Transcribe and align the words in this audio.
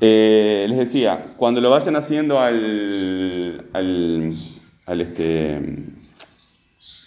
Eh, 0.00 0.66
les 0.68 0.78
decía, 0.78 1.34
cuando 1.36 1.60
lo 1.60 1.68
vayan 1.70 1.96
haciendo 1.96 2.38
al, 2.38 3.66
al, 3.72 4.32
al, 4.86 5.00
este, 5.00 5.60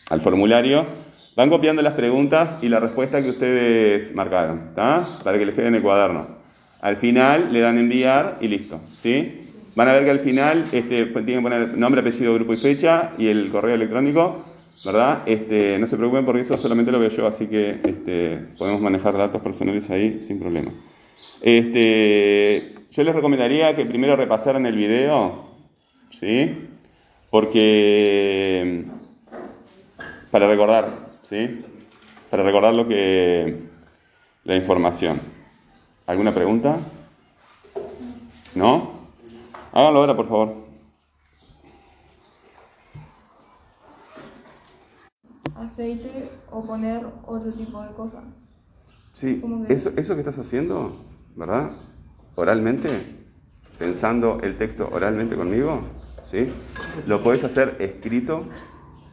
al 0.09 0.21
formulario, 0.21 0.85
van 1.37 1.49
copiando 1.49 1.81
las 1.81 1.93
preguntas 1.93 2.57
y 2.61 2.67
la 2.67 2.81
respuesta 2.81 3.21
que 3.21 3.29
ustedes 3.29 4.13
marcaron, 4.13 4.69
¿está? 4.69 5.19
Para 5.23 5.39
que 5.39 5.45
les 5.45 5.55
quede 5.55 5.67
en 5.67 5.75
el 5.75 5.81
cuaderno. 5.81 6.27
Al 6.81 6.97
final 6.97 7.53
le 7.53 7.61
dan 7.61 7.77
enviar 7.77 8.37
y 8.41 8.49
listo, 8.49 8.81
¿sí? 8.85 9.51
Van 9.77 9.87
a 9.87 9.93
ver 9.93 10.03
que 10.03 10.11
al 10.11 10.19
final 10.19 10.65
este, 10.71 11.05
tienen 11.05 11.25
que 11.25 11.41
poner 11.41 11.77
nombre, 11.77 12.01
apellido, 12.01 12.33
grupo 12.33 12.53
y 12.53 12.57
fecha 12.57 13.11
y 13.17 13.27
el 13.27 13.49
correo 13.49 13.75
electrónico, 13.75 14.35
¿verdad? 14.85 15.23
Este, 15.25 15.77
no 15.77 15.87
se 15.87 15.97
preocupen 15.97 16.25
porque 16.25 16.41
eso 16.41 16.57
solamente 16.57 16.91
lo 16.91 16.99
veo 16.99 17.09
yo, 17.09 17.27
así 17.27 17.47
que 17.47 17.79
este, 17.83 18.37
podemos 18.57 18.81
manejar 18.81 19.17
datos 19.17 19.41
personales 19.41 19.89
ahí 19.89 20.21
sin 20.21 20.39
problema. 20.39 20.71
Este, 21.41 22.75
yo 22.91 23.03
les 23.03 23.15
recomendaría 23.15 23.75
que 23.75 23.85
primero 23.85 24.15
repasaran 24.15 24.65
el 24.65 24.75
video, 24.75 25.45
¿sí? 26.09 26.69
Porque 27.29 28.85
para 30.31 30.47
recordar, 30.47 30.89
¿sí? 31.29 31.61
Para 32.29 32.43
recordar 32.43 32.73
lo 32.73 32.87
que 32.87 33.57
la 34.43 34.55
información. 34.55 35.19
¿Alguna 36.07 36.33
pregunta? 36.33 36.79
¿No? 38.55 38.99
Háganlo 39.71 39.99
ahora, 39.99 40.15
por 40.15 40.27
favor. 40.27 40.68
Aceite 45.59 46.29
o 46.51 46.61
poner 46.65 47.05
otro 47.27 47.51
tipo 47.51 47.81
de 47.81 47.89
cosas. 47.93 48.23
Sí, 49.11 49.41
eso, 49.67 49.91
eso 49.97 50.13
que 50.15 50.21
estás 50.21 50.37
haciendo, 50.39 50.95
¿verdad? 51.35 51.71
Oralmente, 52.35 52.89
pensando 53.77 54.39
el 54.41 54.57
texto 54.57 54.87
oralmente 54.91 55.35
conmigo, 55.35 55.81
¿sí? 56.31 56.47
Lo 57.07 57.21
puedes 57.23 57.43
hacer 57.43 57.75
escrito, 57.79 58.43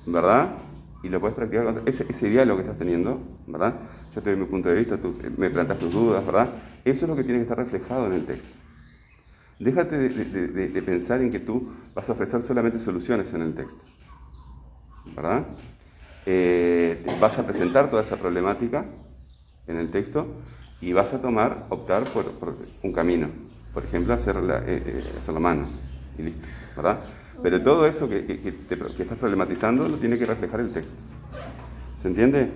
¿verdad? 0.07 0.51
Y 1.03 1.09
lo 1.09 1.20
puedes 1.20 1.37
practicar 1.37 1.83
ese, 1.87 2.07
ese 2.09 2.29
diálogo 2.29 2.59
que 2.59 2.65
estás 2.65 2.79
teniendo, 2.79 3.19
¿verdad? 3.47 3.75
Yo 4.15 4.23
te 4.23 4.31
doy 4.31 4.39
mi 4.41 4.47
punto 4.47 4.69
de 4.69 4.77
vista, 4.77 4.97
tú 4.97 5.15
me 5.39 5.51
plantas 5.51 5.79
tus 5.79 5.92
dudas, 5.92 6.25
¿verdad? 6.25 6.48
Eso 6.85 7.05
es 7.05 7.09
lo 7.09 7.17
que 7.17 7.25
tiene 7.25 7.39
que 7.41 7.42
estar 7.45 7.59
reflejado 7.59 8.07
en 8.07 8.13
el 8.13 8.25
texto. 8.27 8.55
Déjate 9.59 9.97
de, 9.97 10.09
de- 10.11 10.48
de- 10.48 10.69
de 10.69 10.83
pensar 10.83 11.20
en 11.23 11.31
que 11.31 11.41
tú 11.41 11.69
vas 11.95 12.09
a 12.09 12.13
ofrecer 12.13 12.42
solamente 12.42 12.79
soluciones 12.79 13.33
en 13.33 13.42
el 13.42 13.55
texto, 13.55 13.85
¿verdad? 15.17 15.45
Eh, 16.27 17.05
vas 17.21 17.39
a 17.39 17.47
presentar 17.47 17.89
toda 17.91 18.03
esa 18.03 18.17
problemática 18.17 18.85
en 19.67 19.77
el 19.79 19.91
texto 19.91 20.27
y 20.81 20.93
vas 20.93 21.15
a 21.15 21.21
tomar, 21.23 21.67
optar 21.71 22.05
por, 22.05 22.33
por 22.33 22.57
un 22.83 22.93
camino. 22.93 23.29
Por 23.73 23.85
ejemplo, 23.85 24.15
hacer 24.15 24.37
la, 24.37 24.59
eh, 24.59 24.83
eh, 24.87 25.05
hacer 25.19 25.35
la 25.35 25.41
mano 25.41 25.69
y 26.19 26.23
listo, 26.25 26.47
¿verdad? 26.77 27.01
Pero 27.43 27.63
todo 27.63 27.87
eso 27.87 28.09
que, 28.09 28.25
que- 28.27 28.41
que 28.41 28.53
te- 28.53 28.77
que 28.97 29.03
estás 29.03 29.19
problematizando 29.19 29.89
lo 29.89 29.99
tiene 29.99 30.19
que 30.19 30.25
reflejar 30.27 30.61
el 30.61 30.73
texto. 30.73 30.95
¿Se 32.01 32.09
entiende? 32.09 32.51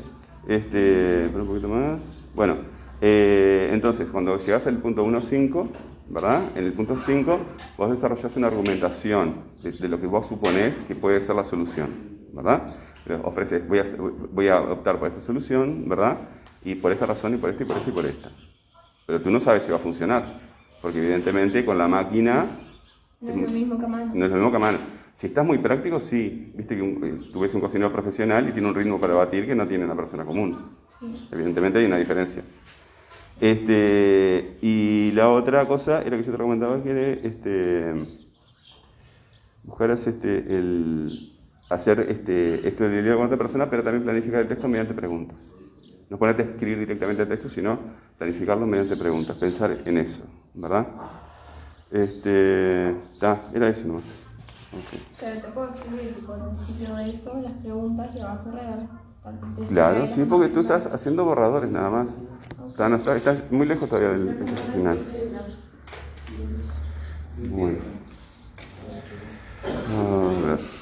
Este, 0.48 1.30
un 1.34 1.46
poquito 1.46 1.68
más. 1.68 2.00
Bueno, 2.34 2.56
eh, 3.00 3.70
entonces, 3.72 4.10
cuando 4.10 4.36
llegas 4.38 4.66
al 4.66 4.78
punto 4.78 5.02
1.5, 5.04 5.68
¿verdad? 6.08 6.42
En 6.56 6.64
el 6.64 6.72
punto 6.72 6.96
5, 6.96 7.38
vos 7.76 7.90
desarrollás 7.90 8.36
una 8.36 8.48
argumentación 8.48 9.34
de, 9.62 9.72
de 9.72 9.88
lo 9.88 10.00
que 10.00 10.06
vos 10.06 10.26
suponés 10.26 10.76
que 10.88 10.94
puede 10.94 11.20
ser 11.22 11.36
la 11.36 11.44
solución, 11.44 11.88
¿verdad? 12.32 12.74
Eh, 13.06 13.18
Ofreces, 13.24 13.66
voy 13.66 13.78
a, 13.78 13.84
voy 14.32 14.48
a 14.48 14.60
optar 14.60 14.98
por 14.98 15.08
esta 15.08 15.20
solución, 15.20 15.88
¿verdad? 15.88 16.18
Y 16.64 16.74
por 16.74 16.92
esta 16.92 17.06
razón, 17.06 17.34
y 17.34 17.38
por 17.38 17.50
esta, 17.50 17.62
y 17.62 17.66
por 17.66 17.76
esta, 17.78 17.90
y 17.90 17.92
por 17.92 18.06
esta. 18.06 18.30
Pero 19.06 19.20
tú 19.22 19.30
no 19.30 19.40
sabes 19.40 19.62
si 19.64 19.70
va 19.70 19.76
a 19.78 19.80
funcionar, 19.80 20.38
porque 20.82 20.98
evidentemente 20.98 21.64
con 21.64 21.78
la 21.78 21.88
máquina 21.88 22.44
No 23.20 23.28
es 23.30 23.36
lo 23.36 23.48
mismo 23.58 23.78
que 23.78 23.84
a 23.84 23.88
mano. 23.88 24.12
no 24.14 24.24
es 24.24 24.30
lo 24.30 24.36
mismo 24.36 24.50
que 24.50 24.56
a 24.56 24.60
mano. 24.60 24.78
Si 25.14 25.26
estás 25.26 25.44
muy 25.44 25.58
práctico, 25.58 26.00
sí. 26.00 26.52
Viste 26.54 26.76
que 26.76 26.82
un- 26.82 27.04
eh, 27.04 27.30
tú 27.32 27.40
ves 27.40 27.54
un 27.54 27.60
cocinero 27.60 27.92
profesional 27.92 28.48
y 28.48 28.52
tiene 28.52 28.68
un 28.68 28.74
ritmo 28.74 28.98
para 29.00 29.14
batir 29.14 29.44
que 29.46 29.54
no 29.54 29.66
tiene 29.66 29.84
una 29.84 29.94
persona 29.96 30.24
común. 30.24 30.56
Evidentemente 31.30 31.78
hay 31.78 31.86
una 31.86 31.98
diferencia. 31.98 32.42
Este, 33.40 34.58
y 34.62 35.10
la 35.12 35.30
otra 35.30 35.66
cosa 35.66 36.02
era 36.02 36.16
que 36.16 36.22
yo 36.24 36.30
te 36.32 36.36
recomendaba 36.36 36.82
que 36.82 37.20
este, 37.24 37.94
buscaras 39.64 40.06
este, 40.06 40.38
el, 40.38 41.32
hacer 41.70 42.00
este, 42.08 42.66
esto 42.68 42.84
de 42.84 42.90
diálogo 43.02 43.18
con 43.18 43.26
otra 43.26 43.38
persona, 43.38 43.70
pero 43.70 43.82
también 43.82 44.02
planificar 44.04 44.40
el 44.40 44.48
texto 44.48 44.68
mediante 44.68 44.94
preguntas. 44.94 45.38
No 46.08 46.18
ponerte 46.18 46.42
a 46.42 46.46
escribir 46.46 46.78
directamente 46.80 47.22
el 47.22 47.28
texto, 47.28 47.48
sino 47.48 47.78
planificarlo 48.18 48.66
mediante 48.66 48.96
preguntas, 48.96 49.36
pensar 49.36 49.78
en 49.84 49.98
eso, 49.98 50.22
¿verdad? 50.54 50.86
Este, 51.92 52.94
ta, 53.18 53.42
era 53.54 53.68
eso 53.68 53.86
nomás. 53.86 54.04
Ok. 54.72 55.00
Pero 55.20 55.40
te 55.40 55.48
puedo 55.48 55.70
escribir 55.72 56.14
tipo, 56.14 56.32
al 56.32 56.56
principio 56.56 56.94
de 56.96 57.10
eso, 57.10 57.40
las 57.42 57.52
preguntas 57.54 58.16
que 58.16 58.22
vas 58.22 58.46
a 58.46 58.50
leer. 58.54 59.00
Claro, 59.68 60.06
sí, 60.08 60.24
porque 60.28 60.48
tú 60.48 60.60
estás 60.60 60.86
haciendo 60.86 61.24
borradores 61.24 61.70
nada 61.70 61.90
más. 61.90 62.16
Está- 62.70 62.88
no 62.88 62.96
está- 62.96 63.16
estás 63.16 63.50
muy 63.50 63.66
lejos 63.66 63.88
todavía 63.88 64.10
del 64.10 64.38
del 64.38 64.48
final. 64.56 64.98
Bueno. 67.48 67.78
A 69.90 70.46
ver. 70.46 70.79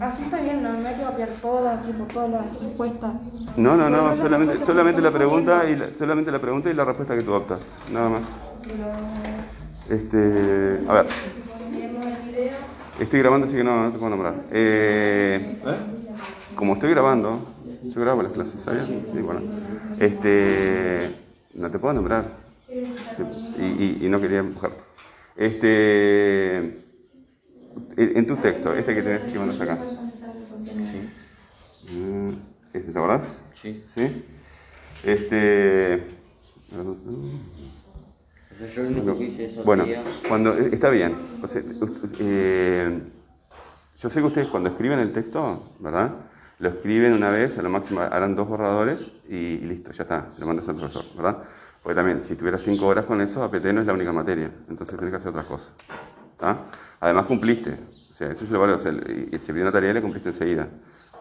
Así 0.00 0.22
está 0.24 0.40
bien, 0.42 0.62
no, 0.62 0.72
no 0.80 0.88
hay 0.88 0.94
que 0.96 1.02
copiar 1.04 1.28
todas, 1.40 1.86
tipo, 1.86 2.04
todas 2.04 2.30
las 2.30 2.60
respuestas. 2.60 3.14
No, 3.56 3.76
no, 3.76 3.88
no, 3.88 4.14
solamente, 4.16 4.60
solamente 4.60 5.00
la 5.00 5.10
pregunta 5.12 5.68
y 5.68 5.76
la, 5.76 5.94
solamente 5.94 6.30
la 6.32 6.40
pregunta 6.40 6.70
y 6.70 6.74
la 6.74 6.84
respuesta 6.84 7.16
que 7.16 7.22
tú 7.22 7.32
optas, 7.32 7.60
nada 7.92 8.08
más. 8.08 8.22
Este, 9.88 10.80
a 10.88 10.94
ver, 10.94 11.06
estoy 13.00 13.20
grabando 13.20 13.46
así 13.46 13.56
que 13.56 13.64
no, 13.64 13.84
no 13.84 13.90
te 13.92 13.98
puedo 13.98 14.10
nombrar. 14.10 14.34
Eh, 14.50 15.56
como 16.54 16.74
estoy 16.74 16.90
grabando, 16.90 17.40
yo 17.94 18.00
grabo 18.00 18.22
las 18.22 18.32
clases, 18.32 18.62
¿sabías? 18.64 18.86
Sí, 19.12 19.20
bueno. 19.20 19.42
Este, 19.98 21.14
no 21.54 21.70
te 21.70 21.78
puedo 21.78 21.94
nombrar. 21.94 22.24
Y, 23.58 23.64
y- 23.64 23.98
y 24.06 24.08
no 24.08 24.20
quería 24.20 24.40
empujarte. 24.40 24.83
Este, 25.36 26.58
en 27.96 28.26
tu 28.26 28.36
texto, 28.36 28.74
este 28.74 28.94
que 28.94 29.02
tenés 29.02 29.32
que 29.32 29.38
mandar 29.38 29.62
acá. 29.62 29.78
Mm, 31.90 32.30
¿Este 32.72 32.92
te 32.92 32.98
acordás? 32.98 33.24
Sí. 33.60 33.84
¿Sí? 33.94 34.24
Este. 35.04 36.02
Yo 39.04 39.18
que 39.18 39.24
hice 39.24 39.44
esos 39.44 39.64
Bueno, 39.64 39.86
cuando 40.28 40.56
eh, 40.56 40.70
está 40.72 40.90
bien. 40.90 41.16
O 41.42 41.46
sea, 41.46 41.62
ust- 41.62 42.16
eh, 42.20 43.00
yo 43.98 44.08
sé 44.08 44.20
que 44.20 44.26
ustedes 44.26 44.48
cuando 44.48 44.68
escriben 44.70 44.98
el 44.98 45.12
texto, 45.12 45.74
¿verdad? 45.80 46.12
Lo 46.60 46.68
escriben 46.68 47.12
una 47.12 47.30
vez, 47.30 47.58
a 47.58 47.62
lo 47.62 47.70
máximo 47.70 48.00
harán 48.00 48.36
dos 48.36 48.48
borradores 48.48 49.10
y, 49.28 49.34
y 49.36 49.58
listo, 49.60 49.90
ya 49.92 50.04
está, 50.04 50.28
lo 50.38 50.46
mandas 50.46 50.68
al 50.68 50.76
profesor, 50.76 51.04
¿verdad? 51.16 51.38
Porque 51.84 51.94
también, 51.96 52.24
si 52.24 52.34
tuvieras 52.34 52.62
cinco 52.62 52.86
horas 52.86 53.04
con 53.04 53.20
eso, 53.20 53.44
APT 53.44 53.66
no 53.74 53.82
es 53.82 53.86
la 53.86 53.92
única 53.92 54.10
materia, 54.10 54.50
entonces 54.70 54.96
tenés 54.98 55.12
que 55.12 55.16
hacer 55.18 55.28
otras 55.28 55.44
cosas. 55.44 55.74
¿tá? 56.38 56.64
Además 56.98 57.26
cumpliste, 57.26 57.78
o 58.10 58.14
sea, 58.14 58.32
eso 58.32 58.44
es 58.44 58.50
lo 58.50 58.58
valor, 58.58 58.76
o 58.76 58.78
sea, 58.78 58.90
se 58.92 59.52
pidió 59.52 59.62
una 59.64 59.70
tarea 59.72 59.90
y 59.90 59.94
la 59.94 60.00
cumpliste 60.00 60.30
enseguida. 60.30 60.66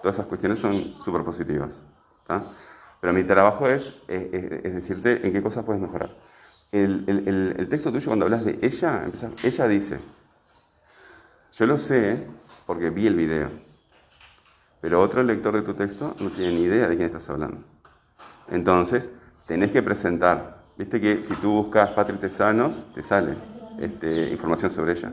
Todas 0.01 0.15
esas 0.15 0.25
cuestiones 0.27 0.59
son 0.59 0.81
súper 1.03 1.21
positivas. 1.23 1.83
¿tá? 2.25 2.45
Pero 3.01 3.11
mi 3.11 3.25
trabajo 3.25 3.67
es, 3.67 3.93
eh, 4.07 4.61
es 4.63 4.73
decirte 4.73 5.27
en 5.27 5.33
qué 5.33 5.43
cosas 5.43 5.65
puedes 5.65 5.81
mejorar. 5.81 6.11
El, 6.71 7.03
el- 7.07 7.27
el- 7.27 7.55
el 7.59 7.67
texto 7.67 7.91
tuyo, 7.91 8.07
cuando 8.07 8.23
hablas 8.25 8.45
de 8.45 8.57
ella, 8.61 9.03
empezás- 9.05 9.43
ella 9.43 9.67
dice, 9.67 9.99
yo 11.51 11.65
lo 11.65 11.77
sé 11.77 12.25
porque 12.65 12.89
vi 12.89 13.05
el 13.05 13.15
video, 13.15 13.49
pero 14.79 15.01
otro 15.01 15.21
lector 15.23 15.53
de 15.53 15.61
tu 15.61 15.73
texto 15.73 16.15
no 16.21 16.29
tiene 16.29 16.53
ni 16.53 16.61
idea 16.63 16.87
de 16.87 16.95
quién 16.95 17.07
estás 17.07 17.29
hablando. 17.29 17.57
Entonces, 18.49 19.09
tenés 19.47 19.71
que 19.71 19.81
presentar. 19.83 20.63
Viste 20.77 20.99
que 20.99 21.19
si 21.19 21.33
tú 21.35 21.51
buscas 21.51 21.89
Patri 21.91 22.17
Tesanos, 22.17 22.87
te 22.93 23.03
sale 23.03 23.35
este, 23.77 24.29
información 24.31 24.71
sobre 24.71 24.93
ella. 24.93 25.11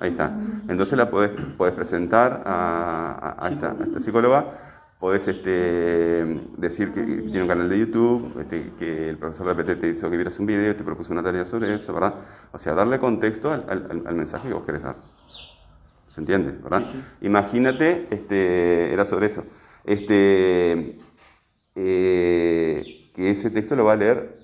Ahí 0.00 0.10
está. 0.10 0.32
Entonces 0.68 0.96
la 0.96 1.10
podés, 1.10 1.30
podés 1.56 1.74
presentar 1.74 2.42
a, 2.44 3.12
a- 3.38 3.46
a 3.46 3.48
esta, 3.50 3.72
a 3.72 3.84
esta 3.84 4.00
psicóloga, 4.00 4.46
podés 5.00 5.26
este, 5.28 6.40
decir 6.56 6.92
que 6.92 7.02
tiene 7.02 7.42
un 7.42 7.48
canal 7.48 7.68
de 7.68 7.78
YouTube, 7.80 8.40
este, 8.40 8.74
que 8.78 9.10
el 9.10 9.16
profesor 9.18 9.48
de 9.48 9.54
PT 9.64 9.76
te 9.76 9.88
hizo 9.88 10.08
que 10.10 10.16
vieras 10.16 10.38
un 10.38 10.46
video, 10.46 10.76
te 10.76 10.84
propuso 10.84 11.12
una 11.12 11.22
tarea 11.22 11.44
sobre 11.44 11.74
eso, 11.74 11.92
¿verdad? 11.92 12.14
O 12.52 12.58
sea, 12.58 12.74
darle 12.74 12.98
contexto 12.98 13.52
al, 13.52 13.64
al- 13.68 14.02
al 14.06 14.14
mensaje 14.14 14.48
que 14.48 14.54
vos 14.54 14.64
querés 14.64 14.82
dar. 14.82 14.96
¿Se 16.06 16.20
entiende? 16.20 16.52
¿Verdad? 16.52 16.82
Imagínate, 17.20 18.06
este, 18.10 18.92
era 18.92 19.04
sobre 19.04 19.26
eso. 19.26 19.44
Este, 19.84 20.98
eh, 21.74 23.07
que 23.18 23.32
ese 23.32 23.50
texto 23.50 23.74
lo 23.74 23.84
va 23.84 23.94
a 23.94 23.96
leer 23.96 24.36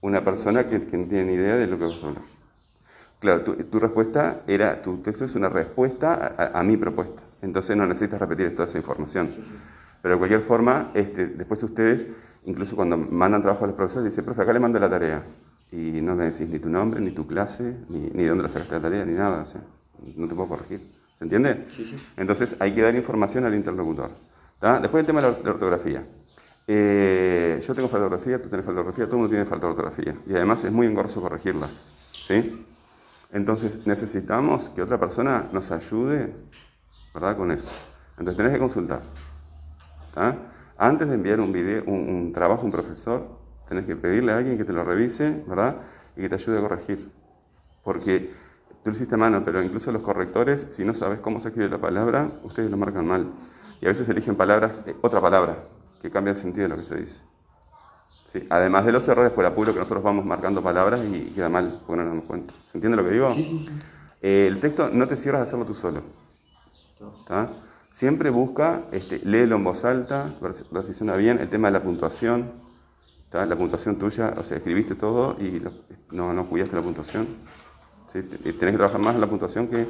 una 0.00 0.24
persona 0.24 0.64
que, 0.64 0.86
que 0.86 0.96
no 0.96 1.04
tiene 1.04 1.24
ni 1.26 1.32
idea 1.34 1.56
de 1.56 1.66
lo 1.66 1.76
que 1.78 1.84
vas 1.84 2.02
a 2.02 2.06
hablar. 2.08 2.22
Claro, 3.20 3.42
tu, 3.42 3.54
tu 3.56 3.78
respuesta 3.78 4.40
era, 4.46 4.80
tu 4.80 4.98
texto 5.02 5.26
es 5.26 5.34
una 5.34 5.50
respuesta 5.50 6.14
a, 6.14 6.42
a- 6.44 6.60
a 6.60 6.62
mi 6.62 6.78
propuesta. 6.78 7.20
Entonces 7.42 7.76
no 7.76 7.86
necesitas 7.86 8.18
repetir 8.18 8.52
toda 8.54 8.66
esa 8.68 8.78
información. 8.78 9.28
Pero 10.00 10.14
de 10.14 10.18
cualquier 10.18 10.40
forma, 10.40 10.90
este, 10.94 11.26
después 11.26 11.62
ustedes, 11.62 12.06
incluso 12.46 12.74
cuando 12.74 12.96
mandan 12.96 13.42
trabajo 13.42 13.64
a 13.64 13.66
los 13.68 13.76
profesores, 13.76 14.10
dicen, 14.10 14.24
profe, 14.24 14.40
acá 14.42 14.52
le 14.54 14.60
mando 14.60 14.78
la 14.78 14.88
tarea. 14.88 15.22
Y 15.70 16.00
no 16.00 16.14
me 16.14 16.24
decís 16.30 16.48
ni 16.48 16.58
tu 16.58 16.70
nombre, 16.70 17.00
ni 17.02 17.10
tu 17.10 17.26
clase, 17.26 17.74
ni, 17.90 17.98
ni 18.14 18.24
dónde 18.24 18.44
la 18.44 18.48
sacaste 18.48 18.76
la 18.76 18.80
tarea, 18.80 19.04
ni 19.04 19.12
nada. 19.12 19.44
no 20.16 20.26
te 20.26 20.34
puedo 20.34 20.48
corregir. 20.48 20.80
¿Se 21.18 21.24
entiende? 21.24 21.64
Sí, 21.68 21.84
sí. 21.84 21.96
Entonces 22.16 22.56
hay 22.60 22.74
que 22.74 22.80
dar 22.80 22.94
información 22.94 23.44
al 23.44 23.54
interlocutor. 23.54 24.10
Después 24.80 25.00
el 25.02 25.06
tema 25.06 25.20
de 25.20 25.42
la 25.42 25.50
ortografía. 25.50 26.02
Eh, 26.68 27.60
yo 27.64 27.74
tengo 27.74 27.88
ortografía, 27.88 28.42
tú 28.42 28.48
tienes 28.48 28.66
ortografía, 28.66 29.04
todo 29.04 29.16
el 29.16 29.22
mundo 29.22 29.36
tiene 29.36 29.48
ortografía. 29.50 30.16
Y 30.26 30.34
además 30.34 30.64
es 30.64 30.72
muy 30.72 30.86
engorroso 30.86 31.20
corregirlas. 31.20 31.70
¿sí? 32.12 32.66
Entonces 33.32 33.86
necesitamos 33.86 34.70
que 34.70 34.82
otra 34.82 34.98
persona 34.98 35.46
nos 35.52 35.70
ayude 35.70 36.34
¿verdad? 37.14 37.36
con 37.36 37.52
eso. 37.52 37.68
Entonces 38.18 38.36
tenés 38.36 38.52
que 38.52 38.58
consultar. 38.58 39.02
Antes 40.78 41.08
de 41.08 41.14
enviar 41.14 41.40
un, 41.40 41.52
video, 41.52 41.84
un, 41.84 42.32
trabajo 42.32 42.62
a 42.62 42.64
un 42.64 42.72
profesor, 42.72 43.28
tenés 43.68 43.84
que 43.84 43.96
pedirle 43.96 44.32
a 44.32 44.38
alguien 44.38 44.56
que 44.56 44.64
te 44.64 44.72
lo 44.72 44.82
revise 44.82 45.44
¿verdad? 45.46 45.76
y 46.16 46.22
que 46.22 46.28
te 46.28 46.34
ayude 46.34 46.58
a 46.58 46.60
corregir. 46.62 47.10
Porque 47.84 48.30
tú 48.82 48.90
lo 48.90 48.96
hiciste 48.96 49.14
a 49.14 49.18
mano, 49.18 49.42
pero 49.44 49.62
incluso 49.62 49.92
los 49.92 50.02
correctores, 50.02 50.66
si 50.70 50.84
no 50.84 50.94
sabes 50.94 51.20
cómo 51.20 51.40
se 51.40 51.48
escribe 51.48 51.68
la 51.68 51.78
palabra, 51.78 52.30
ustedes 52.42 52.70
lo 52.70 52.76
marcan 52.76 53.06
mal. 53.06 53.30
Y 53.80 53.86
a 53.86 53.90
veces 53.90 54.08
eligen 54.08 54.36
palabras, 54.36 54.82
eh, 54.86 54.96
otra 55.02 55.20
palabra, 55.20 55.64
que 56.00 56.10
cambia 56.10 56.32
el 56.32 56.36
sentido 56.36 56.68
de 56.68 56.68
lo 56.68 56.76
que 56.76 56.88
se 56.88 56.96
dice. 56.96 57.20
Además 58.50 58.84
de 58.84 58.92
los 58.92 59.08
errores 59.08 59.32
por 59.32 59.46
apuro 59.46 59.72
que 59.72 59.78
nosotros 59.78 60.04
vamos 60.04 60.24
marcando 60.24 60.62
palabras 60.62 61.00
y 61.04 61.32
queda 61.34 61.48
mal, 61.48 61.80
porque 61.86 61.96
no 61.96 62.04
nos 62.04 62.12
damos 62.12 62.24
cuenta. 62.26 62.52
¿Se 62.70 62.76
entiende 62.76 62.96
lo 62.96 63.04
que 63.04 63.10
digo? 63.10 63.32
Sí, 63.32 63.44
sí, 63.44 63.66
sí. 63.66 63.72
Eh, 64.22 64.46
el 64.46 64.60
texto 64.60 64.90
no 64.92 65.06
te 65.06 65.16
cierras 65.16 65.40
de 65.40 65.42
hacerlo 65.44 65.64
tú 65.64 65.74
solo. 65.74 66.02
Siempre 67.90 68.28
busca, 68.28 68.82
este, 68.92 69.20
léelo 69.20 69.56
en 69.56 69.64
voz 69.64 69.84
alta, 69.84 70.34
ver, 70.40 70.54
si 70.84 70.94
suena 70.94 71.16
bien, 71.16 71.38
el 71.38 71.48
tema 71.48 71.68
de 71.68 71.72
la 71.72 71.82
puntuación. 71.82 72.66
La 73.32 73.56
puntuación 73.56 73.96
tuya, 73.96 74.32
o 74.38 74.42
sea, 74.44 74.56
escribiste 74.56 74.94
todo 74.94 75.36
y 75.38 75.62
no, 76.10 76.32
no 76.32 76.46
cuidaste 76.46 76.74
la 76.74 76.80
puntuación. 76.80 77.26
¿sí? 78.10 78.22
Tenés 78.22 78.54
que 78.54 78.72
trabajar 78.72 78.98
más 79.00 79.14
en 79.14 79.20
la 79.20 79.26
puntuación 79.26 79.68
que 79.68 79.86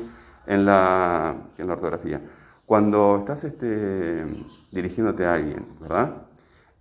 en 0.46 0.64
la, 0.64 1.34
en 1.56 1.66
la 1.66 1.74
ortografía. 1.74 2.20
Cuando 2.66 3.18
estás 3.18 3.44
este, 3.44 4.26
dirigiéndote 4.72 5.24
a 5.24 5.34
alguien, 5.34 5.64
¿verdad? 5.80 6.26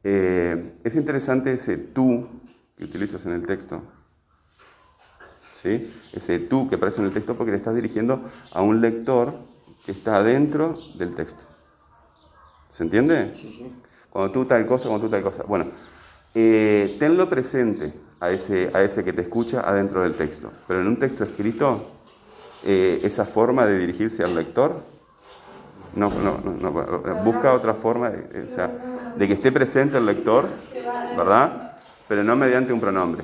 Eh, 0.04 0.74
es 0.84 0.96
interesante 0.96 1.54
ese 1.54 1.78
tú 1.78 2.28
que 2.76 2.86
utilizas 2.86 3.24
en 3.26 3.34
el 3.34 3.46
texto. 3.46 3.82
¿Sí? 5.62 5.94
Ese 6.12 6.40
tú 6.40 6.68
que 6.68 6.76
aparece 6.76 7.00
en 7.02 7.08
el 7.08 7.14
texto 7.14 7.36
porque 7.36 7.52
te 7.52 7.58
estás 7.58 7.76
dirigiendo 7.76 8.22
a 8.52 8.62
un 8.62 8.82
lector 8.82 9.36
que 9.86 9.92
está 9.92 10.22
dentro 10.24 10.76
del 10.98 11.16
texto. 11.16 11.42
¿Se 12.72 12.84
entiende? 12.84 13.34
Sí, 13.36 13.56
sí. 13.58 13.72
Cuando 14.10 14.32
tú 14.32 14.46
tal 14.46 14.66
cosa, 14.66 14.90
cuando 14.90 15.06
tú 15.06 15.12
tal 15.12 15.22
cosa. 15.22 15.44
Bueno, 15.44 15.68
eh, 16.34 16.98
tenlo 17.00 17.30
presente 17.30 17.94
a 18.20 18.32
ese, 18.32 18.72
a 18.74 18.82
ese 18.82 19.04
que 19.04 19.14
te 19.14 19.22
escucha 19.22 19.62
adentro 19.62 20.02
del 20.02 20.14
texto. 20.14 20.52
Pero 20.68 20.82
en 20.82 20.88
un 20.88 20.98
texto 20.98 21.24
escrito, 21.24 21.92
eh, 22.66 23.00
esa 23.04 23.26
forma 23.26 23.66
de 23.66 23.78
dirigirse 23.78 24.24
al 24.24 24.36
lector, 24.36 24.95
no, 25.96 26.10
no, 26.10 26.40
no, 26.44 26.72
busca 27.24 27.54
otra 27.54 27.74
forma. 27.74 28.10
De, 28.10 29.28
que 29.28 29.34
esté 29.34 29.52
presente 29.52 29.98
el 29.98 30.06
lector, 30.06 30.48
¿verdad? 31.18 31.78
Pero 32.08 32.24
no 32.24 32.36
mediante 32.36 32.74
un 32.74 32.82
pronombre. 32.82 33.24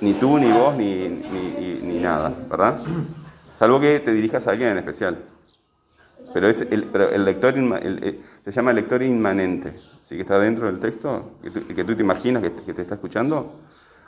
Ni 0.00 0.14
tú, 0.14 0.38
ni 0.38 0.50
vos, 0.50 0.74
ni, 0.76 1.08
ni, 1.08 2.00
nada, 2.00 2.32
¿verdad? 2.48 2.80
Salvo 3.54 3.80
que 3.80 4.00
te 4.00 4.12
dirijas 4.12 4.46
a 4.46 4.52
alguien 4.52 4.70
en 4.70 4.78
especial. 4.78 5.18
Pero, 6.32 6.48
es 6.48 6.62
el, 6.62 7.24
lector 7.24 7.54
se 7.54 8.52
llama 8.52 8.72
lector 8.72 9.02
inmanente, 9.02 9.74
¿sí? 10.04 10.14
que 10.14 10.22
está 10.22 10.38
dentro 10.38 10.66
del 10.66 10.78
texto, 10.78 11.32
que 11.42 11.50
tú, 11.50 11.66
que 11.66 11.84
tú 11.84 11.96
te 11.96 12.02
imaginas 12.02 12.42
que, 12.42 12.52
que, 12.52 12.74
te 12.74 12.82
está 12.82 12.94
escuchando. 12.94 13.60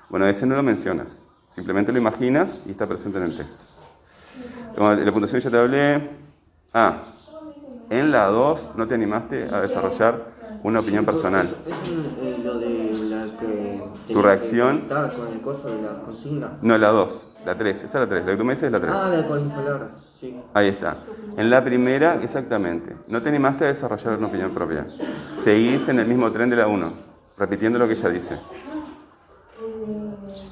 Bueno, 0.09 0.27
ese 0.27 0.47
no 0.47 0.55
lo 0.55 0.63
mencionas, 0.63 1.19
simplemente 1.49 1.93
lo 1.93 1.99
imaginas 1.99 2.61
y 2.67 2.73
está 2.73 2.87
presente 2.87 3.19
en 3.19 3.25
el 3.25 3.37
texto. 3.37 3.65
La 4.77 5.13
puntuación 5.13 5.41
ya 5.41 5.51
te 5.51 5.59
hablé. 5.59 6.11
Ah, 6.73 7.05
en 7.91 8.13
la 8.13 8.27
2 8.27 8.71
no 8.77 8.87
te 8.87 8.95
animaste 8.95 9.53
a 9.53 9.61
desarrollar 9.61 10.31
una 10.63 10.79
opinión 10.79 11.05
personal. 11.05 11.47
Es, 11.67 11.75
eh, 12.21 12.41
lo 12.43 12.59
de 12.59 12.93
la 12.93 13.37
que... 13.37 13.83
¿Tu 14.13 14.23
reacción? 14.23 14.83
con 14.89 15.29
el 15.33 15.41
coso 15.41 15.69
de 15.69 15.83
la 15.83 16.01
consigna. 16.01 16.59
No, 16.63 16.79
la 16.79 16.89
2, 16.89 17.27
la 17.45 17.59
3, 17.59 17.77
esa 17.77 17.87
es 17.87 17.95
la 17.95 18.09
3, 18.09 18.25
la 18.27 18.33
que 18.33 18.39
tú 18.39 18.45
me 18.45 18.55
dices 18.55 18.67
es 18.67 18.73
la 18.73 18.81
3. 18.81 18.93
Ah, 18.95 19.09
la 19.09 19.27
con 19.27 19.45
mis 19.45 19.53
palabras, 19.53 20.15
sí. 20.19 20.41
Ahí 20.55 20.69
está. 20.69 20.99
En 21.37 21.51
la 21.51 21.65
primera, 21.65 22.21
exactamente, 22.23 22.95
no 23.09 23.21
te 23.23 23.29
animaste 23.29 23.65
a 23.65 23.69
desarrollar 23.69 24.19
una 24.19 24.29
opinión 24.29 24.53
propia. 24.53 24.87
Seguís 25.43 25.89
en 25.89 25.99
el 25.99 26.07
mismo 26.07 26.31
tren 26.31 26.49
de 26.49 26.57
la 26.57 26.69
1, 26.69 26.93
repitiendo 27.39 27.79
lo 27.79 27.89
que 27.89 27.95
ella 27.95 28.09
dice. 28.09 28.39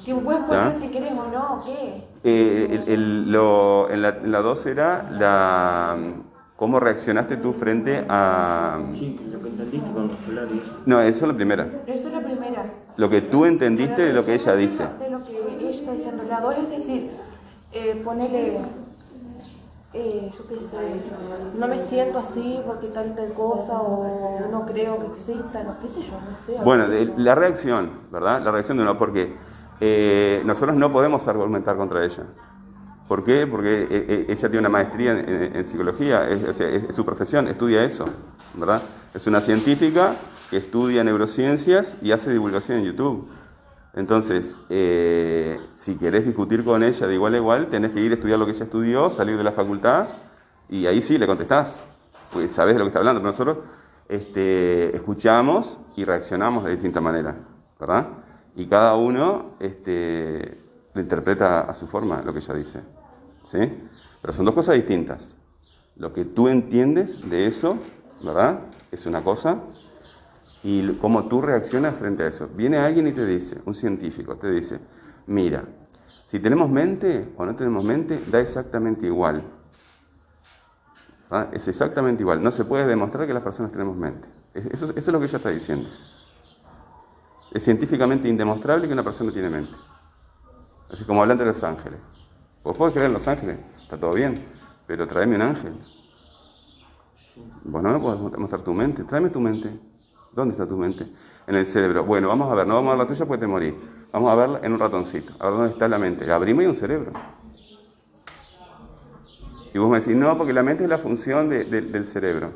¿Qué 0.03 0.13
puedes 0.13 0.41
poner 0.41 0.75
si 0.79 0.89
querés 0.89 1.11
o 1.11 1.31
no? 1.31 1.63
¿Qué? 1.63 2.03
Eh, 2.23 2.83
el, 2.87 3.31
lo, 3.31 3.89
en 3.89 4.01
la 4.01 4.39
2 4.41 4.65
era 4.65 5.09
la 5.11 5.95
¿Cómo 6.59 6.77
reaccionaste 6.77 7.37
tú 7.37 7.53
frente 7.53 8.05
a...? 8.09 8.81
Sí, 8.93 9.17
lo 9.31 9.41
que 9.41 9.47
entendiste 9.47 9.91
con 9.93 10.11
hablar 10.27 10.47
No, 10.85 10.99
eso 10.99 11.25
es 11.25 11.31
la 11.31 11.33
primera. 11.33 11.69
Eso 11.87 12.07
es 12.09 12.13
la 12.13 12.19
primera. 12.19 12.65
Lo 12.97 13.09
que 13.09 13.21
tú 13.21 13.45
entendiste 13.45 14.01
de 14.01 14.11
lo 14.11 14.25
que 14.25 14.33
ella 14.33 14.55
dice. 14.57 14.83
De 14.99 15.09
lo 15.09 15.25
que 15.25 15.37
ella 15.57 15.69
está 15.69 15.93
diciendo. 15.93 16.23
La 16.27 16.41
dos 16.41 16.55
es 16.57 16.69
decir, 16.69 17.11
eh, 17.71 18.01
ponele... 18.03 18.59
Eh, 19.93 20.31
yo 20.37 20.47
qué 20.47 20.55
sé, 20.61 21.01
no 21.57 21.67
me 21.67 21.81
siento 21.81 22.19
así 22.19 22.59
porque 22.63 22.89
tal 22.89 23.07
y 23.07 23.15
tal 23.15 23.33
cosa, 23.33 23.81
o 23.81 24.47
no 24.51 24.63
creo 24.67 24.99
que 24.99 25.05
exista, 25.17 25.63
no, 25.63 25.79
qué 25.79 25.87
sé 25.87 26.01
yo, 26.01 26.11
no 26.11 26.45
sé. 26.45 26.63
Bueno, 26.63 26.85
la 27.17 27.33
reacción, 27.33 27.89
¿verdad? 28.11 28.43
La 28.43 28.51
reacción 28.51 28.77
de 28.77 28.83
uno, 28.83 28.97
porque 28.99 29.33
eh, 29.79 30.43
nosotros 30.45 30.75
no 30.75 30.93
podemos 30.93 31.27
argumentar 31.27 31.75
contra 31.75 32.05
ella. 32.05 32.25
¿Por 33.09 33.23
qué? 33.23 33.47
Porque 33.47 33.85
eh, 33.85 33.87
eh, 33.89 34.25
ella 34.29 34.49
tiene 34.49 34.59
una 34.59 34.69
maestría 34.69 35.13
en, 35.13 35.65
psicología, 35.65 36.29
es, 36.29 36.95
su 36.95 37.03
profesión, 37.03 37.47
estudia 37.47 37.83
eso, 37.83 38.05
¿verdad? 38.53 38.83
Es 39.15 39.25
una 39.25 39.41
científica 39.41 40.13
que 40.51 40.57
estudia 40.57 41.03
neurociencias 41.03 41.91
y 42.03 42.11
hace 42.11 42.31
divulgación 42.31 42.77
en 42.77 42.85
YouTube. 42.85 43.27
Entonces, 43.95 44.53
eh, 44.69 45.59
si 45.75 45.95
querés 45.95 46.23
discutir 46.23 46.63
con 46.63 46.83
ella 46.83 47.07
de 47.07 47.13
igual 47.15 47.33
a 47.33 47.37
igual, 47.37 47.67
tenés 47.71 47.93
que 47.93 47.99
ir 47.99 48.11
a 48.11 48.13
estudiar 48.13 48.37
lo 48.37 48.45
que 48.45 48.51
ella 48.51 48.65
estudió, 48.65 49.09
salir 49.09 49.37
de 49.37 49.43
la 49.43 49.53
facultad 49.53 50.09
y 50.69 50.85
ahí 50.85 51.01
sí 51.01 51.17
le 51.17 51.25
contestás, 51.25 51.81
pues 52.31 52.51
sabés 52.51 52.75
de 52.75 52.77
lo 52.77 52.85
que 52.85 52.89
está 52.89 52.99
hablando, 52.99 53.21
pero 53.21 53.31
nosotros 53.31 53.57
este, 54.07 54.95
escuchamos 54.95 55.79
y 55.95 56.05
reaccionamos 56.05 56.63
de 56.63 56.73
distinta 56.73 57.01
manera, 57.01 57.35
¿verdad? 57.79 58.05
Y 58.55 58.67
cada 58.67 58.93
uno 58.93 59.55
este, 59.59 60.59
interpreta 60.93 61.61
a 61.61 61.73
su 61.73 61.87
forma 61.87 62.21
lo 62.21 62.31
que 62.33 62.37
ella 62.37 62.53
dice. 62.53 62.98
¿Sí? 63.51 63.59
Pero 64.21 64.33
son 64.33 64.45
dos 64.45 64.55
cosas 64.55 64.75
distintas. 64.75 65.21
Lo 65.95 66.13
que 66.13 66.25
tú 66.25 66.47
entiendes 66.47 67.29
de 67.29 67.47
eso, 67.47 67.77
¿verdad? 68.23 68.61
Es 68.91 69.05
una 69.05 69.23
cosa. 69.23 69.57
Y 70.63 70.93
cómo 70.93 71.25
tú 71.25 71.41
reaccionas 71.41 71.95
frente 71.95 72.23
a 72.23 72.27
eso. 72.27 72.49
Viene 72.53 72.77
alguien 72.77 73.07
y 73.07 73.11
te 73.11 73.25
dice, 73.25 73.57
un 73.65 73.75
científico, 73.75 74.35
te 74.35 74.49
dice, 74.51 74.79
mira, 75.27 75.63
si 76.27 76.39
tenemos 76.39 76.69
mente 76.69 77.33
o 77.37 77.45
no 77.45 77.55
tenemos 77.55 77.83
mente, 77.83 78.23
da 78.29 78.39
exactamente 78.39 79.05
igual. 79.05 79.43
Es 81.53 81.67
exactamente 81.67 82.23
igual. 82.23 82.43
No 82.43 82.51
se 82.51 82.65
puede 82.65 82.85
demostrar 82.85 83.27
que 83.27 83.33
las 83.33 83.43
personas 83.43 83.71
tenemos 83.71 83.95
mente. 83.95 84.27
Eso, 84.53 84.85
eso 84.85 84.93
es 84.95 85.07
lo 85.07 85.19
que 85.19 85.25
ella 85.25 85.37
está 85.37 85.49
diciendo. 85.49 85.87
Es 87.51 87.63
científicamente 87.63 88.27
indemostrable 88.27 88.87
que 88.87 88.93
una 88.93 89.03
persona 89.03 89.31
tiene 89.31 89.49
mente. 89.49 89.73
Así 90.91 91.03
como 91.03 91.21
hablan 91.21 91.37
de 91.37 91.45
los 91.45 91.63
ángeles. 91.63 91.99
Vos 92.63 92.75
podés 92.75 92.93
creer 92.93 93.07
en 93.07 93.13
los 93.13 93.27
ángeles, 93.27 93.57
está 93.81 93.97
todo 93.97 94.13
bien, 94.13 94.45
pero 94.85 95.07
tráeme 95.07 95.35
un 95.35 95.41
ángel. 95.41 95.73
Vos 97.63 97.81
no 97.81 97.93
me 97.93 97.99
podés 97.99 98.37
mostrar 98.37 98.61
tu 98.63 98.73
mente, 98.73 99.03
tráeme 99.03 99.29
tu 99.29 99.39
mente. 99.39 99.69
¿Dónde 100.33 100.51
está 100.53 100.67
tu 100.67 100.77
mente? 100.77 101.07
En 101.47 101.55
el 101.55 101.65
cerebro. 101.65 102.05
Bueno, 102.05 102.27
vamos 102.27 102.51
a 102.51 102.55
ver, 102.55 102.67
no 102.67 102.75
vamos 102.75 102.93
a 102.93 102.97
ver 102.97 103.05
la 103.05 103.07
tuya 103.07 103.25
porque 103.25 103.41
te 103.41 103.47
morí. 103.47 103.75
Vamos 104.11 104.31
a 104.31 104.35
verla 104.35 104.59
en 104.63 104.73
un 104.73 104.79
ratoncito, 104.79 105.33
a 105.39 105.45
ver 105.45 105.53
dónde 105.53 105.73
está 105.73 105.87
la 105.87 105.97
mente. 105.97 106.25
La 106.25 106.35
abrimos 106.35 106.63
y 106.63 106.67
un 106.67 106.75
cerebro. 106.75 107.11
Y 109.73 109.77
vos 109.77 109.89
me 109.89 109.99
decís, 109.99 110.15
no, 110.15 110.35
porque 110.37 110.53
la 110.53 110.63
mente 110.63 110.83
es 110.83 110.89
la 110.89 110.97
función 110.97 111.49
del 111.49 112.07
cerebro. 112.07 112.51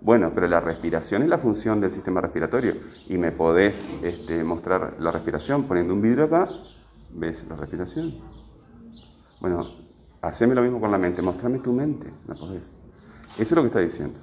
Bueno, 0.00 0.30
pero 0.34 0.46
la 0.46 0.60
respiración 0.60 1.22
es 1.22 1.28
la 1.28 1.38
función 1.38 1.80
del 1.80 1.90
sistema 1.90 2.20
respiratorio. 2.20 2.74
Y 3.08 3.16
me 3.16 3.32
podés 3.32 3.90
este, 4.02 4.44
mostrar 4.44 4.96
la 5.00 5.10
respiración 5.10 5.64
poniendo 5.64 5.94
un 5.94 6.02
vidrio 6.02 6.26
acá, 6.26 6.48
ves 7.10 7.44
la 7.48 7.56
respiración. 7.56 8.14
Bueno, 9.40 9.66
haceme 10.22 10.54
lo 10.54 10.62
mismo 10.62 10.80
con 10.80 10.90
la 10.90 10.98
mente, 10.98 11.22
mostrame 11.22 11.58
tu 11.58 11.72
mente, 11.72 12.10
¿no 12.26 12.34
podés? 12.36 12.64
Eso 13.32 13.42
es 13.42 13.52
lo 13.52 13.62
que 13.62 13.68
está 13.68 13.80
diciendo. 13.80 14.18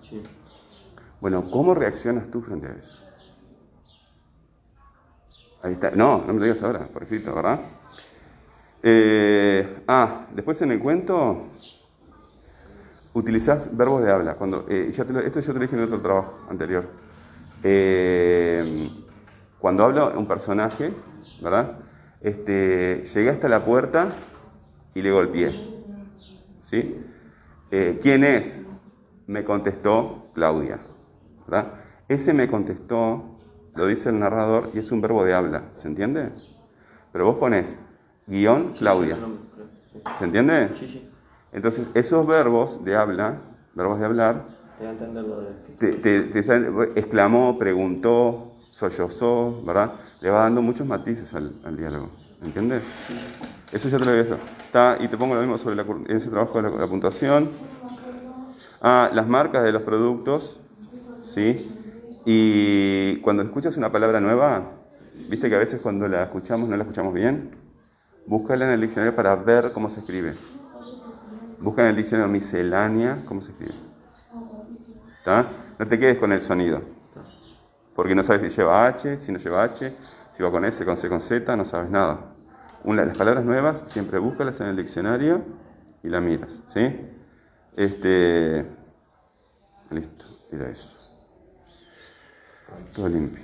Bueno, 1.22 1.50
¿cómo 1.52 1.74
reaccionas 1.74 2.30
tú 2.32 2.42
frente 2.42 2.68
a 2.68 2.72
eso? 2.72 3.00
Ahí 5.62 5.74
está. 5.74 5.92
No, 5.92 6.20
no 6.26 6.34
me 6.34 6.40
lo 6.40 6.46
digas 6.46 6.62
ahora, 6.64 6.88
por 6.88 7.04
escrito, 7.04 7.34
¿verdad? 7.34 7.60
Eh, 8.82 9.84
ah, 9.88 10.26
después 10.34 10.62
en 10.62 10.72
el 10.74 10.80
cuento 10.80 11.44
utilizás 13.14 13.76
verbos 13.76 14.04
de 14.04 14.12
habla. 14.12 14.36
Cuando, 14.36 14.66
eh, 14.68 14.92
ya 14.92 15.06
te 15.06 15.14
lo- 15.14 15.20
esto 15.22 15.40
yo 15.40 15.54
te 15.54 15.60
lo 15.60 15.60
dije 15.60 15.76
en 15.78 15.84
otro 15.84 16.02
trabajo 16.02 16.40
anterior. 16.50 16.86
Eh, 17.64 18.90
cuando 19.60 19.84
habla 19.86 20.08
un 20.18 20.28
personaje, 20.28 20.92
¿verdad? 21.42 21.80
Este, 22.20 23.06
llegué 23.14 23.30
hasta 23.30 23.48
la 23.48 23.64
puerta 23.64 24.08
y 24.96 25.02
le 25.02 25.12
golpeé. 25.12 25.52
¿Sí? 26.70 26.96
Eh, 27.72 28.00
¿Quién 28.02 28.24
es? 28.24 28.60
Me 29.28 29.44
contestó 29.44 30.28
Claudia. 30.34 30.80
¿verdad? 31.48 31.74
Ese 32.08 32.34
me 32.34 32.48
contestó, 32.48 33.38
lo 33.76 33.88
dice 33.88 34.10
el 34.10 34.20
narrador, 34.20 34.70
y 34.74 34.80
es 34.80 34.92
un 34.92 35.02
verbo 35.02 35.24
de 35.24 35.34
habla. 35.34 35.64
¿Se 35.78 35.88
entiende? 35.88 36.30
Pero 37.12 37.26
vos 37.26 37.38
pones 37.38 37.76
guion 38.28 38.74
Claudia. 38.74 39.16
Sí, 39.16 39.22
sí. 39.94 40.00
¿Se 40.18 40.24
entiende? 40.26 40.70
Sí, 40.74 40.88
sí. 40.88 41.10
Entonces, 41.52 41.88
esos 41.94 42.26
verbos 42.26 42.84
de 42.84 42.96
habla, 42.96 43.38
verbos 43.76 44.00
de 44.00 44.06
hablar, 44.06 44.46
Te 45.78 45.94
te, 45.94 46.22
te- 46.22 47.00
exclamó, 47.00 47.58
preguntó, 47.60 48.54
sollozó, 48.72 49.62
¿verdad? 49.64 49.94
Le 50.22 50.30
va 50.30 50.42
dando 50.44 50.62
muchos 50.62 50.88
matices 50.88 51.34
al, 51.34 51.54
al 51.64 51.78
diálogo, 51.78 52.10
¿entiendes? 52.44 52.82
Eso 53.74 53.90
ya 53.90 53.98
te 53.98 54.06
lo 54.06 54.12
había 54.12 54.22
visto. 54.22 54.38
Está, 54.66 54.98
y 55.00 55.08
te 55.08 55.18
pongo 55.18 55.34
lo 55.34 55.42
mismo 55.42 55.58
sobre 55.58 55.76
la, 55.76 55.84
ese 56.08 56.30
trabajo 56.30 56.62
de 56.62 56.70
la, 56.70 56.78
la 56.78 56.88
puntuación. 56.88 57.50
Ah, 58.80 59.10
las 59.12 59.28
marcas 59.28 59.64
de 59.64 59.72
los 59.72 59.82
productos, 59.82 60.60
¿sí? 61.26 62.22
Y 62.24 63.18
cuando 63.22 63.42
escuchas 63.42 63.76
una 63.76 63.92
palabra 63.92 64.22
nueva, 64.22 64.74
viste 65.28 65.50
que 65.50 65.56
a 65.56 65.58
veces 65.58 65.82
cuando 65.82 66.08
la 66.08 66.26
escuchamos 66.26 66.70
no 66.70 66.78
la 66.78 66.84
escuchamos 66.84 67.16
bien, 67.16 67.50
búscala 68.28 68.66
en 68.66 68.74
el 68.74 68.82
diccionario 68.82 69.16
para 69.16 69.36
ver 69.36 69.72
cómo 69.74 69.90
se 69.90 70.02
escribe. 70.02 70.34
Busca 71.60 71.82
en 71.82 71.88
el 71.88 71.96
diccionario 71.96 72.32
miscelánea 72.32 73.24
cómo 73.26 73.42
se 73.42 73.54
escribe. 73.54 73.74
¿Está? 75.18 75.48
No 75.80 75.88
te 75.88 75.98
quedes 75.98 76.20
con 76.20 76.32
el 76.32 76.44
sonido. 76.44 76.82
Porque 77.96 78.14
no 78.14 78.24
sabes 78.24 78.52
si 78.52 78.56
lleva 78.56 78.86
H, 78.86 79.18
si 79.18 79.32
no 79.32 79.40
lleva 79.40 79.64
H, 79.64 79.96
si 80.32 80.44
va 80.44 80.52
con 80.52 80.64
S, 80.64 80.86
con 80.86 80.96
C, 80.96 81.10
con 81.10 81.22
Z, 81.22 81.56
no 81.56 81.66
sabes 81.66 81.90
nada. 81.90 82.33
Una, 82.84 83.06
las 83.06 83.18
palabras 83.18 83.46
nuevas 83.46 83.84
siempre 83.88 84.20
búscalas 84.20 84.60
en 84.60 84.68
el 84.68 84.76
diccionario 84.76 85.42
y 86.04 86.10
la 86.10 86.20
miras. 86.20 86.52
¿Sí? 86.68 86.82
Este. 87.78 88.66
Listo, 89.90 90.26
era 90.52 90.70
eso. 90.70 90.90
Todo 92.94 93.08
limpio. 93.08 93.44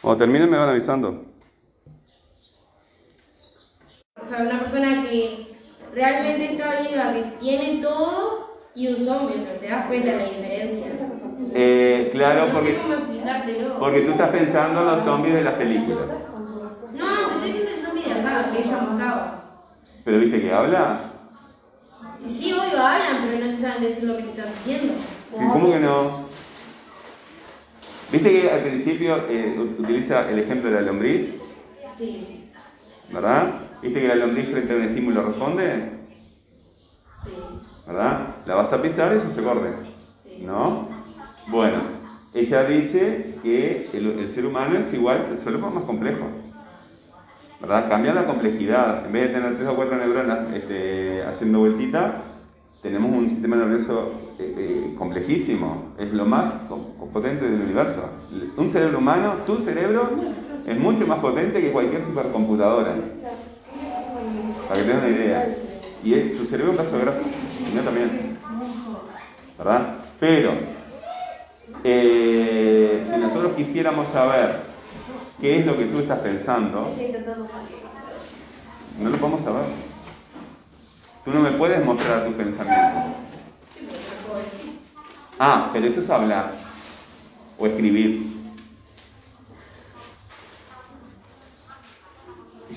Cuando 0.00 0.18
terminen 0.18 0.50
me 0.50 0.56
van 0.56 0.68
avisando. 0.68 1.26
O 4.20 4.24
sea, 4.24 4.42
una 4.42 4.60
persona 4.60 5.04
que 5.04 5.55
realmente 5.96 6.52
está 6.52 6.80
viva, 6.82 7.12
que 7.14 7.22
tiene 7.40 7.82
todo, 7.82 8.58
y 8.74 8.88
un 8.88 8.96
zombie, 9.04 9.36
te 9.60 9.66
das 9.68 9.86
cuenta 9.86 10.10
de 10.10 10.16
la 10.18 10.24
diferencia. 10.26 10.86
Eh, 11.54 12.10
claro, 12.12 12.46
no 12.48 12.52
porque, 12.52 12.72
sé 12.74 12.78
cómo 12.82 13.78
porque 13.78 14.00
tú 14.02 14.10
estás 14.10 14.28
pensando 14.30 14.80
en 14.80 14.86
los 14.86 15.04
zombies 15.04 15.34
de 15.34 15.42
las 15.42 15.54
películas. 15.54 16.10
No, 16.94 17.04
no, 17.22 17.28
te 17.28 17.34
estoy 17.34 17.48
diciendo 17.50 17.70
el 17.72 17.78
zombie 17.86 18.04
de 18.04 18.12
acá, 18.20 18.50
que 18.52 18.58
ella 18.60 18.78
mostraba. 18.78 19.42
Pero 20.04 20.18
viste 20.18 20.40
que 20.42 20.52
habla. 20.52 21.00
Sí, 22.28 22.52
obvio, 22.52 22.78
hablan, 22.86 23.16
pero 23.24 23.46
no 23.46 23.50
te 23.56 23.62
saben 23.62 23.82
decir 23.82 24.04
lo 24.04 24.16
que 24.18 24.22
te 24.24 24.30
están 24.30 24.52
diciendo. 24.52 24.94
¿Y 25.40 25.52
¿Cómo 25.52 25.70
que 25.72 25.78
no? 25.78 26.26
Viste 28.12 28.30
que 28.30 28.50
al 28.50 28.60
principio 28.62 29.16
eh, 29.28 29.56
ut- 29.58 29.80
utiliza 29.80 30.30
el 30.30 30.38
ejemplo 30.40 30.70
de 30.70 30.76
la 30.76 30.82
lombriz, 30.82 31.30
Sí, 31.96 32.50
¿verdad? 33.10 33.54
Viste 33.82 34.00
que 34.00 34.08
la 34.08 34.14
lombriz 34.14 34.48
frente 34.50 34.72
a 34.72 34.76
un 34.76 34.82
estímulo 34.82 35.22
responde, 35.22 35.90
sí, 37.24 37.30
¿verdad? 37.86 38.36
La 38.46 38.54
vas 38.54 38.72
a 38.72 38.82
pisar 38.82 39.14
y 39.14 39.18
eso 39.18 39.30
se 39.32 39.42
corre, 39.42 39.70
¿no? 40.44 40.88
Bueno, 41.48 41.78
ella 42.34 42.64
dice 42.64 43.38
que 43.42 43.88
el, 43.92 44.18
el 44.18 44.30
ser 44.30 44.46
humano 44.46 44.78
es 44.78 44.92
igual, 44.92 45.38
solo 45.42 45.58
es 45.58 45.74
más 45.74 45.84
complejo. 45.84 46.26
¿Verdad? 47.60 47.88
Cambia 47.88 48.12
la 48.12 48.26
complejidad. 48.26 49.06
En 49.06 49.12
vez 49.12 49.28
de 49.28 49.34
tener 49.34 49.56
tres 49.56 49.68
o 49.68 49.74
cuatro 49.74 49.96
neuronas 49.96 50.52
este, 50.54 51.22
haciendo 51.22 51.60
vueltita, 51.60 52.22
tenemos 52.82 53.10
un 53.10 53.28
sistema 53.30 53.56
nervioso 53.56 54.12
eh, 54.38 54.54
eh, 54.58 54.94
complejísimo. 54.98 55.94
Es 55.98 56.12
lo 56.12 56.26
más 56.26 56.52
potente 57.12 57.48
del 57.48 57.62
universo. 57.62 58.10
Un 58.56 58.70
cerebro 58.70 58.98
humano, 58.98 59.36
tu 59.46 59.56
cerebro, 59.58 60.10
es 60.66 60.78
mucho 60.78 61.06
más 61.06 61.18
potente 61.20 61.60
que 61.60 61.72
cualquier 61.72 62.04
supercomputadora. 62.04 62.96
Para 64.68 64.80
que 64.80 64.86
tengas 64.86 65.04
una 65.04 65.08
idea. 65.16 65.48
Y 66.04 66.14
es- 66.14 66.36
tu 66.38 66.44
cerebro 66.46 66.72
es 66.72 66.78
un 66.78 66.84
pedazo 66.84 66.96
de 66.98 67.04
grasa. 67.04 67.20
El 67.66 67.72
mío 67.72 67.82
también. 67.82 68.38
¿Verdad? 69.58 69.94
Pero, 70.20 70.52
eh, 71.84 73.06
si 73.10 73.20
nosotros 73.20 73.52
quisiéramos 73.56 74.08
saber 74.08 74.60
qué 75.40 75.60
es 75.60 75.66
lo 75.66 75.76
que 75.76 75.84
tú 75.86 75.98
estás 76.00 76.18
pensando, 76.20 76.94
no 79.00 79.10
lo 79.10 79.16
podemos 79.18 79.42
saber. 79.42 79.64
Tú 81.24 81.30
no 81.32 81.40
me 81.40 81.50
puedes 81.52 81.84
mostrar 81.84 82.24
tu 82.24 82.32
pensamiento. 82.32 83.00
Ah, 85.38 85.70
pero 85.72 85.86
eso 85.86 86.00
es 86.00 86.08
hablar 86.10 86.52
o 87.58 87.66
escribir. 87.66 88.35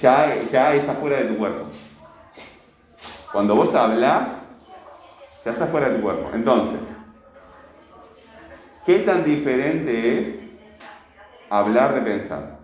Ya, 0.01 0.33
ya 0.49 0.75
es 0.75 0.87
afuera 0.87 1.17
de 1.17 1.25
tu 1.25 1.37
cuerpo. 1.37 1.65
Cuando 3.31 3.55
vos 3.55 3.75
hablas, 3.75 4.29
ya 5.43 5.51
es 5.51 5.59
afuera 5.59 5.89
de 5.89 5.95
tu 5.95 6.01
cuerpo. 6.01 6.29
Entonces, 6.33 6.79
¿qué 8.85 8.99
tan 8.99 9.25
diferente 9.25 10.21
es 10.21 10.39
hablar 11.49 11.95
de 11.95 12.01
pensar? 12.01 12.59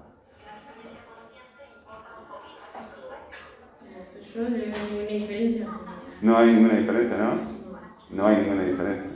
Yo 4.33 4.41
no 4.41 4.49
veo 4.49 4.65
ninguna 4.89 5.07
diferencia. 5.09 5.67
No 6.21 6.37
hay 6.37 6.47
ninguna 6.47 6.77
diferencia, 6.77 7.17
¿no? 7.17 7.37
No 8.11 8.27
hay 8.27 8.37
ninguna 8.37 8.63
diferencia. 8.63 9.11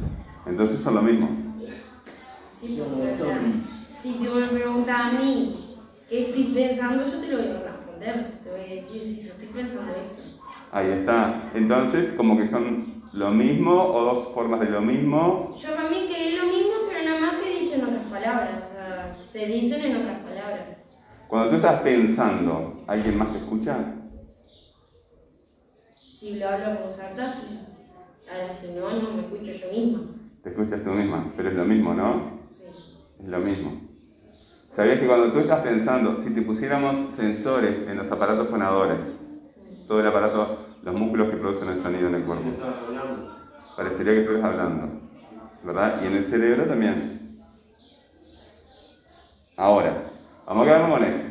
Entonces 0.46 0.82
son 0.82 0.96
lo 0.96 1.02
mismo. 1.02 1.30
Sí, 2.60 2.82
si 4.02 4.14
tú 4.14 4.36
me 4.36 4.48
preguntas 4.48 5.00
a 5.00 5.12
mí 5.12 5.78
qué 6.10 6.28
estoy 6.28 6.54
pensando, 6.54 7.06
yo 7.06 7.20
te 7.20 7.28
lo 7.28 7.38
voy 7.38 7.48
a 7.48 7.69
responder. 8.00 8.32
Te 8.44 8.52
voy 8.52 8.60
a 8.60 8.82
decir 8.82 9.04
si 9.04 9.24
yo 9.24 9.34
estoy 9.34 9.48
pensando 9.48 9.92
esto. 9.92 10.22
Ahí 10.72 10.90
está. 10.90 11.52
Entonces, 11.54 12.12
como 12.12 12.38
que 12.38 12.48
son 12.48 13.02
lo 13.14 13.32
mismo 13.32 13.72
o 13.72 14.02
dos 14.04 14.34
formas 14.34 14.60
de 14.60 14.70
lo 14.70 14.82
mismo. 14.82 15.56
Yo 15.58 15.76
para 15.76 15.90
mí 15.90 16.08
que 16.08 16.34
es 16.34 16.40
lo 16.40 16.48
mismo, 16.48 16.74
pero 16.88 17.04
nada 17.04 17.20
más 17.20 17.36
que 17.36 17.60
dicho 17.60 17.76
en 17.76 17.84
otras 17.84 18.06
palabras. 18.06 18.64
O 18.70 18.74
sea, 18.74 19.18
se 19.32 19.46
dicen 19.46 19.82
en 19.82 19.98
otras 19.98 20.20
palabras. 20.20 20.62
Cuando 21.28 21.50
tú 21.50 21.56
estás 21.58 21.82
pensando, 21.82 22.84
¿alguien 22.88 23.18
más 23.18 23.32
te 23.32 23.40
escucha? 23.40 23.96
Si 25.94 26.40
lo 26.40 26.50
hablo 26.50 26.70
en 26.70 26.84
voz 26.84 27.00
alta, 27.00 27.30
sí. 27.30 27.60
Ahora 28.32 28.54
si 28.54 28.68
no, 28.74 28.90
no 28.90 29.16
me 29.16 29.22
escucho 29.22 29.52
yo 29.52 29.72
misma. 29.72 30.02
Te 30.44 30.50
escuchas 30.50 30.84
tú 30.84 30.92
misma, 30.92 31.32
pero 31.36 31.50
es 31.50 31.56
lo 31.56 31.66
mismo, 31.66 31.94
¿no? 31.94 32.40
Sí. 32.52 32.64
Es 33.20 33.28
lo 33.28 33.40
mismo. 33.40 33.89
¿Sabías 34.80 35.02
que 35.02 35.08
cuando 35.08 35.34
tú 35.34 35.40
estás 35.40 35.60
pensando, 35.60 36.22
si 36.22 36.30
te 36.30 36.42
pusiéramos 36.42 37.14
sensores 37.18 37.86
en 37.90 37.98
los 37.98 38.10
aparatos 38.10 38.48
fonadores, 38.48 39.02
todo 39.90 40.00
el 40.00 40.08
aparato, 40.08 40.58
los 40.84 40.96
músculos 40.96 41.30
que 41.30 41.36
producen 41.36 41.68
el 41.68 41.80
sonido 41.80 42.08
en 42.08 42.16
el 42.16 42.24
cuerpo, 42.24 42.46
parecería 43.76 44.14
que 44.14 44.20
estuvieras 44.22 44.50
hablando, 44.50 44.88
¿verdad? 45.66 46.02
Y 46.02 46.08
en 46.08 46.16
el 46.16 46.24
cerebro 46.24 46.64
también. 46.64 47.36
Ahora, 49.58 50.02
vamos 50.48 50.64
a 50.64 50.66
quedarnos 50.66 50.98
con 50.98 51.04
eso, 51.04 51.28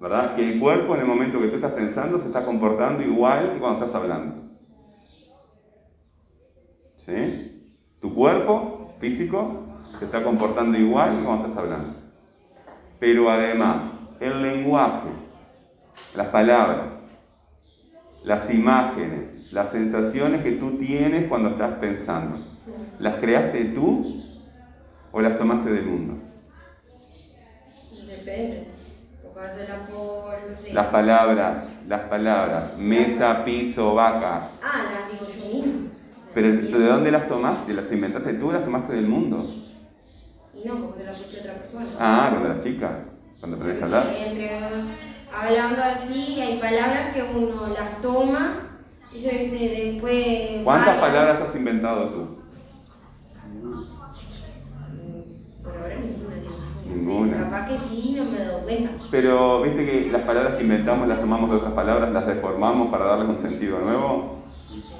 ¿verdad? 0.00 0.34
Que 0.34 0.50
el 0.50 0.58
cuerpo 0.58 0.94
en 0.94 1.00
el 1.02 1.06
momento 1.06 1.40
que 1.42 1.48
tú 1.48 1.56
estás 1.56 1.72
pensando 1.72 2.18
se 2.18 2.28
está 2.28 2.46
comportando 2.46 3.02
igual 3.02 3.52
que 3.52 3.58
cuando 3.58 3.84
estás 3.84 3.94
hablando. 4.00 4.34
¿Sí? 7.04 7.70
Tu 8.00 8.14
cuerpo 8.14 8.94
físico 8.98 9.64
se 9.98 10.06
está 10.06 10.24
comportando 10.24 10.78
igual 10.78 11.18
que 11.18 11.24
cuando 11.24 11.48
estás 11.48 11.62
hablando. 11.62 11.97
Pero 12.98 13.30
además, 13.30 13.84
el 14.20 14.42
lenguaje, 14.42 15.08
las 16.14 16.28
palabras, 16.28 16.86
las 18.24 18.50
imágenes, 18.50 19.52
las 19.52 19.70
sensaciones 19.70 20.42
que 20.42 20.52
tú 20.52 20.78
tienes 20.78 21.28
cuando 21.28 21.50
estás 21.50 21.74
pensando, 21.78 22.38
¿las 22.98 23.16
creaste 23.16 23.64
tú 23.66 24.22
o 25.12 25.20
las 25.20 25.38
tomaste 25.38 25.70
del 25.70 25.86
mundo? 25.86 26.14
Depende. 28.06 28.78
Las 30.72 30.86
palabras, 30.88 31.68
las 31.86 32.00
palabras, 32.08 32.76
mesa, 32.76 33.44
piso, 33.44 33.94
vaca. 33.94 34.48
Ah, 34.60 34.84
las 34.92 35.12
digo 35.12 35.32
yo 35.32 35.64
misma. 35.64 35.90
Pero 36.34 36.48
¿de 36.56 36.86
dónde 36.86 37.10
las 37.12 37.28
tomaste? 37.28 37.72
¿Las 37.72 37.90
inventaste 37.92 38.34
tú 38.34 38.48
o 38.48 38.52
las 38.52 38.64
tomaste 38.64 38.94
del 38.94 39.06
mundo? 39.06 39.57
Y 40.62 40.68
no, 40.68 40.86
porque 40.86 41.04
lo 41.04 41.12
escuché 41.12 41.40
otra 41.40 41.54
persona. 41.54 41.86
Ah, 42.00 42.28
cuando 42.30 42.50
eras 42.50 42.64
chica, 42.64 43.04
cuando 43.40 43.56
a 43.64 43.84
hablar. 43.84 44.14
Entre, 44.16 44.50
hablando 45.32 45.82
así, 45.82 46.40
hay 46.40 46.58
palabras 46.58 47.14
que 47.14 47.22
uno 47.22 47.68
las 47.68 48.00
toma 48.02 48.54
y 49.14 49.20
yo 49.20 49.30
sé, 49.30 49.92
después... 49.92 50.62
¿Cuántas 50.64 50.96
vaya- 50.96 51.00
palabras 51.00 51.40
has 51.48 51.54
inventado 51.56 52.08
tú? 52.10 52.38
Por 55.62 55.76
ahora 55.76 55.94
ninguna, 55.96 56.36
Ninguna. 56.94 57.50
Capaz 57.50 57.68
que 57.68 57.78
sí, 57.78 58.14
no 58.18 58.24
me 58.24 58.44
doy 58.44 58.62
cuenta. 58.64 58.90
Pero 59.10 59.62
viste 59.62 59.84
que 59.86 60.10
las 60.10 60.22
palabras 60.22 60.54
que 60.54 60.62
inventamos 60.62 61.08
las 61.08 61.20
tomamos 61.20 61.50
de 61.50 61.56
otras 61.56 61.72
palabras, 61.72 62.12
las 62.12 62.26
deformamos 62.26 62.88
para 62.90 63.06
darles 63.06 63.28
un 63.28 63.38
sentido 63.38 63.78
nuevo. 63.80 64.38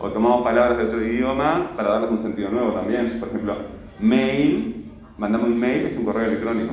O 0.00 0.08
tomamos 0.10 0.42
palabras 0.42 0.78
de 0.78 0.84
otro 0.84 1.02
idioma 1.02 1.70
para 1.76 1.90
darles 1.90 2.10
un 2.10 2.18
sentido 2.18 2.50
nuevo 2.50 2.72
también. 2.72 3.18
Por 3.18 3.28
ejemplo, 3.28 3.56
mail, 3.98 4.77
mandamos 5.18 5.48
un 5.48 5.58
mail, 5.60 5.86
es 5.86 5.96
un 5.96 6.04
correo 6.04 6.26
electrónico. 6.26 6.72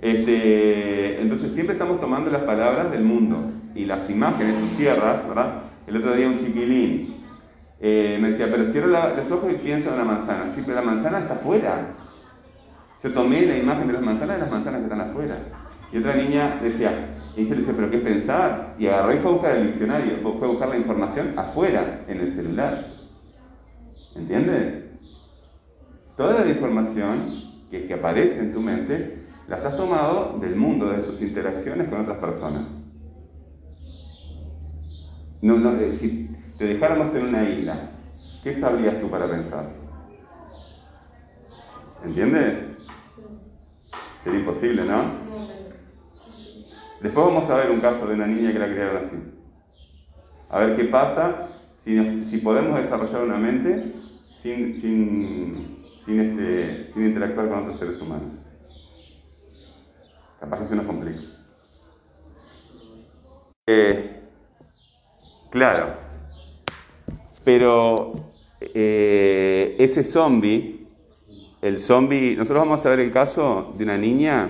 Este, 0.00 1.20
entonces 1.20 1.52
siempre 1.52 1.74
estamos 1.74 2.00
tomando 2.00 2.30
las 2.30 2.42
palabras 2.42 2.90
del 2.90 3.02
mundo 3.04 3.50
y 3.74 3.84
las 3.84 4.08
imágenes, 4.08 4.58
tus 4.58 4.70
sierras, 4.70 5.26
¿verdad? 5.28 5.62
El 5.86 5.96
otro 5.96 6.14
día 6.14 6.28
un 6.28 6.38
chiquilín 6.38 7.14
eh, 7.80 8.18
me 8.20 8.30
decía, 8.30 8.48
pero 8.50 8.70
cierro 8.72 8.88
la- 8.88 9.14
los 9.14 9.30
ojos 9.30 9.50
y 9.52 9.56
pienso 9.56 9.88
en 9.88 9.94
una 9.94 10.04
manzana. 10.04 10.50
Sí, 10.54 10.62
pero 10.64 10.76
la 10.76 10.82
manzana 10.82 11.20
está 11.20 11.34
afuera. 11.34 11.88
Yo 13.02 13.10
tomé 13.12 13.42
la 13.46 13.56
imagen 13.56 13.86
de 13.86 13.94
las 13.94 14.02
manzanas 14.02 14.36
de 14.36 14.42
las 14.42 14.50
manzanas 14.50 14.80
que 14.80 14.84
están 14.84 15.00
afuera. 15.00 15.36
Y 15.92 15.98
otra 15.98 16.14
niña 16.14 16.58
decía, 16.62 17.14
y 17.36 17.44
yo 17.44 17.54
le 17.54 17.60
decía, 17.62 17.74
¿pero 17.74 17.90
qué 17.90 17.98
pensar? 17.98 18.74
Y 18.78 18.86
agarró 18.86 19.14
y 19.14 19.18
fue 19.18 19.30
a 19.30 19.34
buscar 19.34 19.56
el 19.56 19.66
diccionario, 19.68 20.18
fue 20.38 20.46
a 20.46 20.50
buscar 20.50 20.68
la 20.68 20.76
información 20.76 21.32
afuera, 21.36 22.00
en 22.06 22.20
el 22.20 22.32
celular. 22.34 22.84
¿Entiendes? 24.14 24.89
Toda 26.20 26.44
la 26.44 26.50
información 26.50 27.32
que, 27.70 27.94
aparece 27.94 28.40
en 28.40 28.52
tu 28.52 28.60
mente, 28.60 29.24
las 29.48 29.64
has 29.64 29.74
tomado 29.74 30.38
del 30.38 30.54
mundo, 30.54 30.90
de 30.90 31.02
tus 31.02 31.22
interacciones 31.22 31.88
con 31.88 32.02
otras 32.02 32.18
personas. 32.18 32.64
No, 35.40 35.56
no, 35.56 35.80
eh, 35.80 35.96
si 35.96 36.28
te 36.58 36.66
dejáramos 36.66 37.14
en 37.14 37.28
una 37.28 37.48
isla, 37.48 37.92
¿qué 38.44 38.54
sabrías 38.54 39.00
tú 39.00 39.08
para 39.08 39.30
pensar? 39.30 39.70
¿Entiendes? 42.04 42.86
Sería 44.22 44.40
imposible, 44.40 44.84
¿no? 44.84 45.00
Después 47.00 47.26
vamos 47.28 47.48
a 47.48 47.54
ver 47.54 47.70
un 47.70 47.80
caso 47.80 48.06
de 48.06 48.12
una 48.12 48.26
niña 48.26 48.52
que 48.52 48.58
la 48.58 48.70
criaron 48.70 49.06
así. 49.06 49.16
A 50.50 50.58
ver 50.58 50.76
qué 50.76 50.84
pasa 50.84 51.48
si, 51.82 52.24
si 52.24 52.36
podemos 52.36 52.78
desarrollar 52.78 53.24
una 53.24 53.38
mente 53.38 53.94
sin, 54.42 54.82
sin, 54.82 55.79
sin, 56.10 56.20
este, 56.20 56.92
sin 56.92 57.06
interactuar 57.06 57.48
con 57.48 57.62
otros 57.62 57.78
seres 57.78 58.00
humanos. 58.00 58.32
Capaz 60.40 60.60
que 60.60 60.68
se 60.68 60.74
nos 60.74 60.86
complica. 60.86 61.20
Eh, 63.66 64.20
claro. 65.50 65.94
Pero 67.44 68.12
eh, 68.60 69.76
ese 69.78 70.02
zombie, 70.02 70.88
el 71.62 71.78
zombie, 71.78 72.36
nosotros 72.36 72.64
vamos 72.64 72.84
a 72.84 72.90
ver 72.90 73.00
el 73.00 73.12
caso 73.12 73.72
de 73.76 73.84
una 73.84 73.96
niña 73.96 74.48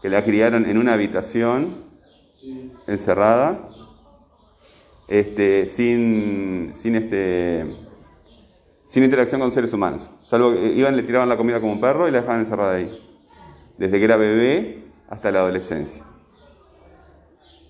que 0.00 0.08
la 0.08 0.24
criaron 0.24 0.64
en 0.64 0.78
una 0.78 0.94
habitación 0.94 1.74
encerrada, 2.86 3.68
este, 5.06 5.66
sin, 5.66 6.70
sin, 6.74 6.96
este, 6.96 7.91
sin 8.92 9.04
interacción 9.04 9.40
con 9.40 9.50
seres 9.50 9.72
humanos. 9.72 10.10
Salvo 10.20 10.52
que 10.52 10.66
iban, 10.66 10.94
le 10.94 11.02
tiraban 11.02 11.26
la 11.26 11.38
comida 11.38 11.58
como 11.60 11.72
un 11.72 11.80
perro 11.80 12.06
y 12.06 12.10
la 12.10 12.20
dejaban 12.20 12.40
encerrada 12.40 12.74
ahí. 12.74 12.94
Desde 13.78 13.98
que 13.98 14.04
era 14.04 14.18
bebé 14.18 14.84
hasta 15.08 15.30
la 15.30 15.38
adolescencia. 15.38 16.04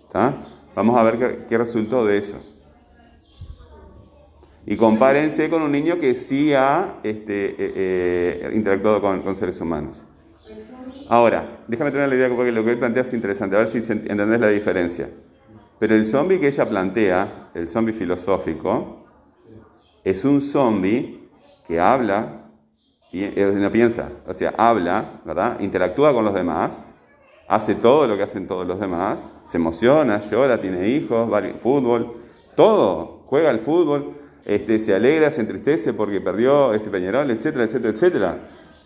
¿Está? 0.04 0.34
Vamos 0.74 0.98
a 0.98 1.04
ver 1.04 1.18
qué, 1.18 1.44
qué 1.48 1.58
resultó 1.58 2.04
de 2.04 2.18
eso. 2.18 2.44
Y 4.66 4.74
compárense 4.74 5.48
con 5.48 5.62
un 5.62 5.70
niño 5.70 5.96
que 5.96 6.16
sí 6.16 6.54
ha 6.54 6.96
este, 7.04 7.50
eh, 7.50 7.56
eh, 7.56 8.50
interactuado 8.54 9.00
con, 9.00 9.22
con 9.22 9.36
seres 9.36 9.60
humanos. 9.60 10.04
Ahora, 11.08 11.60
déjame 11.68 11.92
tener 11.92 12.08
la 12.08 12.16
idea 12.16 12.34
porque 12.34 12.50
lo 12.50 12.64
que 12.64 12.72
él 12.72 12.80
plantea 12.80 13.04
es 13.04 13.14
interesante, 13.14 13.54
a 13.54 13.60
ver 13.60 13.68
si 13.68 13.78
entendés 13.78 14.40
la 14.40 14.48
diferencia. 14.48 15.08
Pero 15.78 15.94
el 15.94 16.04
zombie 16.04 16.40
que 16.40 16.48
ella 16.48 16.68
plantea, 16.68 17.50
el 17.54 17.68
zombie 17.68 17.94
filosófico, 17.94 19.01
es 20.04 20.24
un 20.24 20.40
zombie 20.40 21.28
que 21.66 21.80
habla, 21.80 22.46
eh, 23.12 23.52
no 23.54 23.70
piensa, 23.70 24.10
o 24.26 24.34
sea, 24.34 24.54
habla, 24.56 25.20
¿verdad? 25.24 25.60
Interactúa 25.60 26.12
con 26.12 26.24
los 26.24 26.34
demás, 26.34 26.84
hace 27.48 27.74
todo 27.74 28.06
lo 28.06 28.16
que 28.16 28.22
hacen 28.22 28.46
todos 28.46 28.66
los 28.66 28.80
demás, 28.80 29.32
se 29.44 29.58
emociona, 29.58 30.20
llora, 30.20 30.60
tiene 30.60 30.88
hijos, 30.88 31.30
va 31.32 31.38
al 31.38 31.54
fútbol, 31.54 32.16
todo, 32.56 33.22
juega 33.26 33.50
al 33.50 33.60
fútbol, 33.60 34.14
este, 34.44 34.80
se 34.80 34.94
alegra, 34.94 35.30
se 35.30 35.42
entristece 35.42 35.92
porque 35.92 36.20
perdió 36.20 36.74
este 36.74 36.90
Peñarol, 36.90 37.30
etcétera, 37.30 37.64
etcétera, 37.64 37.92
etcétera. 37.92 38.38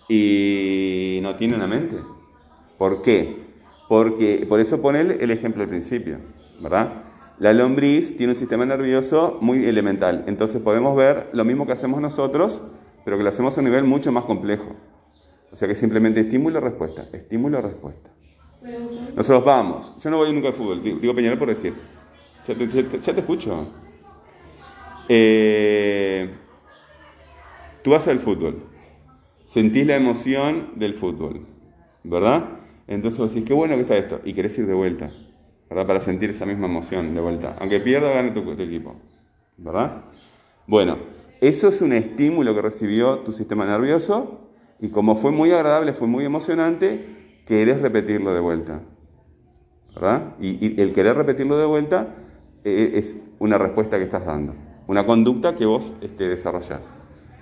Y 0.08 1.18
no 1.22 1.36
tiene 1.36 1.56
una 1.56 1.66
mente. 1.66 1.96
¿Por 2.78 3.02
qué? 3.02 3.46
Porque, 3.88 4.44
por 4.48 4.60
eso 4.60 4.80
pone 4.82 5.00
el 5.00 5.30
ejemplo 5.30 5.62
al 5.62 5.68
principio, 5.68 6.18
¿verdad? 6.60 7.05
La 7.38 7.52
lombriz 7.52 8.16
tiene 8.16 8.32
un 8.32 8.38
sistema 8.38 8.64
nervioso 8.64 9.36
muy 9.42 9.66
elemental, 9.66 10.24
entonces 10.26 10.62
podemos 10.62 10.96
ver 10.96 11.28
lo 11.32 11.44
mismo 11.44 11.66
que 11.66 11.72
hacemos 11.72 12.00
nosotros, 12.00 12.62
pero 13.04 13.18
que 13.18 13.22
lo 13.22 13.28
hacemos 13.28 13.56
a 13.56 13.60
un 13.60 13.66
nivel 13.66 13.84
mucho 13.84 14.10
más 14.10 14.24
complejo. 14.24 14.74
O 15.52 15.56
sea 15.56 15.68
que 15.68 15.74
simplemente 15.74 16.20
estímulo-respuesta, 16.20 17.08
estímulo-respuesta. 17.12 18.10
Nosotros 19.14 19.44
vamos, 19.44 19.92
yo 20.02 20.10
no 20.10 20.16
voy 20.16 20.32
nunca 20.32 20.48
al 20.48 20.54
fútbol, 20.54 20.82
digo, 20.82 21.14
Peñarol 21.14 21.38
por 21.38 21.48
decir, 21.48 21.74
ya 22.48 22.54
te, 22.54 22.66
ya 23.00 23.12
escucho. 23.12 23.66
Eh, 25.08 26.34
tú 27.82 27.90
vas 27.90 28.08
al 28.08 28.18
fútbol, 28.18 28.56
sentís 29.44 29.86
la 29.86 29.96
emoción 29.96 30.70
del 30.76 30.94
fútbol, 30.94 31.46
¿verdad? 32.02 32.48
Entonces 32.88 33.20
vos 33.20 33.28
decís, 33.28 33.46
qué 33.46 33.54
bueno 33.54 33.74
que 33.76 33.82
está 33.82 33.96
esto, 33.98 34.20
y 34.24 34.32
querés 34.32 34.58
ir 34.58 34.66
de 34.66 34.74
vuelta, 34.74 35.10
¿verdad? 35.68 35.86
Para 35.86 36.00
sentir 36.00 36.30
esa 36.30 36.46
misma 36.46 36.66
emoción 36.66 37.14
de 37.14 37.20
vuelta, 37.20 37.56
aunque 37.58 37.80
pierda 37.80 38.10
gane 38.10 38.30
tu, 38.30 38.50
equipo, 38.52 38.96
¿verdad? 39.56 40.04
Bueno, 40.66 40.98
eso 41.40 41.68
es 41.68 41.82
un 41.82 41.92
estímulo 41.92 42.54
que 42.54 42.62
recibió 42.62 43.18
tu 43.20 43.32
sistema 43.32 43.66
nervioso, 43.66 44.40
y 44.78 44.88
como 44.88 45.16
fue 45.16 45.32
muy 45.32 45.50
agradable, 45.50 45.92
fue 45.92 46.06
muy 46.06 46.24
emocionante, 46.24 47.04
querés 47.46 47.80
repetirlo 47.80 48.32
de 48.34 48.40
vuelta, 48.40 48.80
¿verdad? 49.94 50.34
Y, 50.40 50.80
el 50.80 50.92
querer 50.92 51.16
repetirlo 51.16 51.58
de 51.58 51.66
vuelta 51.66 52.14
eh, 52.64 52.92
es 52.94 53.16
una 53.38 53.58
respuesta 53.58 53.98
que 53.98 54.04
estás 54.04 54.24
dando, 54.24 54.54
una 54.86 55.04
conducta 55.04 55.54
que 55.54 55.66
vos 55.66 55.92
este, 56.00 56.28
desarrollás. 56.28 56.92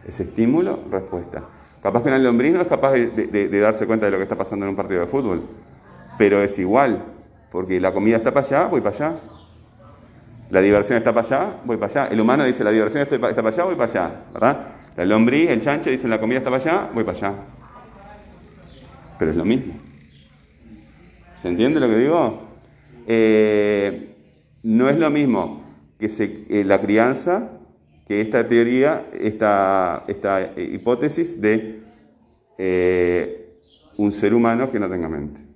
Es 0.06 0.20
estímulo, 0.20 0.80
respuesta. 0.90 1.48
Capaz 1.82 2.02
que 2.02 2.08
una 2.08 2.18
lombriz 2.18 2.52
no 2.52 2.60
es 2.60 2.68
capaz 2.68 2.92
de 2.92 3.60
darse 3.60 3.86
cuenta 3.86 4.06
de 4.06 4.12
lo 4.12 4.18
que 4.18 4.24
está 4.24 4.36
pasando 4.36 4.64
en 4.64 4.70
un 4.70 4.76
partido 4.76 5.00
de 5.00 5.06
fútbol, 5.06 5.42
pero 6.16 6.42
es 6.42 6.58
igual, 6.58 7.13
porque 7.54 7.78
la 7.78 7.92
comida 7.92 8.16
está 8.16 8.34
para 8.34 8.44
allá, 8.44 8.64
voy 8.66 8.80
para 8.80 8.96
allá. 8.96 9.20
La 10.50 10.60
diversión 10.60 10.98
está 10.98 11.14
para 11.14 11.24
allá, 11.24 11.60
voy 11.64 11.76
para 11.76 11.86
allá. 12.02 12.12
El 12.12 12.20
humano 12.20 12.42
dice, 12.42 12.64
la 12.64 12.72
diversión 12.72 13.04
está 13.04 13.16
pa- 13.16 13.30
está 13.30 13.44
para 13.44 13.54
allá, 13.54 13.64
voy 13.64 13.76
para 13.76 13.92
allá, 13.92 14.24
¿verdad? 14.32 14.66
La 14.96 15.04
lombriz, 15.04 15.50
el 15.50 15.60
chancho 15.60 15.88
dicen, 15.88 16.10
la 16.10 16.18
comida 16.18 16.38
está 16.38 16.50
para 16.50 16.60
allá, 16.64 16.90
voy 16.92 17.04
para 17.04 17.16
allá. 17.16 17.34
Pero 19.20 19.30
es 19.30 19.36
lo 19.36 19.44
mismo. 19.44 19.72
¿Se 21.42 21.46
entiende 21.46 21.78
lo 21.78 21.86
que 21.86 21.96
digo? 21.96 22.42
Eh, 23.06 24.16
no 24.64 24.88
es 24.88 24.98
lo 24.98 25.10
mismo 25.10 25.62
que 25.96 26.06
eh, 26.50 26.64
la 26.64 26.80
crianza 26.80 27.50
que 28.08 28.20
esta 28.20 28.48
teoría, 28.48 29.06
esta, 29.12 30.02
eh, 30.08 30.70
hipótesis 30.72 31.40
de 31.40 31.84
un 33.96 34.10
ser 34.10 34.34
humano 34.34 34.72
que 34.72 34.80
no 34.80 34.90
tenga 34.90 35.08
mente. 35.08 35.53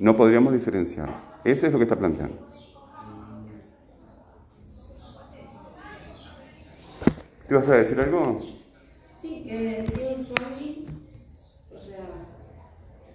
No 0.00 0.16
podríamos 0.16 0.54
diferenciar. 0.54 1.10
Eso 1.44 1.66
es 1.66 1.72
lo 1.74 1.78
que 1.78 1.84
está 1.84 1.94
planteando. 1.94 2.34
¿Te 7.46 7.54
vas 7.54 7.68
a 7.68 7.74
decir 7.74 8.00
algo? 8.00 8.40
Sí, 9.20 9.44
que 9.44 9.84
tiene 9.94 10.14
un 10.14 10.24
zombie, 10.24 10.86
o 11.70 11.78
sea, 11.78 11.98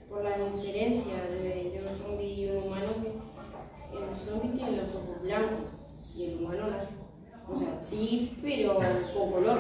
por 0.08 0.24
la 0.26 0.38
diferencia 0.38 1.24
de, 1.24 1.71
de 1.71 1.88
un 1.89 1.98
zombie 1.98 2.28
y 2.28 2.52
un 2.52 2.67
humano, 2.67 2.88
que 3.02 3.98
el 3.98 4.10
zombie 4.24 4.52
tiene 4.52 4.78
los 4.78 4.89
ojos 4.89 5.24
blancos 5.24 5.82
y 6.15 6.26
el 6.26 6.43
humano 6.43 6.67
no. 6.67 7.52
O 7.56 7.58
sea, 7.58 7.80
sí, 7.82 8.38
pero 8.43 8.76
con 9.15 9.32
color. 9.32 9.58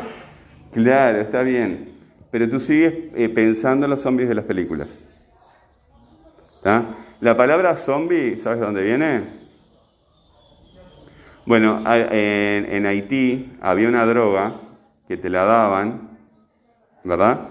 Claro, 0.71 1.21
está 1.21 1.41
bien. 1.41 1.97
Pero 2.29 2.47
tú 2.47 2.59
sigues 2.59 2.93
eh, 3.15 3.29
pensando 3.29 3.87
en 3.87 3.89
los 3.89 4.01
zombies 4.01 4.29
de 4.29 4.35
las 4.35 4.45
películas. 4.45 4.89
¿Está? 6.57 7.04
La 7.21 7.35
palabra 7.37 7.75
zombie, 7.75 8.35
¿sabes 8.37 8.59
de 8.59 8.65
dónde 8.65 8.83
viene? 8.83 9.23
Bueno, 11.45 11.81
a- 11.85 11.97
en, 11.97 12.85
Haití 12.85 13.57
había 13.61 13.87
una 13.87 14.05
droga 14.05 14.55
que 15.07 15.17
te 15.17 15.29
la 15.29 15.45
daban, 15.45 16.17
¿verdad? 17.03 17.49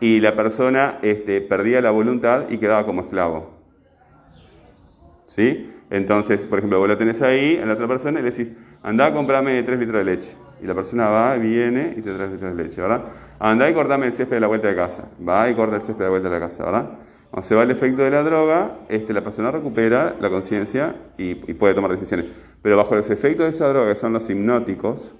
y 0.00 0.18
la 0.18 0.34
persona 0.34 0.98
este, 1.00 1.40
perdía 1.40 1.80
la 1.80 1.92
voluntad 1.92 2.50
y 2.50 2.58
quedaba 2.58 2.84
como 2.84 3.02
esclavo. 3.02 3.52
¿Sí? 5.28 5.70
Entonces, 5.90 6.44
por 6.44 6.58
ejemplo, 6.58 6.80
vos 6.80 6.88
lo 6.88 6.98
tenés 6.98 7.22
ahí 7.22 7.54
en 7.54 7.68
la 7.68 7.74
otra 7.74 7.86
persona 7.86 8.18
y 8.18 8.24
le 8.24 8.32
decís, 8.32 8.58
anda 8.82 9.06
a 9.06 9.12
comprarme 9.12 9.62
3 9.62 9.78
litros 9.78 10.04
de 10.04 10.04
leche. 10.04 10.36
Y 10.60 10.66
la 10.66 10.74
persona 10.74 11.08
va, 11.08 11.36
viene 11.36 11.94
y 11.96 12.02
te 12.02 12.12
trae 12.14 12.16
3 12.26 12.32
litros 12.32 12.56
de 12.56 12.64
leche, 12.64 12.80
¿verdad? 12.82 13.04
Anda 13.38 13.70
y 13.70 13.74
cortame 13.74 14.06
el 14.06 14.12
césped 14.12 14.36
de 14.36 14.40
la 14.40 14.48
vuelta 14.48 14.66
de 14.68 14.74
casa. 14.74 15.04
Va 15.26 15.48
y 15.48 15.54
corta 15.54 15.76
el 15.76 15.82
césped 15.82 15.98
de 15.98 16.04
la 16.04 16.10
vuelta 16.10 16.28
de 16.28 16.34
la 16.34 16.46
casa, 16.48 16.64
¿verdad? 16.64 16.90
Cuando 17.32 17.48
se 17.48 17.54
va 17.54 17.62
el 17.62 17.70
efecto 17.70 18.02
de 18.02 18.10
la 18.10 18.22
droga, 18.22 18.80
este, 18.90 19.14
la 19.14 19.24
persona 19.24 19.50
recupera 19.50 20.14
la 20.20 20.28
conciencia 20.28 20.96
y, 21.16 21.34
puede 21.54 21.72
tomar 21.72 21.90
decisiones. 21.90 22.26
Pero 22.60 22.76
bajo 22.76 22.94
los 22.94 23.08
efectos 23.08 23.46
de 23.46 23.50
esa 23.52 23.68
droga, 23.70 23.88
que 23.88 23.96
son 23.98 24.12
los 24.12 24.28
hipnóticos, 24.28 25.16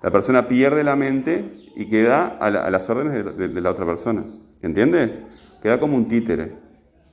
la 0.00 0.12
persona 0.12 0.46
pierde 0.46 0.84
la 0.84 0.94
mente 0.94 1.56
y 1.74 1.90
queda 1.90 2.38
a, 2.40 2.50
la- 2.50 2.64
a 2.64 2.70
las 2.70 2.88
órdenes 2.88 3.36
de, 3.36 3.60
la 3.60 3.70
otra 3.70 3.84
persona. 3.84 4.22
¿Entiendes? 4.62 5.20
Queda 5.60 5.80
como 5.80 5.96
un 5.96 6.06
títere. 6.06 6.52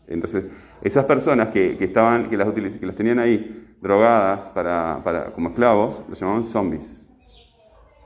Entonces, 0.08 0.44
esas 0.84 1.06
personas 1.06 1.50
que, 1.50 1.76
estaban, 1.84 2.30
que 2.30 2.38
las, 2.38 2.48
tenían 2.96 3.18
ahí 3.18 3.76
drogadas 3.82 4.50
para- 4.50 5.32
como 5.34 5.50
esclavos, 5.50 6.04
los 6.08 6.20
llamaban 6.20 6.44
zombies. 6.44 7.10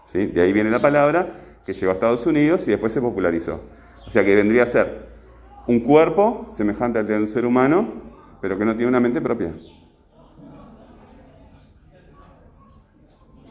¿Sí? 0.07 0.27
De 0.27 0.39
ahí 0.43 0.53
viene 0.53 0.69
la 0.69 0.79
palabra 0.79 1.27
que 1.65 1.73
llegó 1.73 1.91
a 1.91 1.95
Estados 1.95 2.25
Unidos 2.25 2.65
y 2.69 2.71
después 2.71 2.93
se 2.93 3.01
popularizó. 3.01 3.61
O 4.07 4.11
sea 4.11 4.23
que 4.23 4.33
vendría 4.33 4.63
a 4.63 4.65
ser 4.65 5.18
un 5.69 5.81
cuerpo 5.81 6.47
semejante 6.49 6.97
al 6.97 7.05
de 7.05 7.15
un 7.15 7.27
ser 7.27 7.45
humano, 7.45 7.87
pero 8.41 8.57
que 8.57 8.65
no 8.65 8.73
tiene 8.73 8.87
una 8.87 8.99
mente 8.99 9.21
propia. 9.21 9.53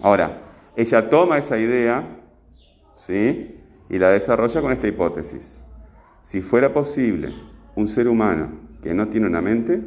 Ahora, 0.03 0.37
ella 0.75 1.09
toma 1.11 1.39
esa 1.39 1.59
idea, 1.59 2.19
¿sí? 2.97 3.61
Y 3.89 3.99
la 3.99 4.11
desarrolla 4.11 4.61
con 4.61 4.73
esta 4.73 4.89
hipótesis. 4.89 5.61
Si 6.23 6.43
fuera 6.43 6.73
posible 6.73 7.35
un 7.77 7.87
ser 7.87 8.09
humano 8.09 8.51
que 8.83 8.93
no 8.95 9.07
tiene 9.07 9.29
una 9.29 9.41
mente, 9.41 9.81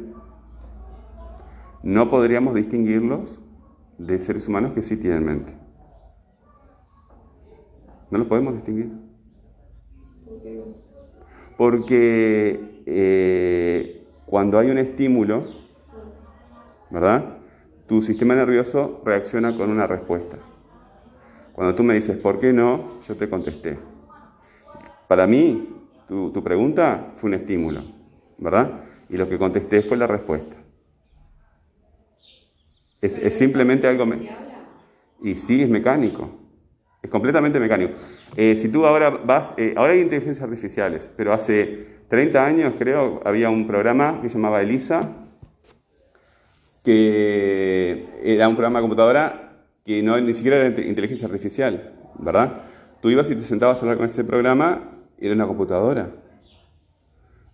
no 1.82 2.08
podríamos 2.08 2.54
distinguirlos 2.54 3.42
de 3.98 4.18
seres 4.18 4.48
humanos 4.48 4.72
que 4.72 4.80
sí 4.80 4.96
tienen 4.96 5.22
mente. 5.22 5.54
No 8.10 8.16
los 8.16 8.26
podemos 8.26 8.54
distinguir. 8.54 8.90
Porque 11.56 12.82
eh, 12.86 14.08
cuando 14.24 14.58
hay 14.58 14.70
un 14.70 14.78
estímulo, 14.78 15.62
¿verdad? 16.90 17.38
Tu 17.86 18.02
sistema 18.02 18.34
nervioso 18.36 19.02
reacciona 19.04 19.56
con 19.56 19.70
una 19.70 19.86
respuesta. 19.88 20.38
Cuando 21.52 21.74
tú 21.74 21.82
me 21.82 21.94
dices, 21.94 22.16
¿por 22.18 22.40
qué 22.40 22.52
no? 22.52 23.00
Yo 23.06 23.16
te 23.16 23.28
contesté. 23.28 23.78
Para 25.06 25.26
mí, 25.26 25.88
tu, 26.06 26.30
tu 26.32 26.42
pregunta 26.42 27.12
fue 27.16 27.28
un 27.28 27.34
estímulo, 27.34 27.84
¿verdad? 28.38 28.84
Y 29.08 29.16
lo 29.16 29.28
que 29.28 29.38
contesté 29.38 29.82
fue 29.82 29.96
la 29.96 30.06
respuesta. 30.06 30.56
Es, 33.02 33.18
es 33.18 33.36
simplemente 33.36 33.86
algo... 33.86 34.06
me- 34.06 34.28
y 35.20 35.34
sí, 35.36 35.62
es 35.62 35.68
mecánico. 35.70 36.41
Es 37.02 37.10
completamente 37.10 37.58
mecánico. 37.58 37.94
Eh, 38.36 38.54
si 38.56 38.68
tú 38.68 38.86
ahora 38.86 39.10
vas... 39.10 39.54
eh, 39.56 39.74
ahora 39.76 39.92
hay 39.92 40.00
inteligencias 40.00 40.42
artificiales, 40.44 41.10
pero 41.16 41.32
hace 41.32 41.86
30 42.08 42.44
años, 42.46 42.74
creo, 42.78 43.20
había 43.24 43.50
un 43.50 43.66
programa 43.66 44.20
que 44.22 44.28
se 44.28 44.34
llamaba 44.36 44.62
ELISA, 44.62 45.00
que 46.84 48.06
era 48.22 48.48
un 48.48 48.54
programa 48.54 48.78
de 48.78 48.82
computadora 48.82 49.52
que 49.84 50.02
no 50.02 50.20
ni 50.20 50.34
siquiera 50.34 50.58
era 50.58 50.68
inte- 50.68 50.86
inteligencia 50.86 51.26
artificial, 51.26 51.92
¿verdad? 52.18 52.62
Tú 53.00 53.10
ibas 53.10 53.30
y 53.30 53.34
te 53.36 53.42
sentabas 53.42 53.78
a 53.78 53.80
hablar 53.82 53.96
con 53.96 54.06
ese 54.06 54.24
programa 54.24 54.90
era 55.18 55.34
una 55.34 55.46
computadora. 55.46 56.10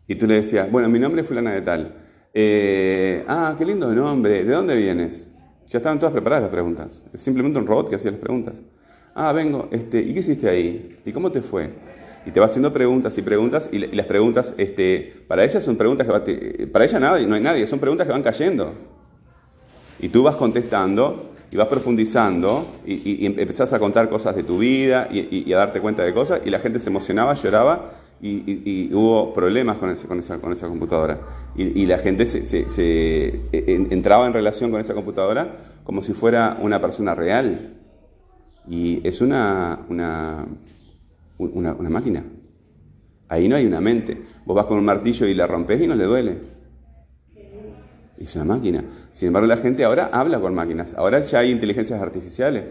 Y 0.07 0.15
tú 0.15 0.27
le 0.27 0.35
decías, 0.37 0.71
bueno, 0.71 0.89
mi 0.89 0.99
nombre 0.99 1.21
es 1.21 1.29
fulana 1.29 1.53
de 1.53 1.61
tal. 1.63 1.95
Eh, 2.33 3.25
ah, 3.29 3.55
qué 3.59 3.65
lindo 3.67 3.93
nombre. 3.95 4.43
¿De 4.45 4.53
dónde 4.53 4.75
vienes? 4.77 5.29
Ya 5.67 5.79
estaban 5.79 5.99
todas 5.99 6.13
preparadas 6.13 6.45
las 6.45 6.51
preguntas. 6.51 7.05
Es 7.13 7.21
simplemente 7.21 7.59
un 7.59 7.67
robot 7.67 7.91
que 7.91 7.97
hacía 7.97 8.11
las 8.11 8.21
preguntas. 8.21 8.63
Ah, 9.21 9.33
vengo. 9.33 9.67
Este, 9.73 10.01
¿Y 10.01 10.15
qué 10.15 10.21
hiciste 10.21 10.49
ahí? 10.49 10.97
¿Y 11.05 11.11
cómo 11.11 11.33
te 11.33 11.43
fue? 11.43 11.71
Y 12.25 12.31
te 12.31 12.39
va 12.39 12.47
haciendo 12.47 12.73
preguntas 12.73 13.19
y 13.19 13.23
preguntas. 13.23 13.69
Y, 13.73 13.79
la- 13.81 13.87
y 13.87 13.97
las 13.97 14.07
preguntas, 14.07 14.55
este, 14.59 15.25
para 15.27 15.43
ella 15.45 15.61
son 15.61 15.75
preguntas 15.77 16.07
que 16.07 16.13
va, 16.13 16.23
te- 16.23 16.69
para 16.69 16.85
ella 16.85 17.01
nadie, 17.01 17.27
no 17.27 17.35
hay 17.35 17.41
nadie. 17.41 17.67
Son 17.67 17.81
preguntas 17.81 18.07
que 18.07 18.13
van 18.13 18.23
cayendo. 18.23 18.75
Y 19.99 20.09
tú 20.11 20.23
vas 20.23 20.37
contestando 20.37 21.31
y 21.51 21.57
vas 21.57 21.67
profundizando 21.67 22.65
y, 22.87 22.95
y- 22.95 23.19
y 23.23 23.27
empezás 23.27 23.73
a 23.73 23.81
contar 23.81 24.09
cosas 24.09 24.37
de 24.37 24.45
tu 24.45 24.59
vida 24.59 25.09
y, 25.11 25.53
a 25.53 25.57
darte 25.57 25.81
cuenta 25.81 26.05
de 26.05 26.15
cosas 26.15 26.41
y 26.45 26.51
la 26.51 26.61
gente 26.61 26.79
se 26.79 26.89
emocionaba, 26.91 27.35
lloraba 27.35 27.95
y, 28.23 28.93
hubo 28.95 29.33
problemas 29.35 29.79
con, 29.79 29.91
ese- 29.91 30.07
con 30.07 30.21
esa, 30.21 30.39
con 30.39 30.53
esa 30.53 30.69
computadora. 30.69 31.19
Y, 31.57 31.87
la 31.87 31.99
gente 31.99 32.27
se, 32.27 32.47
se- 32.47 32.69
se- 32.71 33.41
en- 33.51 33.89
entraba 33.91 34.29
en 34.29 34.33
relación 34.33 34.71
con 34.71 34.81
esa 34.81 34.95
computadora 34.95 35.57
como 35.83 36.03
si 36.05 36.13
fuera 36.13 36.57
una 36.63 36.81
persona 36.81 37.17
real. 37.17 37.75
Y 38.69 39.01
es 39.07 39.21
una, 39.21 39.79
una, 39.89 40.47
una, 41.39 41.75
máquina. 41.91 42.23
Ahí 43.29 43.49
no 43.49 43.57
hay 43.57 43.67
una 43.67 43.81
mente. 43.81 44.21
Vos 44.45 44.55
vas 44.57 44.67
con 44.67 44.79
un 44.79 44.85
martillo 44.85 45.27
y 45.27 45.35
la 45.35 45.47
rompes 45.47 45.81
y 45.81 45.87
no 45.87 45.95
le 45.95 46.05
duele. 46.05 46.39
Es 48.19 48.35
una 48.37 48.45
máquina. 48.45 48.85
Sin 49.13 49.29
embargo, 49.29 49.47
la 49.47 49.57
gente 49.57 49.85
ahora 49.85 50.11
habla 50.13 50.41
con 50.41 50.55
máquinas. 50.55 50.95
Ahora 50.95 51.21
ya 51.21 51.39
hay 51.41 51.51
inteligencias 51.51 52.01
artificiales. 52.01 52.65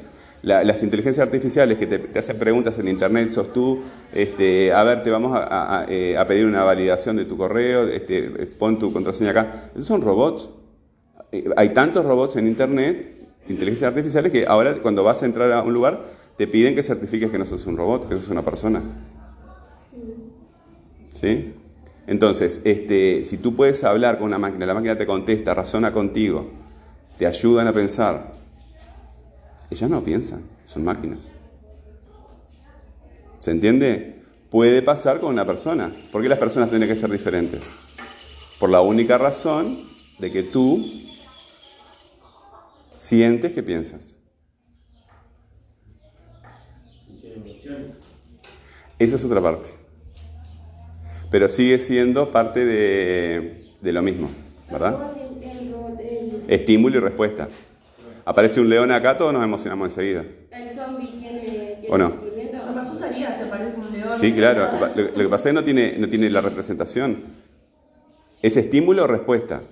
La- 0.44 0.64
las 0.64 0.84
inteligencias 0.84 1.26
artificiales 1.26 1.80
que 1.80 1.88
te, 1.88 2.20
hacen 2.20 2.38
preguntas 2.38 2.78
en 2.78 2.88
internet, 2.90 3.30
sos 3.30 3.52
tú, 3.52 3.80
este, 4.14 4.72
a 4.72 4.84
ver, 4.84 5.02
te 5.04 5.10
vamos 5.10 5.36
a, 5.36 5.44
a- 5.44 5.82
a, 5.82 5.86
eh, 5.90 6.16
pedir 6.28 6.46
una 6.46 6.64
validación 6.64 7.16
de 7.16 7.26
tu 7.26 7.38
correo, 7.38 7.88
este, 7.88 8.22
pon 8.60 8.78
tu 8.78 8.94
contraseña 8.94 9.32
acá. 9.32 9.72
Esos 9.74 9.88
son 9.88 10.02
robots. 10.02 10.50
Eh, 11.32 11.46
Hay 11.58 11.70
tantos 11.70 12.06
robots 12.06 12.36
en 12.36 12.46
internet, 12.48 13.17
inteligencias 13.50 13.90
artificiales, 13.90 14.32
que 14.32 14.46
ahora 14.46 14.76
cuando 14.76 15.04
vas 15.04 15.24
a 15.24 15.26
entrar 15.26 15.52
a 15.52 15.62
un 15.64 15.74
lugar, 15.74 16.04
te 16.38 16.48
piden 16.48 16.76
que 16.76 16.84
certifiques 16.84 17.32
que 17.32 17.38
no 17.38 17.46
sos 17.46 17.66
un 17.66 17.78
robot, 17.78 18.08
que 18.08 18.16
sos 18.16 18.30
una 18.30 18.44
persona. 18.44 18.82
¿Sí? 21.14 21.54
Entonces, 22.06 22.62
este, 22.64 23.24
si 23.24 23.38
tú 23.38 23.56
puedes 23.56 23.84
hablar 23.84 24.18
con 24.18 24.28
una 24.28 24.38
máquina, 24.38 24.66
la 24.66 24.74
máquina 24.74 24.98
te 24.98 25.06
contesta, 25.06 25.54
razona 25.54 25.92
contigo, 25.92 26.52
te 27.18 27.26
ayudan 27.26 27.68
a 27.68 27.74
pensar, 27.74 28.34
ellas 29.70 29.90
no 29.90 30.04
piensan, 30.04 30.42
son 30.66 30.84
máquinas. 30.86 31.34
¿Se 33.40 33.52
entiende? 33.52 34.22
Puede 34.50 34.82
pasar 34.82 35.20
con 35.20 35.34
una 35.34 35.46
persona. 35.46 35.94
¿Por 36.12 36.22
qué 36.22 36.30
las 36.30 36.40
personas 36.40 36.70
tienen 36.70 36.88
que 36.88 36.96
ser 36.96 37.10
diferentes? 37.10 37.74
Por 38.60 38.70
la 38.70 38.82
única 38.82 39.18
razón 39.18 39.90
de 40.20 40.32
que 40.32 40.44
tú 40.44 41.07
sientes 42.98 43.54
que 43.54 43.64
piensas. 43.64 44.20
Esa 49.00 49.16
es 49.16 49.26
otra 49.26 49.42
parte. 49.42 49.70
Pero 51.30 51.50
sigue 51.50 51.80
siendo 51.80 52.32
parte 52.32 52.66
de, 52.66 53.66
de 53.82 53.92
lo 53.94 54.02
mismo, 54.02 54.30
¿verdad? 54.70 54.98
Estímulo 56.48 56.98
y 56.98 57.02
respuesta. 57.02 57.50
Aparece 58.26 58.62
un 58.62 58.70
león 58.70 58.92
acá, 58.92 59.18
todos 59.18 59.34
nos 59.34 59.44
emocionamos 59.44 59.90
enseguida. 59.90 60.22
el 60.22 60.70
zombie 60.70 61.08
tiene, 61.08 61.84
¿O 61.88 61.98
no? 61.98 62.10
me 62.74 62.82
asustaría 62.82 63.36
si 63.36 63.44
aparece 63.44 63.78
un 63.78 63.90
león. 63.90 64.02
Sí, 64.04 64.34
claro. 64.36 64.70
Lo, 64.96 65.04
lo 65.04 65.14
que 65.24 65.30
pasa 65.30 65.50
es 65.50 65.54
que 65.54 65.60
no 65.60 65.64
tiene, 65.64 65.98
no 65.98 66.10
tiene 66.10 66.30
la 66.30 66.42
representación. 66.42 67.24
Es 68.42 68.58
estímulo 68.58 69.04
o 69.04 69.08
respuesta. 69.08 69.64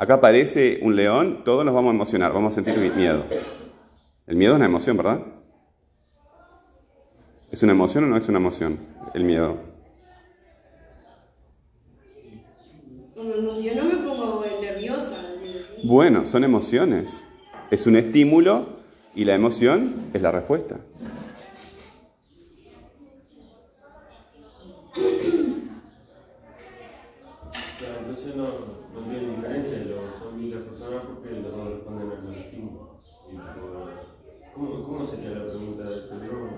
Acá 0.00 0.14
aparece 0.14 0.80
un 0.82 0.96
león, 0.96 1.42
todos 1.44 1.62
nos 1.64 1.74
vamos 1.74 1.90
a 1.92 1.94
emocionar, 1.94 2.32
vamos 2.32 2.52
a 2.52 2.54
sentir 2.54 2.74
mi- 2.78 2.88
miedo. 3.00 3.22
El 4.26 4.36
miedo 4.36 4.52
es 4.54 4.56
una 4.56 4.64
emoción, 4.66 4.96
¿verdad? 4.96 5.20
¿Es 7.50 7.62
una 7.62 7.72
emoción 7.72 8.04
o 8.04 8.06
no 8.06 8.16
es 8.16 8.26
una 8.28 8.38
emoción? 8.38 8.78
El 9.12 9.24
miedo. 9.24 9.56
Me 13.14 13.96
pongo 14.04 14.44
nerviosa. 14.60 15.18
Bueno, 15.82 16.24
son 16.26 16.44
emociones. 16.44 17.24
Es 17.70 17.86
un 17.86 17.96
estímulo 17.96 18.66
y 19.14 19.24
la 19.24 19.34
emoción 19.34 20.10
es 20.14 20.22
la 20.22 20.32
respuesta. 20.32 20.76
Claro, 27.78 27.98
entonces 28.00 28.34
no, 28.36 28.44
no 28.94 29.08
tiene 29.08 29.36
diferencia 29.36 29.78
los 29.88 30.18
zombies 30.18 30.52
y 30.52 30.54
las 30.54 30.64
personas 30.64 31.02
porque 31.06 31.30
los 31.40 31.52
dos 31.52 31.70
responden 31.72 32.10
a 32.10 32.14
los 32.14 32.36
estímulos. 32.36 32.88
Y 33.32 33.36
tipo, 33.36 34.06
¿cómo, 34.52 34.82
¿Cómo 34.84 35.06
sería 35.10 35.30
la 35.30 35.44
pregunta 35.46 35.90
del 35.90 36.02
cerebro? 36.08 36.50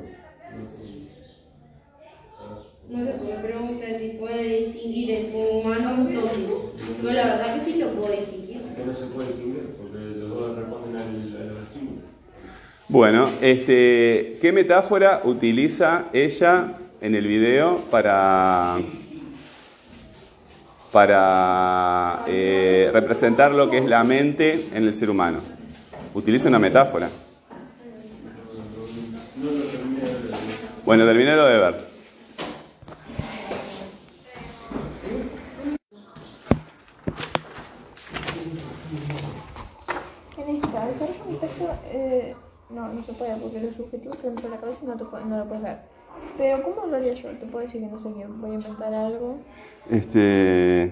No 0.53 0.61
entendí. 0.61 1.09
Ah, 2.41 2.59
No 2.89 3.05
sé, 3.05 3.13
porque 3.19 3.35
me 3.37 3.43
pregunta 3.43 3.87
si 3.99 4.09
puede 4.19 4.65
distinguir 4.67 5.11
entre 5.11 5.37
un 5.37 5.61
humano 5.61 5.95
y 5.97 6.01
un 6.01 6.09
zombie. 6.09 6.92
Yo 7.03 7.13
la 7.13 7.25
verdad 7.25 7.55
que 7.55 7.65
sí 7.65 7.79
lo 7.79 7.91
puedo 7.91 8.13
distinguir. 8.13 8.63
que 8.63 8.85
no 8.85 8.95
se 8.95 9.07
puede 9.07 9.29
distinguir 9.29 9.77
porque 9.77 9.99
los 10.19 10.29
dos 10.31 10.57
responden 10.57 10.97
al, 10.97 11.43
a 11.43 11.53
los 11.53 11.63
estímulos. 11.63 12.05
Bueno, 12.89 13.29
este, 13.41 14.39
¿qué 14.41 14.53
metáfora 14.53 15.23
utiliza 15.25 16.07
ella 16.13 16.79
en 17.03 17.17
el 17.17 17.27
video 17.27 17.79
para, 17.91 18.79
para 20.93 22.23
eh, 22.29 22.91
representar 22.93 23.53
lo 23.53 23.69
que 23.69 23.79
es 23.79 23.85
la 23.85 24.05
mente 24.05 24.69
en 24.73 24.85
el 24.85 24.95
ser 24.95 25.11
humano. 25.11 25.41
Utiliza 26.15 26.49
una 26.49 26.61
metáfora. 26.61 27.09
Bueno, 30.85 31.05
terminé 31.05 31.35
lo 31.35 31.47
de 31.47 31.59
ver. 31.59 31.93
En 40.37 40.57
esta, 40.57 40.87
desarrollo 40.87 41.25
un 41.27 41.41
texto, 41.41 41.71
eh, 41.87 42.35
no, 42.93 43.03
se 43.03 43.13
puede 43.15 43.37
porque 43.37 43.61
los 43.61 43.75
subjetivos 43.75 44.17
que 44.19 44.27
dentro 44.29 44.49
de 44.49 44.55
la 44.55 44.61
cabeza 44.61 44.81
no, 44.87 44.97
te, 44.97 45.05
puede- 45.05 45.25
no 45.25 45.39
lo 45.39 45.45
puedes 45.47 45.63
ver. 45.63 45.79
Pero 46.37 46.63
¿cómo 46.63 46.87
lo 46.87 46.97
haría 46.97 47.15
yo? 47.15 47.29
Te 47.31 47.47
puedo 47.47 47.65
decir 47.65 47.81
que 47.81 47.87
no 47.89 47.99
sé 47.99 48.09
qué, 48.15 48.27
voy 48.27 48.51
a 48.51 48.55
inventar 48.55 48.93
algo. 48.95 49.39
Este, 49.91 50.85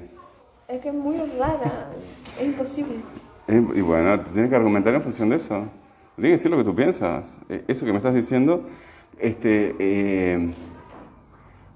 Es 0.68 0.80
que 0.82 0.88
es 0.88 0.94
muy 0.94 1.16
rara, 1.38 1.90
es 2.38 2.46
imposible. 2.46 2.96
Y 3.74 3.80
bueno, 3.80 4.20
tú 4.20 4.30
tienes 4.32 4.48
que 4.48 4.56
argumentar 4.56 4.94
en 4.94 5.02
función 5.02 5.28
de 5.30 5.36
eso. 5.36 5.64
Tienes 6.16 6.30
que 6.30 6.36
decir 6.36 6.50
lo 6.50 6.56
que 6.58 6.64
tú 6.64 6.74
piensas. 6.74 7.38
Eh, 7.48 7.64
Eso 7.66 7.84
que 7.84 7.92
me 7.92 7.98
estás 7.98 8.14
diciendo, 8.14 8.64
este, 9.18 9.74
eh, 9.78 10.50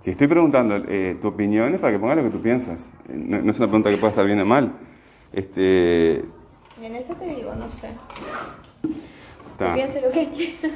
si 0.00 0.10
estoy 0.12 0.26
preguntando 0.28 0.76
eh, 0.88 1.16
tu 1.20 1.28
opinión 1.28 1.74
es 1.74 1.80
para 1.80 1.92
que 1.92 1.98
pongas 1.98 2.16
lo 2.18 2.22
que 2.24 2.30
tú 2.30 2.40
piensas. 2.40 2.92
Eh, 3.08 3.12
No, 3.16 3.40
no 3.42 3.50
es 3.50 3.58
una 3.58 3.66
pregunta 3.68 3.90
que 3.90 3.96
pueda 3.96 4.10
estar 4.10 4.24
bien 4.26 4.40
o 4.40 4.44
mal. 4.46 4.72
Este, 5.32 6.24
Y 6.80 6.84
en 6.84 6.94
esta 6.96 7.14
te 7.14 7.26
digo, 7.26 7.54
no 7.54 7.68
sé. 7.72 7.88
Está. 9.54 9.74
Piense 9.74 10.00
lo 10.00 10.10
que 10.10 10.28
quiera. 10.30 10.68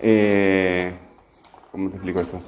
Eh, 0.00 0.92
¿Cómo 1.72 1.90
te 1.90 1.96
explico 1.96 2.20
esto? 2.20 2.40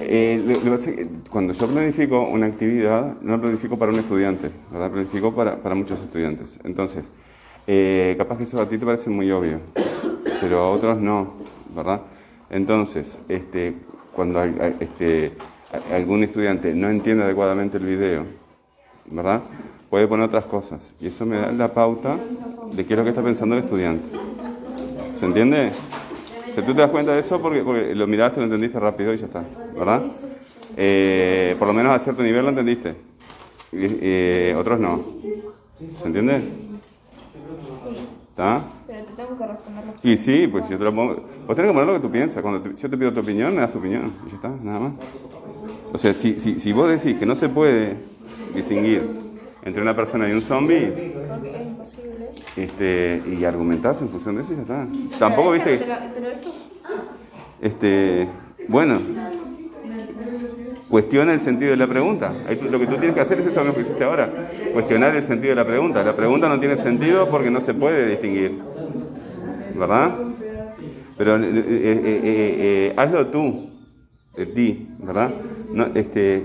Eh, 0.00 0.42
lo- 0.44 0.70
lo 0.70 0.78
que 0.78 1.08
cuando 1.30 1.52
yo 1.52 1.66
planifico 1.68 2.22
una 2.22 2.46
actividad, 2.46 3.20
no 3.20 3.36
la 3.36 3.40
planifico 3.42 3.78
para 3.78 3.92
un 3.92 3.98
estudiante, 3.98 4.50
¿verdad? 4.70 4.90
Planifico 4.90 5.34
para, 5.34 5.56
para 5.56 5.74
muchos 5.74 6.00
estudiantes. 6.00 6.58
Entonces, 6.64 7.04
eh, 7.66 8.14
capaz 8.18 8.38
que 8.38 8.44
eso 8.44 8.60
a 8.60 8.68
ti 8.68 8.78
te 8.78 8.86
parece 8.86 9.10
muy 9.10 9.30
obvio, 9.30 9.60
pero 10.40 10.60
a 10.60 10.70
otros 10.70 10.98
no, 11.00 11.34
¿verdad? 11.74 12.02
Entonces, 12.50 13.18
este, 13.28 13.74
cuando 14.14 14.42
este, 14.42 15.32
algún 15.92 16.24
estudiante 16.24 16.74
no 16.74 16.88
entiende 16.88 17.24
adecuadamente 17.24 17.76
el 17.78 17.84
video, 17.86 18.24
¿verdad? 19.10 19.42
Puede 19.90 20.06
poner 20.06 20.26
otras 20.26 20.44
cosas. 20.44 20.92
Y 21.00 21.06
eso 21.06 21.24
me 21.24 21.36
da 21.36 21.50
la 21.52 21.72
pauta 21.72 22.16
de 22.74 22.84
qué 22.84 22.92
es 22.94 22.98
lo 22.98 23.04
que 23.04 23.10
está 23.10 23.22
pensando 23.22 23.56
el 23.56 23.64
estudiante. 23.64 24.06
¿Se 25.14 25.24
entiende? 25.24 25.70
Sea, 26.54 26.64
tú 26.64 26.74
te 26.74 26.80
das 26.80 26.90
cuenta 26.90 27.12
de 27.14 27.20
eso 27.20 27.40
porque, 27.40 27.62
porque 27.62 27.94
lo 27.94 28.06
miraste, 28.06 28.38
lo 28.40 28.44
entendiste 28.44 28.78
rápido 28.78 29.14
y 29.14 29.18
ya 29.18 29.26
está, 29.26 29.42
¿verdad? 29.76 30.02
Eh, 30.76 31.56
por 31.58 31.68
lo 31.68 31.74
menos 31.74 31.94
a 31.96 31.98
cierto 31.98 32.22
nivel 32.22 32.42
lo 32.42 32.50
entendiste. 32.50 32.94
Eh, 33.72 34.54
otros 34.58 34.78
no. 34.78 35.00
¿Se 36.00 36.06
entiende? 36.06 36.42
¿Está? 38.30 38.62
Y 40.02 40.16
sí, 40.18 40.46
pues 40.50 40.68
yo 40.68 40.78
te 40.78 40.84
lo 40.84 40.94
pongo. 40.94 41.16
Vos 41.46 41.56
tenés 41.56 41.70
que 41.70 41.74
poner 41.74 41.86
lo 41.86 41.94
que 41.94 42.00
tú 42.00 42.10
piensas. 42.10 42.42
Cuando 42.42 42.60
te- 42.60 42.74
yo 42.76 42.90
te 42.90 42.96
pido 42.96 43.12
tu 43.12 43.20
opinión, 43.20 43.54
me 43.54 43.60
das 43.62 43.72
tu 43.72 43.78
opinión. 43.78 44.12
Y 44.26 44.30
ya 44.30 44.36
está, 44.36 44.50
nada 44.62 44.80
más. 44.80 44.92
O 45.92 45.98
sea, 45.98 46.12
si, 46.14 46.38
si, 46.38 46.60
si 46.60 46.72
vos 46.72 46.88
decís 46.90 47.18
que 47.18 47.26
no 47.26 47.34
se 47.34 47.48
puede 47.48 47.96
distinguir 48.54 49.27
entre 49.62 49.82
una 49.82 49.94
persona 49.94 50.28
y 50.28 50.32
un 50.32 50.42
zombie, 50.42 51.12
este, 52.56 53.22
y 53.38 53.44
argumentás 53.44 54.00
en 54.02 54.08
función 54.08 54.36
de 54.36 54.42
eso 54.42 54.52
y 54.52 54.56
ya 54.56 54.62
está. 54.62 54.86
Tampoco 55.18 55.52
viste 55.52 55.80
Este, 57.60 58.28
bueno, 58.68 58.98
cuestiona 60.88 61.34
el 61.34 61.40
sentido 61.40 61.72
de 61.72 61.76
la 61.76 61.86
pregunta. 61.86 62.32
Lo 62.70 62.78
que 62.78 62.86
tú 62.86 62.96
tienes 62.96 63.14
que 63.14 63.20
hacer 63.20 63.40
es 63.40 63.48
eso 63.48 63.60
mismo 63.60 63.74
que 63.74 63.82
hiciste 63.82 64.04
ahora, 64.04 64.30
cuestionar 64.72 65.16
el 65.16 65.22
sentido 65.24 65.50
de 65.50 65.56
la 65.56 65.66
pregunta. 65.66 66.02
La 66.02 66.14
pregunta 66.14 66.48
no 66.48 66.58
tiene 66.60 66.76
sentido 66.76 67.28
porque 67.28 67.50
no 67.50 67.60
se 67.60 67.74
puede 67.74 68.08
distinguir, 68.08 68.52
¿verdad? 69.74 70.14
Pero 71.16 71.36
eh, 71.36 71.40
eh, 71.42 71.64
eh, 71.66 72.04
eh, 72.04 72.56
eh, 72.60 72.94
hazlo 72.96 73.26
tú, 73.26 73.70
de 74.36 74.46
ti, 74.46 74.86
¿verdad? 75.00 75.30
No, 75.72 75.86
este, 75.94 76.44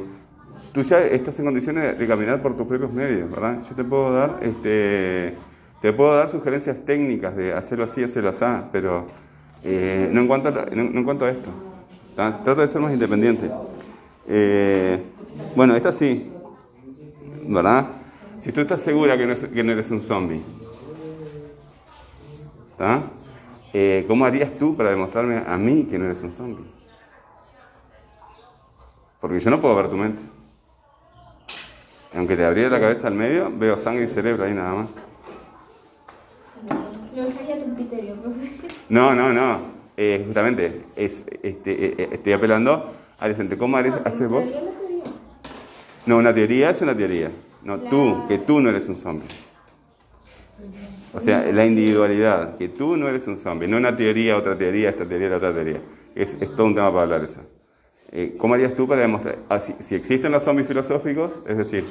tú 0.73 0.81
ya 0.81 1.01
estás 1.05 1.37
en 1.39 1.45
condiciones 1.45 1.97
de 1.97 2.07
caminar 2.07 2.41
por 2.41 2.57
tus 2.57 2.67
propios 2.67 2.91
medios, 2.91 3.29
¿verdad? 3.29 3.59
Yo 3.69 3.75
te 3.75 3.83
puedo 3.83 4.11
dar, 4.11 4.39
este, 4.41 5.35
te 5.81 5.93
puedo 5.93 6.15
dar 6.15 6.29
sugerencias 6.29 6.77
técnicas 6.85 7.35
de 7.35 7.53
hacerlo 7.53 7.85
así, 7.85 8.03
hacerlo 8.03 8.29
así, 8.29 8.45
pero 8.71 9.05
eh, 9.63 10.09
no, 10.11 10.21
en 10.21 10.27
cuanto 10.27 10.49
a, 10.49 10.51
no, 10.51 10.81
en 10.81 11.03
cuanto 11.03 11.25
a 11.25 11.29
esto. 11.29 11.49
Trata 12.15 12.55
de 12.55 12.67
ser 12.67 12.81
más 12.81 12.91
independiente. 12.91 13.49
Eh, 14.27 15.01
bueno, 15.55 15.75
esta 15.75 15.93
sí, 15.93 16.31
¿verdad? 17.47 17.87
Si 18.39 18.51
tú 18.51 18.61
estás 18.61 18.81
segura 18.81 19.17
que 19.17 19.25
no, 19.27 19.35
que 19.35 19.63
no 19.63 19.71
eres 19.71 19.89
un 19.91 20.01
zombie. 20.01 20.41
Eh, 23.71 24.03
¿cómo 24.07 24.25
harías 24.25 24.51
tú 24.59 24.75
para 24.75 24.89
demostrarme 24.89 25.41
a 25.47 25.57
mí 25.57 25.87
que 25.89 25.97
no 25.97 26.05
eres 26.05 26.21
un 26.21 26.31
zombie? 26.31 26.65
Porque 29.21 29.39
yo 29.39 29.49
no 29.49 29.61
puedo 29.61 29.75
ver 29.75 29.89
tu 29.89 29.95
mente. 29.95 30.32
Aunque 32.15 32.35
te 32.35 32.45
abriera 32.45 32.69
la 32.69 32.79
cabeza 32.79 33.07
al 33.07 33.15
medio, 33.15 33.51
veo 33.51 33.77
sangre 33.77 34.05
y 34.05 34.07
cerebro 34.07 34.45
ahí 34.45 34.53
nada 34.53 34.73
más. 34.73 34.87
No, 38.89 39.15
no, 39.15 39.33
no. 39.33 39.73
Eh, 39.97 40.23
justamente, 40.25 40.85
es, 40.95 41.23
este, 41.41 41.71
eh, 41.71 41.95
eh, 41.97 42.09
estoy 42.13 42.33
apelando 42.33 42.93
al 43.19 43.35
frente. 43.35 43.57
¿Cómo 43.57 43.77
haces 43.77 44.27
vos? 44.27 44.45
No, 46.05 46.17
una 46.17 46.33
teoría 46.33 46.71
es 46.71 46.81
una 46.81 46.95
teoría. 46.95 47.31
No, 47.63 47.79
tú, 47.79 48.27
que 48.27 48.39
tú 48.39 48.59
no 48.59 48.69
eres 48.69 48.87
un 48.89 48.95
zombie. 48.95 49.27
O 51.13 51.19
sea, 51.19 51.51
la 51.51 51.65
individualidad, 51.65 52.57
que 52.57 52.69
tú 52.69 52.97
no 52.97 53.07
eres 53.07 53.27
un 53.27 53.37
zombie. 53.37 53.67
No 53.67 53.77
una 53.77 53.95
teoría, 53.95 54.35
otra 54.35 54.57
teoría, 54.57 54.89
esta 54.89 55.05
teoría, 55.05 55.29
la 55.29 55.37
otra 55.37 55.53
teoría. 55.53 55.81
Es, 56.15 56.35
es 56.41 56.55
todo 56.55 56.67
un 56.67 56.75
tema 56.75 56.91
para 56.91 57.03
hablar 57.03 57.23
eso. 57.23 57.39
Eh, 58.15 58.35
¿Cómo 58.37 58.53
harías 58.53 58.75
tú 58.75 58.87
para 58.87 59.01
demostrar? 59.01 59.39
ah, 59.49 59.59
si, 59.59 59.73
si 59.81 59.95
existen 59.95 60.31
los 60.31 60.43
zombies 60.43 60.67
filosóficos, 60.67 61.41
es 61.47 61.57
decir, 61.57 61.85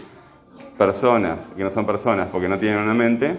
personas 0.76 1.50
que 1.56 1.64
no 1.64 1.70
son 1.70 1.86
personas 1.86 2.28
porque 2.30 2.48
no 2.48 2.58
tienen 2.58 2.78
una 2.80 2.94
mente, 2.94 3.38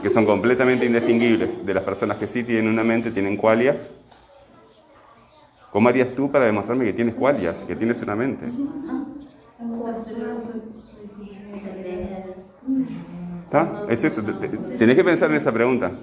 que 0.00 0.10
son 0.10 0.26
completamente 0.26 0.84
indistinguibles 0.86 1.64
de 1.64 1.74
las 1.74 1.84
personas 1.84 2.18
que 2.18 2.26
sí 2.26 2.42
tienen 2.44 2.68
una 2.68 2.82
mente, 2.84 3.12
tienen 3.12 3.36
cualias. 3.36 3.94
¿Cómo 5.70 5.88
harías 5.88 6.14
tú 6.14 6.30
para 6.30 6.44
demostrarme 6.46 6.84
que 6.84 6.92
tienes 6.92 7.14
cualias, 7.14 7.64
que 7.64 7.74
tienes 7.76 8.02
una 8.02 8.14
mente? 8.14 8.52
¿Está? 13.44 13.84
Es 13.86 14.04
eso, 14.04 14.22
te- 14.24 14.34
te- 14.34 14.48
tenés 14.78 14.96
que 14.96 15.04
pensar 15.04 15.30
en 15.30 15.36
esa 15.36 15.52
pregunta. 15.52 16.00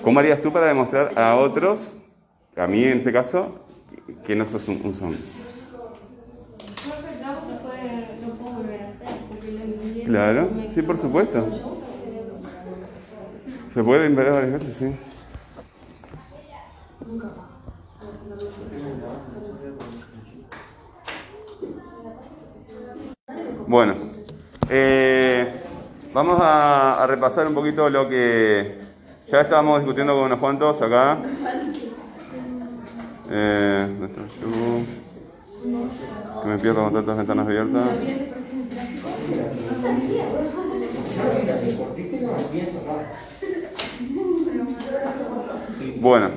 ¿Cómo 0.00 0.18
harías 0.18 0.42
tú 0.42 0.52
para 0.52 0.68
demostrar 0.68 1.12
a 1.16 1.36
otros, 1.36 1.99
a 2.60 2.66
mí 2.66 2.84
en 2.84 2.98
este 2.98 3.10
caso, 3.10 3.64
que 4.22 4.36
no 4.36 4.46
sos 4.46 4.68
un, 4.68 4.94
zombie? 4.94 5.18
Claro, 10.04 10.50
sí, 10.74 10.82
por 10.82 10.98
supuesto. 10.98 11.46
Se 13.72 13.82
puede 13.82 14.06
invertir 14.06 14.34
varias 14.34 14.52
veces, 14.52 14.76
sí. 14.76 14.94
Bueno, 23.66 23.94
eh, 24.68 25.48
vamos 26.12 26.38
a 26.42 27.06
repasar 27.08 27.46
un 27.46 27.54
poquito 27.54 27.88
lo 27.88 28.06
que 28.08 28.90
ya 29.30 29.42
estábamos 29.42 29.80
discutiendo 29.80 30.12
con 30.14 30.24
unos 30.24 30.40
cuantos 30.40 30.82
acá. 30.82 31.18
Eh. 33.30 33.86
Que 36.42 36.48
me 36.48 36.58
pierdo 36.58 36.84
con 36.84 36.94
tantas 36.94 37.16
ventanas 37.18 37.46
abiertas. 37.46 37.86
Bueno, 46.00 46.30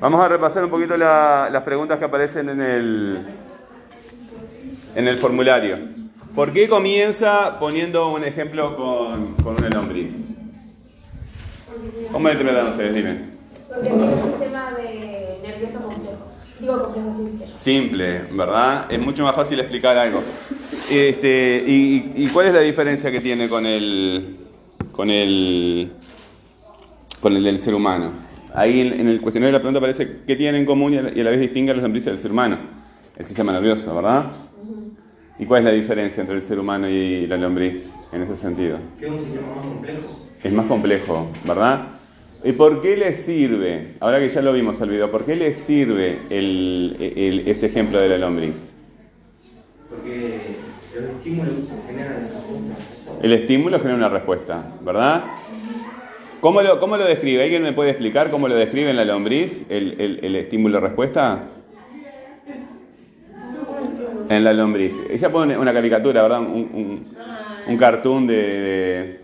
vamos 0.00 0.20
a 0.20 0.28
repasar 0.28 0.64
un 0.64 0.70
poquito 0.70 0.96
la- 0.96 1.48
las 1.50 1.62
preguntas 1.62 1.98
que 1.98 2.04
aparecen 2.04 2.48
en 2.48 2.60
el, 2.60 3.26
en 4.94 5.08
el 5.08 5.18
formulario. 5.18 5.78
¿Por 6.34 6.52
qué 6.52 6.68
comienza 6.68 7.58
poniendo 7.58 8.10
un 8.12 8.24
ejemplo 8.24 8.76
con, 8.76 9.34
con 9.42 9.56
una 9.58 9.68
lombriz? 9.68 10.12
¿Cómo 12.10 12.28
lo 12.28 12.32
interpretan 12.32 12.68
ustedes? 12.68 12.94
Dime. 12.94 13.32
Porque 13.72 13.88
tiene 13.88 14.04
un 14.04 14.22
sistema 14.22 14.72
de 14.72 15.38
nervioso 15.42 15.82
complejo. 15.82 16.28
Digo 16.60 16.84
complejo 16.84 17.16
simple. 17.16 17.46
Simple, 17.54 18.18
¿verdad? 18.32 18.92
Es 18.92 19.00
mucho 19.00 19.22
más 19.24 19.34
fácil 19.34 19.58
explicar 19.60 19.96
algo. 19.96 20.22
Este, 20.90 21.64
y, 21.66 22.12
y 22.16 22.28
cuál 22.28 22.48
es 22.48 22.54
la 22.54 22.60
diferencia 22.60 23.10
que 23.10 23.20
tiene 23.20 23.48
con 23.48 23.64
el, 23.66 24.36
con 24.92 25.10
el, 25.10 25.92
con 27.20 27.36
el 27.36 27.44
del 27.44 27.58
ser 27.58 27.74
humano? 27.74 28.32
ahí 28.54 28.82
en, 28.82 29.00
en 29.00 29.08
el 29.08 29.22
cuestionario 29.22 29.48
de 29.48 29.58
la 29.58 29.60
pregunta 29.60 29.78
aparece 29.78 30.18
qué 30.26 30.36
tienen 30.36 30.60
en 30.60 30.66
común 30.66 30.92
y 30.92 30.98
a 30.98 31.02
la, 31.02 31.10
y 31.10 31.20
a 31.20 31.24
la 31.24 31.30
vez 31.30 31.40
distingue 31.40 31.70
a 31.70 31.74
las 31.74 31.82
lombrices 31.82 32.12
del 32.12 32.18
ser 32.20 32.30
humano. 32.32 32.58
El 33.16 33.24
sistema 33.24 33.52
nervioso, 33.52 33.94
¿verdad? 33.94 34.26
¿Y 35.38 35.46
cuál 35.46 35.60
es 35.60 35.64
la 35.64 35.70
diferencia 35.72 36.20
entre 36.20 36.36
el 36.36 36.42
ser 36.42 36.58
humano 36.58 36.88
y 36.88 37.26
la 37.26 37.36
lombriz 37.36 37.90
en 38.12 38.22
ese 38.22 38.36
sentido? 38.36 38.78
Que 38.98 39.06
es 39.06 39.10
un 39.10 39.18
sistema 39.20 39.46
más 39.56 39.64
complejo. 39.64 40.18
Es 40.42 40.52
más 40.52 40.66
complejo, 40.66 41.28
¿verdad? 41.44 41.86
¿Y 42.44 42.52
por 42.52 42.80
qué 42.80 42.96
le 42.96 43.14
sirve, 43.14 43.96
ahora 44.00 44.18
que 44.18 44.28
ya 44.28 44.42
lo 44.42 44.52
vimos 44.52 44.80
el 44.80 44.90
video, 44.90 45.10
por 45.10 45.24
qué 45.24 45.36
le 45.36 45.52
sirve 45.52 46.26
el- 46.28 46.96
el- 47.16 47.48
ese 47.48 47.66
ejemplo 47.66 48.00
de 48.00 48.08
la 48.08 48.18
lombriz? 48.18 48.74
Porque 49.88 50.56
los 50.92 51.10
estímulos 51.10 51.54
generan 51.86 52.14
respuesta. 52.32 53.18
El 53.20 53.32
estímulo 53.32 53.78
genera 53.78 53.96
una 53.96 54.08
respuesta, 54.08 54.76
¿verdad? 54.80 55.36
¿Cómo 56.40 56.62
lo, 56.62 56.80
cómo 56.80 56.96
lo 56.96 57.04
describe? 57.04 57.44
¿Alguien 57.44 57.62
me 57.62 57.72
puede 57.72 57.90
explicar 57.90 58.30
cómo 58.30 58.48
lo 58.48 58.56
describe 58.56 58.90
en 58.90 58.96
la 58.96 59.04
lombriz 59.04 59.64
el, 59.68 60.00
el- 60.00 60.24
el 60.24 60.34
estímulo-respuesta? 60.36 61.48
En 64.28 64.44
la 64.44 64.52
lombriz. 64.52 65.00
Ella 65.10 65.30
pone 65.30 65.58
una 65.58 65.72
caricatura, 65.72 66.22
¿verdad? 66.22 66.40
Un, 66.40 66.70
un, 66.72 67.18
un 67.64 67.76
cartoon 67.76 68.26
de, 68.26 68.34
de, 68.34 69.21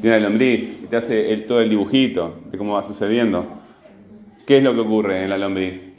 de 0.00 0.08
una 0.08 0.18
lombriz 0.20 0.78
y 0.82 0.88
te 0.88 0.96
hace 0.96 1.32
el- 1.32 1.46
todo 1.46 1.60
el 1.60 1.70
dibujito 1.70 2.42
de 2.50 2.58
cómo 2.58 2.74
va 2.74 2.82
sucediendo. 2.82 3.62
¿Qué 4.46 4.58
es 4.58 4.64
lo 4.64 4.74
que 4.74 4.80
ocurre 4.80 5.24
en 5.24 5.30
la 5.30 5.38
lombriz? 5.38 5.94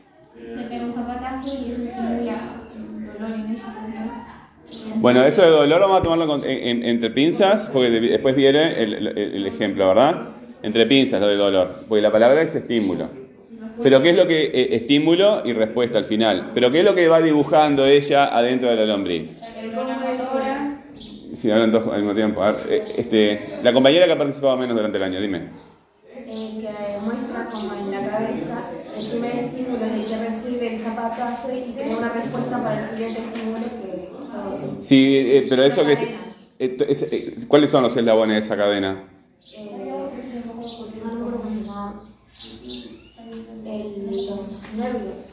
Bueno, 5.00 5.24
eso 5.24 5.42
de 5.42 5.50
dolor 5.50 5.80
vamos 5.82 6.00
a 6.00 6.04
tomarlo 6.04 6.28
con- 6.28 6.44
en- 6.44 6.68
en- 6.68 6.84
entre 6.84 7.10
pinzas, 7.12 7.70
porque 7.70 7.90
de- 7.90 8.00
después 8.02 8.36
viene 8.36 8.82
el, 8.84 8.94
el- 8.96 9.18
el 9.18 9.48
ejemplo, 9.48 9.88
¿verdad? 9.88 10.34
Entre 10.62 10.86
pinzas 10.88 11.22
lo 11.22 11.28
de 11.28 11.36
dolor, 11.38 11.86
porque 11.88 12.02
la 12.02 12.12
palabra 12.12 12.42
es 12.42 12.54
estímulo. 12.56 13.12
Pero 13.82 14.02
¿qué 14.02 14.12
es 14.12 14.16
lo 14.18 14.28
que 14.28 14.46
eh, 14.46 14.76
estímulo 14.76 15.42
y 15.46 15.54
respuesta 15.54 15.98
al 16.00 16.06
final? 16.06 16.52
Pero 16.54 16.72
¿qué 16.72 16.80
es 16.80 16.86
lo 16.86 16.96
que 16.96 17.08
va 17.08 17.22
dibujando 17.22 17.86
ella 17.86 18.26
adentro 18.36 18.70
de 18.70 18.76
la 18.78 18.86
lombriz? 18.86 19.46
Si 21.40 21.50
hablan 21.52 21.72
dos 21.72 21.88
al 21.88 22.00
mismo 22.02 22.16
tiempo. 22.16 22.44
A 22.44 22.52
ver, 22.52 22.72
eh, 22.72 22.94
este, 22.98 23.58
la 23.62 23.74
compañera 23.74 24.06
que 24.06 24.12
ha 24.14 24.18
participado 24.18 24.58
menos 24.58 24.76
durante 24.76 24.98
el 24.98 25.04
año, 25.04 25.22
dime. 25.22 25.70
eh, 26.26 26.58
que 26.60 27.00
muestra 27.02 27.50
como 27.50 27.74
en 27.74 27.92
la 27.92 28.10
cabeza 28.10 28.80
el 28.94 29.10
primer 29.10 29.38
estímulo 29.38 29.86
es 29.86 29.96
el 29.96 30.08
que 30.08 30.18
recibe 30.18 30.74
el 30.74 30.80
zapatazo 30.80 31.54
y 31.54 31.76
crea 31.76 31.98
una 31.98 32.14
respuesta 32.14 32.64
para 32.64 32.78
el 32.78 32.84
siguiente 32.84 33.22
estímulo 33.22 33.76
que. 33.78 34.00
Sí, 34.80 35.16
eh, 35.18 35.46
pero 35.50 35.64
eso 35.64 35.86
que 35.86 35.94
es, 35.94 37.46
¿Cuáles 37.48 37.72
son 37.72 37.84
los 37.84 37.96
eslabones 37.96 38.36
de 38.36 38.40
esa 38.46 38.58
cadena? 38.58 39.10
Eh. 39.72 40.20
El- 43.68 44.26
los 44.26 44.74
nervios. 44.74 45.26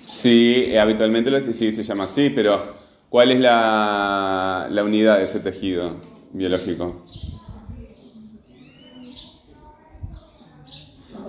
Sí, 0.00 0.64
eh, 0.68 0.80
habitualmente 0.80 1.30
lo, 1.30 1.52
sí 1.52 1.72
se 1.72 1.82
llama 1.84 2.04
así, 2.04 2.30
pero 2.30 2.81
¿cuál 3.12 3.30
es 3.30 3.40
la, 3.40 4.68
la 4.70 4.82
unidad 4.82 5.18
de 5.18 5.24
ese 5.24 5.38
tejido 5.38 5.96
biológico? 6.32 7.04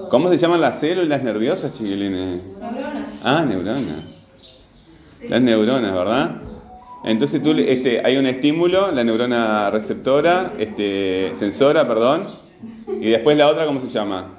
¿Cómo 0.10 0.30
se 0.30 0.38
llaman 0.38 0.62
las 0.62 0.80
células 0.80 1.22
nerviosas, 1.22 1.74
chiquilines? 1.74 2.40
Ah, 3.22 3.44
neuronas. 3.46 3.82
Las 5.28 5.42
neuronas, 5.42 5.94
¿verdad? 5.94 6.42
Entonces 7.04 7.44
tú, 7.44 7.52
este, 7.52 8.02
hay 8.06 8.16
un 8.16 8.28
estímulo, 8.28 8.90
la 8.90 9.04
neurona 9.04 9.70
receptora, 9.70 10.54
este, 10.58 11.34
sensora, 11.36 11.86
perdón, 11.86 12.24
y 13.02 13.10
después 13.10 13.36
la 13.36 13.50
otra, 13.50 13.66
¿cómo 13.66 13.82
se 13.82 13.90
llama? 13.90 14.30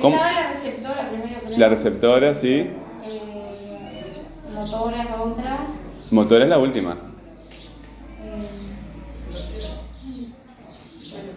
¿Cómo? 0.00 0.14
Estaba 0.14 0.32
la 0.32 0.48
receptora 0.50 1.08
primero. 1.10 1.40
creo. 1.44 1.58
La 1.58 1.68
receptora, 1.68 2.34
sí. 2.34 2.70
Motora 4.56 5.02
es 5.02 5.10
la 5.10 5.22
otra. 5.22 5.66
Motora 6.10 6.44
es 6.44 6.50
la 6.50 6.58
última. 6.58 6.96
Eh, 8.18 8.48
bueno, 11.10 11.32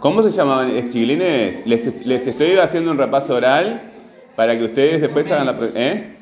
¿Cómo 0.00 0.22
se 0.22 0.30
llamaban, 0.30 0.70
chiquilines? 0.90 1.66
Les, 1.66 2.06
les 2.06 2.26
estoy 2.26 2.56
haciendo 2.58 2.90
un 2.92 2.98
repaso 2.98 3.34
oral 3.34 3.92
para 4.34 4.56
que 4.58 4.64
ustedes 4.64 5.00
después 5.00 5.30
hagan 5.30 5.46
la... 5.46 5.58
¿Eh? 5.74 6.12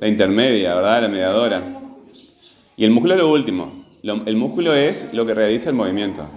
La 0.00 0.08
intermedia, 0.08 0.74
¿verdad? 0.74 1.02
La 1.02 1.08
mediadora. 1.08 1.62
Y 2.76 2.84
el 2.84 2.90
músculo 2.90 3.14
es 3.14 3.20
lo 3.20 3.30
último. 3.32 3.72
Lo- 4.02 4.26
el 4.26 4.36
músculo 4.36 4.74
es 4.74 5.08
lo 5.12 5.24
que 5.24 5.34
realiza 5.34 5.70
el 5.70 5.76
movimiento. 5.76 6.28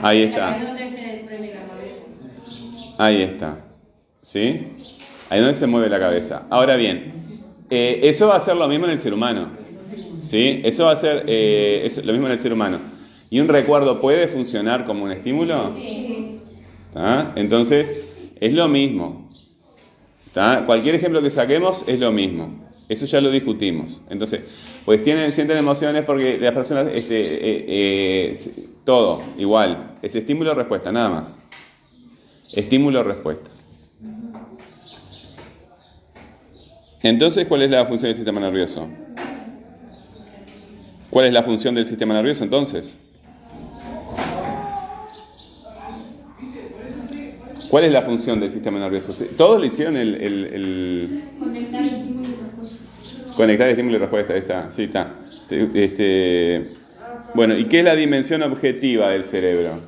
Ahí 0.00 0.22
está. 0.22 0.60
Ahí 2.98 3.22
está. 3.22 3.58
¿Sí? 4.20 4.68
Ahí 5.34 5.40
donde 5.40 5.56
se 5.56 5.66
mueve 5.66 5.88
la 5.88 5.98
cabeza. 5.98 6.44
Ahora 6.48 6.76
bien, 6.76 7.12
eh, 7.68 7.98
eso 8.04 8.28
va 8.28 8.36
a 8.36 8.40
ser 8.40 8.54
lo 8.54 8.68
mismo 8.68 8.84
en 8.84 8.92
el 8.92 9.00
ser 9.00 9.12
humano. 9.12 9.48
¿Sí? 10.20 10.60
Eso 10.62 10.84
va 10.84 10.92
a 10.92 10.96
ser 10.96 11.24
eh, 11.26 11.92
lo 12.04 12.12
mismo 12.12 12.28
en 12.28 12.34
el 12.34 12.38
ser 12.38 12.52
humano. 12.52 12.78
¿Y 13.30 13.40
un 13.40 13.48
recuerdo 13.48 14.00
puede 14.00 14.28
funcionar 14.28 14.84
como 14.84 15.02
un 15.02 15.10
estímulo? 15.10 15.74
¿Tá? 16.92 17.32
Entonces, 17.34 18.04
es 18.38 18.52
lo 18.52 18.68
mismo. 18.68 19.28
Cualquier 20.66 20.94
ejemplo 20.94 21.20
que 21.20 21.30
saquemos 21.30 21.82
es 21.88 21.98
lo 21.98 22.12
mismo. 22.12 22.68
Eso 22.88 23.04
ya 23.04 23.20
lo 23.20 23.32
discutimos. 23.32 24.02
Entonces, 24.10 24.42
pues 24.84 25.02
tienen, 25.02 25.32
sienten 25.32 25.56
emociones 25.56 26.04
porque 26.04 26.38
las 26.38 26.54
personas, 26.54 26.86
este, 26.94 27.16
eh, 27.18 28.38
todo 28.84 29.20
igual. 29.36 29.96
Es 30.00 30.14
estímulo-respuesta, 30.14 30.92
nada 30.92 31.08
más. 31.08 31.36
Estímulo-respuesta. 32.52 33.50
Entonces, 37.04 37.46
¿cuál 37.46 37.60
es 37.62 37.70
la 37.70 37.84
función 37.84 38.08
del 38.08 38.16
sistema 38.16 38.40
nervioso? 38.40 38.88
¿Cuál 41.10 41.26
es 41.26 41.32
la 41.34 41.42
función 41.42 41.74
del 41.74 41.84
sistema 41.84 42.14
nervioso 42.14 42.42
entonces? 42.44 42.96
¿Cuál 47.68 47.84
es 47.84 47.92
la 47.92 48.00
función 48.00 48.40
del 48.40 48.50
sistema 48.50 48.78
nervioso? 48.78 49.14
Todos 49.36 49.60
lo 49.60 49.66
hicieron 49.66 49.98
el, 49.98 50.14
el- 50.14 50.44
el- 50.46 51.24
conectar 51.38 51.82
el 51.82 51.88
estímulo 51.90 52.28
y 52.28 52.32
respuesta. 52.32 53.34
conectar 53.36 53.68
estímulo 53.68 53.96
y 53.96 53.98
respuesta. 54.00 54.32
Ahí 54.32 54.38
está, 54.40 54.70
sí 54.70 54.82
está. 54.84 55.14
Te- 55.48 55.84
Este, 55.84 56.70
bueno, 57.34 57.54
¿y 57.58 57.66
qué 57.66 57.80
es 57.80 57.84
la 57.84 57.96
dimensión 57.96 58.42
objetiva 58.42 59.10
del 59.10 59.24
cerebro? 59.24 59.78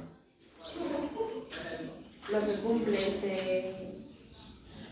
Lo 2.30 2.40
que 2.40 2.52
cumple 2.60 2.92
ese. 2.92 3.75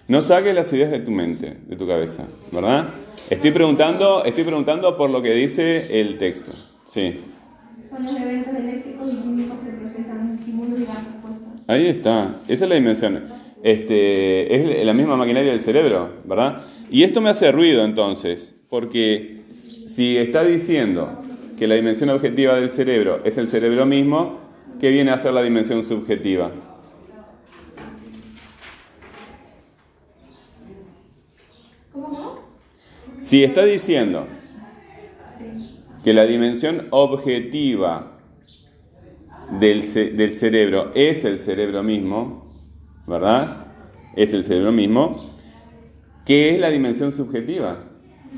No 0.07 0.21
saques 0.21 0.55
las 0.55 0.71
ideas 0.75 0.91
de 0.91 0.99
tu 0.99 1.11
mente, 1.11 1.57
de 1.67 1.77
tu 1.77 1.87
cabeza, 1.87 2.27
¿verdad? 2.53 2.89
Estoy 3.31 3.53
preguntando, 3.53 4.23
estoy 4.25 4.45
preguntando 4.45 4.99
por 4.99 5.09
lo 5.09 5.23
que 5.23 5.33
dice 5.33 5.99
el 5.99 6.19
texto. 6.19 6.53
Sí. 6.85 7.21
Son 7.89 8.05
los 8.05 8.15
eventos 8.15 8.55
eléctricos 8.55 9.09
y 9.11 9.17
químicos 9.17 9.57
que 9.65 9.71
procesan 9.71 10.29
los 10.29 10.41
estímulos 10.41 10.81
y 10.81 10.85
dan 10.85 10.97
respuesta. 10.97 11.65
Ahí 11.69 11.87
está, 11.87 12.37
esa 12.49 12.65
es 12.65 12.69
la 12.69 12.75
dimensión. 12.75 13.25
Este, 13.63 14.55
es 14.55 14.85
la 14.85 14.93
misma 14.93 15.17
maquinaria 15.17 15.53
del 15.53 15.61
cerebro, 15.61 16.11
¿verdad? 16.25 16.65
Y 16.91 17.03
esto 17.03 17.23
me 17.23 17.31
hace 17.31 17.51
ruido 17.51 17.83
entonces, 17.83 18.55
porque 18.69 19.41
si 19.87 20.19
está 20.19 20.45
diciendo 20.45 21.23
que 21.59 21.67
la 21.67 21.77
dimensión 21.77 22.11
objetiva 22.11 22.57
del 22.57 22.69
cerebro 22.69 23.23
es 23.25 23.39
el 23.39 23.49
cerebro 23.49 23.87
mismo, 23.87 24.39
¿qué 24.79 24.91
viene 24.91 25.13
a 25.13 25.19
ser 25.19 25.33
la 25.33 25.43
dimensión 25.43 25.83
subjetiva? 25.83 26.53
Si 33.25 33.43
está 33.43 33.65
diciendo 33.65 34.27
que 36.05 36.13
la 36.13 36.27
dimensión 36.27 36.89
objetiva 36.91 38.19
del, 39.59 39.85
ce- 39.85 40.11
del 40.11 40.33
cerebro 40.33 40.93
es 40.95 41.25
el 41.25 41.39
cerebro 41.39 41.83
mismo, 41.83 42.45
¿verdad? 43.07 43.69
Es 44.15 44.35
el 44.35 44.45
cerebro 44.45 44.73
mismo. 44.73 45.35
¿Qué 46.27 46.51
es 46.55 46.61
la 46.61 46.69
dimensión 46.69 47.13
subjetiva? 47.13 47.85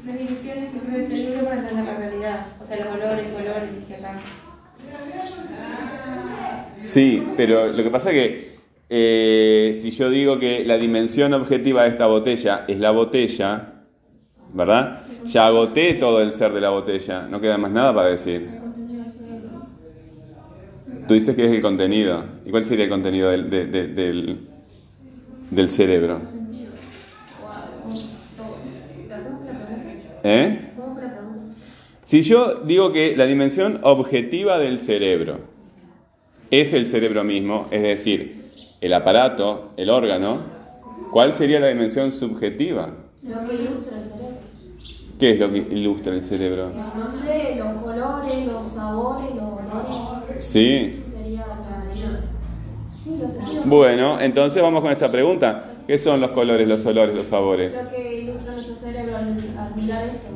Las 0.06 0.18
divisiones 0.20 0.72
que 0.72 0.78
crea 0.78 0.98
el 0.98 1.06
cerebro 1.08 1.44
para 1.46 1.56
entender 1.58 1.84
la 1.84 1.96
realidad. 1.96 2.46
O 2.60 2.64
sea, 2.64 2.76
los 2.84 2.94
olores, 2.94 3.26
colores, 3.32 3.80
dice 3.80 3.96
acá. 3.96 4.20
Sí, 6.76 7.24
pero 7.36 7.66
lo 7.72 7.82
que 7.82 7.90
pasa 7.90 8.12
es 8.12 8.14
que 8.14 8.56
eh, 8.88 9.76
si 9.80 9.90
yo 9.90 10.10
digo 10.10 10.38
que 10.38 10.64
la 10.64 10.78
dimensión 10.78 11.34
objetiva 11.34 11.82
de 11.82 11.88
esta 11.88 12.06
botella 12.06 12.64
es 12.68 12.78
la 12.78 12.92
botella, 12.92 13.72
¿verdad? 14.56 15.04
Ya 15.24 15.46
agoté 15.46 15.94
todo 15.94 16.22
el 16.22 16.32
ser 16.32 16.52
de 16.52 16.60
la 16.60 16.70
botella, 16.70 17.28
no 17.28 17.40
queda 17.40 17.58
más 17.58 17.72
nada 17.72 17.94
para 17.94 18.08
decir. 18.10 18.64
Tú 21.06 21.14
dices 21.14 21.34
que 21.36 21.44
es 21.46 21.50
el 21.52 21.62
contenido. 21.62 22.40
¿Y 22.44 22.50
cuál 22.50 22.64
sería 22.64 22.84
el 22.84 22.90
contenido 22.90 23.30
del, 23.30 23.48
de- 23.50 23.66
de- 23.66 23.88
del, 23.88 24.50
del 25.50 25.68
cerebro? 25.68 26.32
¿Eh? 30.22 30.82
Si 32.02 32.22
yo 32.22 32.60
digo 32.64 32.92
que 32.92 33.16
la 33.16 33.26
dimensión 33.26 33.80
objetiva 33.82 34.58
del 34.58 34.78
cerebro 34.78 35.50
es 36.50 36.72
el 36.72 36.86
cerebro 36.86 37.24
mismo, 37.24 37.68
es 37.70 37.82
decir, 37.82 38.52
el 38.80 38.94
aparato, 38.94 39.74
el 39.76 39.90
órgano, 39.90 40.58
¿cuál 41.10 41.32
sería 41.32 41.60
la 41.60 41.68
dimensión 41.68 42.12
subjetiva? 42.12 43.10
Lo 43.22 43.44
que 43.44 43.54
ilustra 43.56 43.98
el 43.98 44.04
cerebro. 44.04 44.45
¿Qué 45.18 45.30
es 45.30 45.40
lo 45.40 45.50
que 45.50 45.58
ilustra 45.58 46.12
el 46.12 46.22
cerebro? 46.22 46.70
No 46.70 47.08
sé, 47.08 47.56
los 47.56 47.82
colores, 47.82 48.46
los 48.46 48.66
sabores, 48.66 49.34
los 49.34 49.44
olores. 49.44 50.44
Sí. 50.44 51.02
Sería 51.10 51.46
la. 51.46 51.56
Sí, 53.02 53.18
los 53.20 53.32
sentidos. 53.32 53.66
Bueno, 53.66 54.20
entonces 54.20 54.62
vamos 54.62 54.82
con 54.82 54.92
esa 54.92 55.10
pregunta. 55.10 55.72
¿Qué 55.86 55.98
son 55.98 56.20
los 56.20 56.30
colores, 56.32 56.68
los 56.68 56.84
olores, 56.84 57.14
los 57.14 57.26
sabores? 57.28 57.74
Lo 57.82 57.90
que 57.90 58.22
ilustra 58.22 58.52
nuestro 58.54 58.74
cerebro 58.74 59.16
al, 59.16 59.28
al 59.58 59.76
mirar 59.76 60.08
eso. 60.08 60.26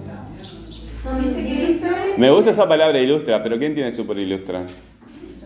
Son 1.02 1.20
Dice 1.22 1.42
que 1.42 2.14
Me 2.18 2.30
gusta 2.30 2.50
esa 2.50 2.68
palabra 2.68 2.98
ilustra, 3.00 3.42
pero 3.42 3.58
¿qué 3.58 3.66
entiendes 3.66 3.96
tú 3.96 4.06
por 4.06 4.18
ilustra? 4.18 4.62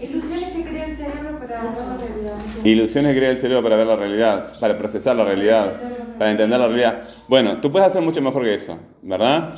Ilusiones 0.00 0.52
que 0.52 0.62
crea 0.64 0.86
el 0.86 0.96
cerebro 0.96 1.38
para 1.38 1.62
ver 1.62 1.72
la 1.72 1.96
realidad. 1.96 2.64
Ilusiones 2.64 3.12
que 3.12 3.18
crea 3.18 3.30
el 3.30 3.38
cerebro 3.38 3.62
para 3.62 3.76
ver 3.76 3.86
la 3.86 3.96
realidad, 3.96 4.60
para 4.60 4.76
procesar 4.76 5.16
la 5.16 5.24
realidad, 5.24 5.72
para 6.16 6.30
entender 6.30 6.58
la 6.58 6.68
realidad. 6.68 7.04
Bueno, 7.26 7.60
tú 7.60 7.70
puedes 7.72 7.88
hacer 7.88 8.02
mucho 8.02 8.22
mejor 8.22 8.44
que 8.44 8.54
eso, 8.54 8.78
¿verdad? 9.02 9.54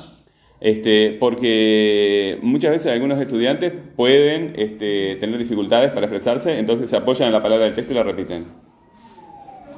Este, 0.60 1.16
porque 1.20 2.38
muchas 2.42 2.70
veces 2.72 2.92
algunos 2.92 3.20
estudiantes 3.20 3.72
pueden 3.94 4.54
este, 4.56 5.16
tener 5.16 5.38
dificultades 5.38 5.92
para 5.92 6.06
expresarse, 6.06 6.58
entonces 6.58 6.88
se 6.90 6.96
apoyan 6.96 7.28
en 7.28 7.32
la 7.34 7.42
palabra 7.42 7.66
del 7.66 7.74
texto 7.74 7.92
y 7.92 7.96
la 7.96 8.02
repiten. 8.04 8.62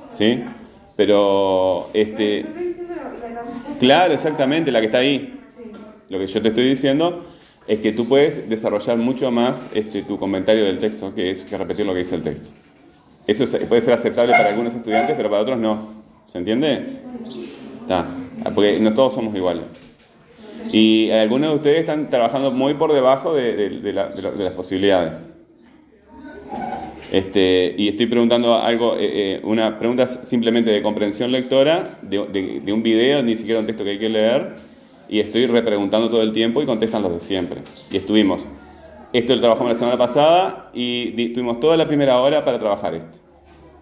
¿Sí? 0.07 0.65
Pero, 0.95 1.91
este, 1.95 2.65
claro, 3.77 4.15
exactamente, 4.15 4.73
la 4.73 4.81
que 4.81 4.87
está 4.87 4.99
ahí. 4.99 5.51
Lo 6.09 6.19
que 6.19 6.27
yo 6.27 6.43
te 6.43 6.49
estoy 6.49 6.65
diciendo 6.71 7.37
es 7.67 7.81
que 7.81 7.93
tú 7.93 8.09
puedes 8.09 8.49
desarrollar 8.49 8.99
mucho 8.99 9.31
más 9.31 9.69
este, 9.73 10.03
tu 10.05 10.19
comentario 10.19 10.65
del 10.65 10.79
texto, 10.79 11.15
que 11.15 11.31
es 11.31 11.45
que 11.47 11.59
repetir 11.59 11.87
lo 11.87 11.93
que 11.95 12.01
dice 12.01 12.15
el 12.17 12.23
texto. 12.25 12.51
Eso 13.27 13.45
es- 13.45 13.57
puede 13.67 13.83
ser 13.83 13.95
aceptable 13.95 14.35
para 14.35 14.51
algunos 14.51 14.75
estudiantes, 14.75 15.17
pero 15.17 15.31
para 15.31 15.43
otros 15.43 15.59
no. 15.59 15.98
¿Se 16.29 16.37
entiende? 16.39 16.83
Está. 17.81 18.07
Porque 18.55 18.79
no 18.79 18.93
todos 18.95 19.15
somos 19.15 19.35
iguales. 19.35 19.65
Y 20.73 21.11
algunos 21.11 21.51
de 21.51 21.57
ustedes 21.57 21.79
están 21.81 22.11
trabajando 22.11 22.51
muy 22.51 22.75
por 22.75 22.93
debajo 22.93 23.35
de, 23.35 23.57
de- 23.57 23.71
de 23.81 23.93
la- 23.95 24.09
de 24.09 24.23
la- 24.23 24.31
de 24.33 24.45
las 24.45 24.53
posibilidades. 24.53 25.31
Este, 27.11 27.75
y 27.79 27.89
estoy 27.89 28.07
preguntando 28.07 28.55
algo, 28.55 28.95
eh, 28.97 28.99
eh, 29.37 29.41
una 29.43 29.79
pregunta 29.79 30.07
simplemente 30.07 30.71
de 30.71 30.83
comprensión 30.83 31.33
lectora, 31.33 31.99
de, 32.03 32.19
un 32.73 32.83
video, 32.83 33.23
ni 33.23 33.35
siquiera 33.39 33.61
un 33.61 33.67
texto 33.67 33.83
que 33.83 33.91
hay 33.91 33.99
que 33.99 34.11
leer, 34.11 34.57
y 35.09 35.21
estoy 35.21 35.47
repreguntando 35.47 36.11
todo 36.11 36.21
el 36.23 36.35
tiempo 36.35 36.61
y 36.61 36.67
contestan 36.67 37.03
los 37.03 37.13
de 37.15 37.21
siempre. 37.21 37.63
Y 37.91 37.97
estuvimos, 37.97 38.45
esto 39.15 39.35
lo 39.35 39.41
trabajamos 39.41 39.73
la 39.73 39.79
semana 39.79 39.97
pasada 39.97 40.71
y 40.75 41.31
tuvimos 41.33 41.61
toda 41.61 41.79
la 41.79 41.87
primera 41.87 42.21
hora 42.21 42.45
para 42.45 42.59
trabajar 42.59 42.95
esto. 42.95 43.19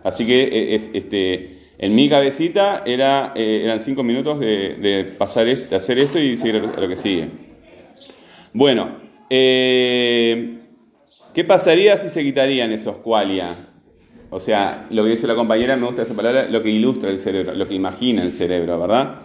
Así 0.05 0.25
que 0.25 0.43
eh, 0.45 0.75
es, 0.77 0.89
este, 0.95 1.66
en 1.79 1.95
mi 1.95 2.09
cabecita 2.09 2.83
era, 2.87 3.33
eh, 3.35 3.63
eran 3.65 3.81
cinco 3.81 4.03
minutos 4.03 4.41
de, 4.41 5.15
pasar 5.19 5.47
est- 5.49 5.69
de 5.71 5.77
hacer 5.77 5.99
esto 5.99 6.19
y 6.19 6.37
seguir 6.37 6.57
a 6.77 6.81
lo- 6.81 6.89
que 6.89 6.97
sigue. 6.97 7.29
Bueno, 8.53 8.97
eh, 9.29 10.59
¿qué 11.35 11.45
pasaría 11.45 11.97
si 11.99 12.09
se 12.09 12.23
quitarían 12.23 12.73
esos 12.73 12.97
qualia? 12.97 13.55
O 14.31 14.41
sea, 14.41 14.87
lo 14.91 15.05
que 15.05 15.11
dice 15.11 15.27
la 15.27 15.35
compañera, 15.35 15.77
me 15.77 15.87
gusta 15.87 16.03
esa 16.03 16.15
palabra, 16.15 16.49
lo 16.49 16.63
que 16.63 16.71
ilustra 16.71 17.11
el 17.11 17.19
cerebro, 17.19 17.55
lo 17.55 17.67
que 17.69 17.75
imagina 17.75 18.23
el 18.23 18.33
cerebro, 18.33 18.79
¿verdad? 18.81 19.17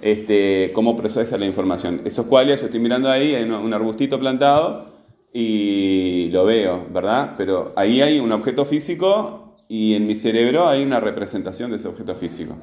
Este, 0.00 0.70
cómo 0.72 0.96
procesa 0.96 1.38
la 1.38 1.46
información. 1.46 2.00
Esos 2.04 2.26
qualia, 2.26 2.56
yo 2.56 2.64
estoy 2.64 2.80
mirando 2.80 3.08
ahí, 3.08 3.34
hay 3.34 3.44
un 3.44 3.72
arbustito 3.72 4.18
plantado 4.18 4.90
y 5.32 6.28
lo 6.32 6.44
veo, 6.44 6.86
¿verdad? 6.92 7.34
Pero 7.38 7.72
ahí 7.76 8.00
hay 8.00 8.18
un 8.18 8.32
objeto 8.32 8.64
físico 8.64 9.41
y 9.74 9.94
en 9.94 10.06
mi 10.06 10.16
cerebro 10.16 10.68
hay 10.68 10.82
una 10.84 11.00
representación 11.00 11.70
de 11.70 11.76
ese 11.78 11.88
objeto 11.88 12.14
físico. 12.16 12.58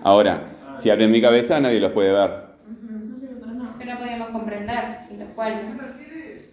Ahora, 0.00 0.70
si 0.74 0.90
abre 0.90 1.08
mi 1.08 1.20
cabeza, 1.22 1.60
nadie 1.60 1.80
los 1.80 1.92
puede 1.92 2.12
ver. 2.12 2.30
Que 3.78 3.84
no 3.86 3.98
podemos 3.98 4.28
comprender, 4.30 4.98
sin 5.08 5.18
lo 5.20 5.26
cual. 5.34 5.52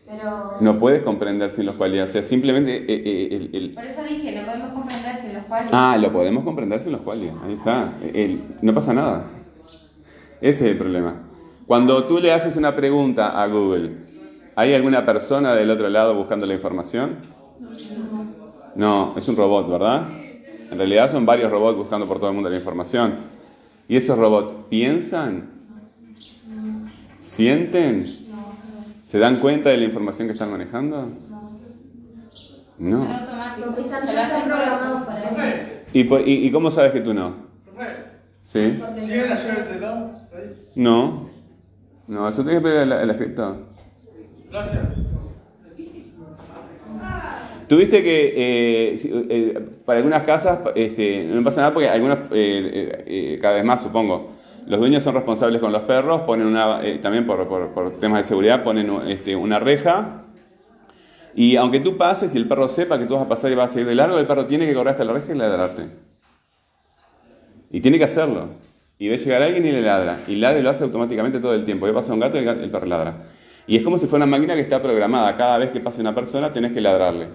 Pero. 0.06 0.58
No 0.60 0.80
puedes 0.80 1.04
comprender 1.04 1.52
sin 1.52 1.66
los 1.66 1.76
qualia. 1.76 2.04
O 2.06 2.08
sea, 2.08 2.24
simplemente 2.24 2.76
eh, 2.78 2.86
eh, 3.06 3.30
el- 3.36 3.56
el, 3.56 3.76
Por 3.76 3.86
eso 3.86 4.04
dije, 4.04 4.32
no 4.40 4.46
podemos 4.46 4.74
comprender 4.74 5.16
sin 5.22 5.34
los 5.34 5.46
cuales. 5.46 5.70
Ah, 5.74 5.98
lo 5.98 6.12
podemos 6.12 6.44
comprender 6.44 6.82
sin 6.82 6.92
los 6.94 7.02
qualia. 7.02 7.36
Ahí 7.44 7.54
está. 7.54 7.98
El- 8.02 8.58
no 8.62 8.74
pasa 8.74 8.94
nada. 8.94 9.46
Ese 10.42 10.66
es 10.66 10.72
el 10.72 10.78
problema. 10.78 11.30
Cuando 11.66 12.08
tú 12.08 12.20
le 12.20 12.32
haces 12.32 12.56
una 12.56 12.76
pregunta 12.76 13.42
a 13.42 13.48
Google, 13.48 13.98
¿hay 14.56 14.74
alguna 14.74 15.06
persona 15.06 15.56
del 15.56 15.70
otro 15.70 15.90
lado 15.90 16.16
buscando 16.16 16.46
la 16.46 16.54
información? 16.56 17.20
No, 17.58 18.19
es 19.18 19.28
un 19.28 19.36
robot, 19.36 19.70
¿verdad? 19.70 20.08
En 20.72 20.78
realidad 20.78 21.12
son 21.12 21.26
varios 21.26 21.52
robots 21.52 21.78
buscando 21.78 22.08
por 22.08 22.18
todo 22.20 22.30
el 22.30 22.36
mundo 22.36 22.50
la 22.50 22.56
información. 22.58 23.16
¿Y 23.88 23.98
esos 23.98 24.18
robots 24.18 24.54
piensan? 24.70 25.50
¿Sienten? 27.18 28.28
¿Se 29.04 29.18
dan 29.20 29.40
cuenta 29.40 29.70
de 29.70 29.78
la 29.78 29.84
información 29.86 30.28
que 30.28 30.34
están 30.34 30.52
manejando? 30.52 31.12
No. 32.78 33.04
¿Y, 35.92 36.04
por- 36.06 36.22
y- 36.28 36.48
y 36.48 36.52
cómo 36.52 36.72
sabes 36.72 36.92
que 36.94 37.02
tú 37.02 37.14
no? 37.14 37.34
¿Sí? 38.42 38.78
Porque 38.80 39.02
¿Tiene 39.02 39.28
la. 39.28 39.36
No. 40.76 41.30
No, 42.08 42.30
eso 42.30 42.44
tiene 42.44 42.62
que 42.62 42.82
el, 42.84 42.92
el 42.92 43.10
escrito. 43.10 43.58
Gracias. 44.50 44.88
Tuviste 47.70 48.02
que, 48.02 48.34
eh, 48.36 49.00
eh, 49.30 49.60
para 49.86 49.98
algunas 50.00 50.24
casas, 50.24 50.58
este, 50.74 51.24
no 51.24 51.44
pasa 51.44 51.62
nada 51.62 51.72
porque 51.72 51.88
algunas, 51.88 52.18
eh, 52.32 53.04
eh, 53.06 53.40
cada 53.40 53.58
vez 53.58 53.64
más 53.64 53.84
supongo, 53.84 54.32
los 54.66 54.80
dueños 54.80 55.04
son 55.04 55.14
responsables 55.14 55.62
con 55.62 55.72
los 55.72 55.84
perros, 55.84 56.22
ponen 56.22 56.48
una, 56.48 56.82
también 57.00 57.28
por, 57.28 57.48
por- 57.48 58.00
temas 58.00 58.22
de 58.22 58.24
seguridad, 58.24 58.64
ponen 58.64 58.90
este, 59.08 59.36
una 59.36 59.60
reja. 59.60 60.24
Y 61.36 61.58
aunque 61.58 61.80
tú 61.80 61.96
pases 61.96 62.34
y 62.34 62.40
el 62.40 62.48
perro 62.48 62.68
sepa 62.70 62.98
que 62.98 63.06
tú 63.06 63.14
vas 63.14 63.26
a 63.26 63.30
pasar 63.30 63.52
y 63.52 63.56
vas 63.56 63.76
a 63.76 63.80
ir 63.80 63.86
de 63.86 63.94
largo, 63.94 64.18
el 64.18 64.26
perro 64.26 64.48
tiene 64.48 64.66
que 64.66 64.74
correr 64.74 64.90
hasta 64.94 65.06
la 65.06 65.14
reja 65.14 65.32
y 65.32 65.38
ladrarte. 65.38 65.84
Y 67.70 67.82
tiene 67.82 68.00
que 68.00 68.06
hacerlo. 68.06 68.48
Y 68.98 69.10
ve 69.10 69.18
llegar 69.20 69.44
alguien 69.44 69.68
y 69.68 69.72
le 69.72 69.82
ladra. 69.84 70.22
Y 70.28 70.36
ladra 70.38 70.58
y 70.58 70.64
lo 70.64 70.72
hace 70.72 70.84
automáticamente 70.84 71.40
todo 71.40 71.54
el 71.54 71.66
tiempo. 71.66 71.86
Ve 71.86 71.94
pasa 71.94 72.14
un 72.14 72.20
gato 72.20 72.42
y 72.42 72.48
el 72.48 72.72
perro 72.72 72.88
ladra. 72.88 73.28
Y 73.68 73.78
es 73.78 73.84
como 73.84 74.00
si 74.00 74.08
fuera 74.08 74.26
una 74.26 74.38
máquina 74.38 74.56
que 74.56 74.62
está 74.62 74.82
programada. 74.82 75.38
Cada 75.38 75.60
vez 75.60 75.70
que 75.70 75.80
pase 75.80 76.02
una 76.02 76.16
persona 76.16 76.52
tenés 76.52 76.74
que 76.74 76.82
ladrarle. 76.82 77.28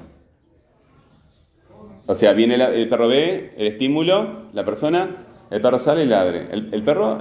O 2.06 2.14
sea, 2.14 2.32
viene 2.32 2.56
la- 2.56 2.68
el 2.70 2.88
perro 2.88 3.08
ve 3.08 3.54
el 3.56 3.66
estímulo, 3.66 4.48
la 4.52 4.64
persona, 4.64 5.08
el 5.50 5.60
perro 5.60 5.78
sale 5.78 6.04
y 6.04 6.06
ladre. 6.06 6.48
El, 6.50 6.68
el 6.72 6.82
perro 6.82 7.18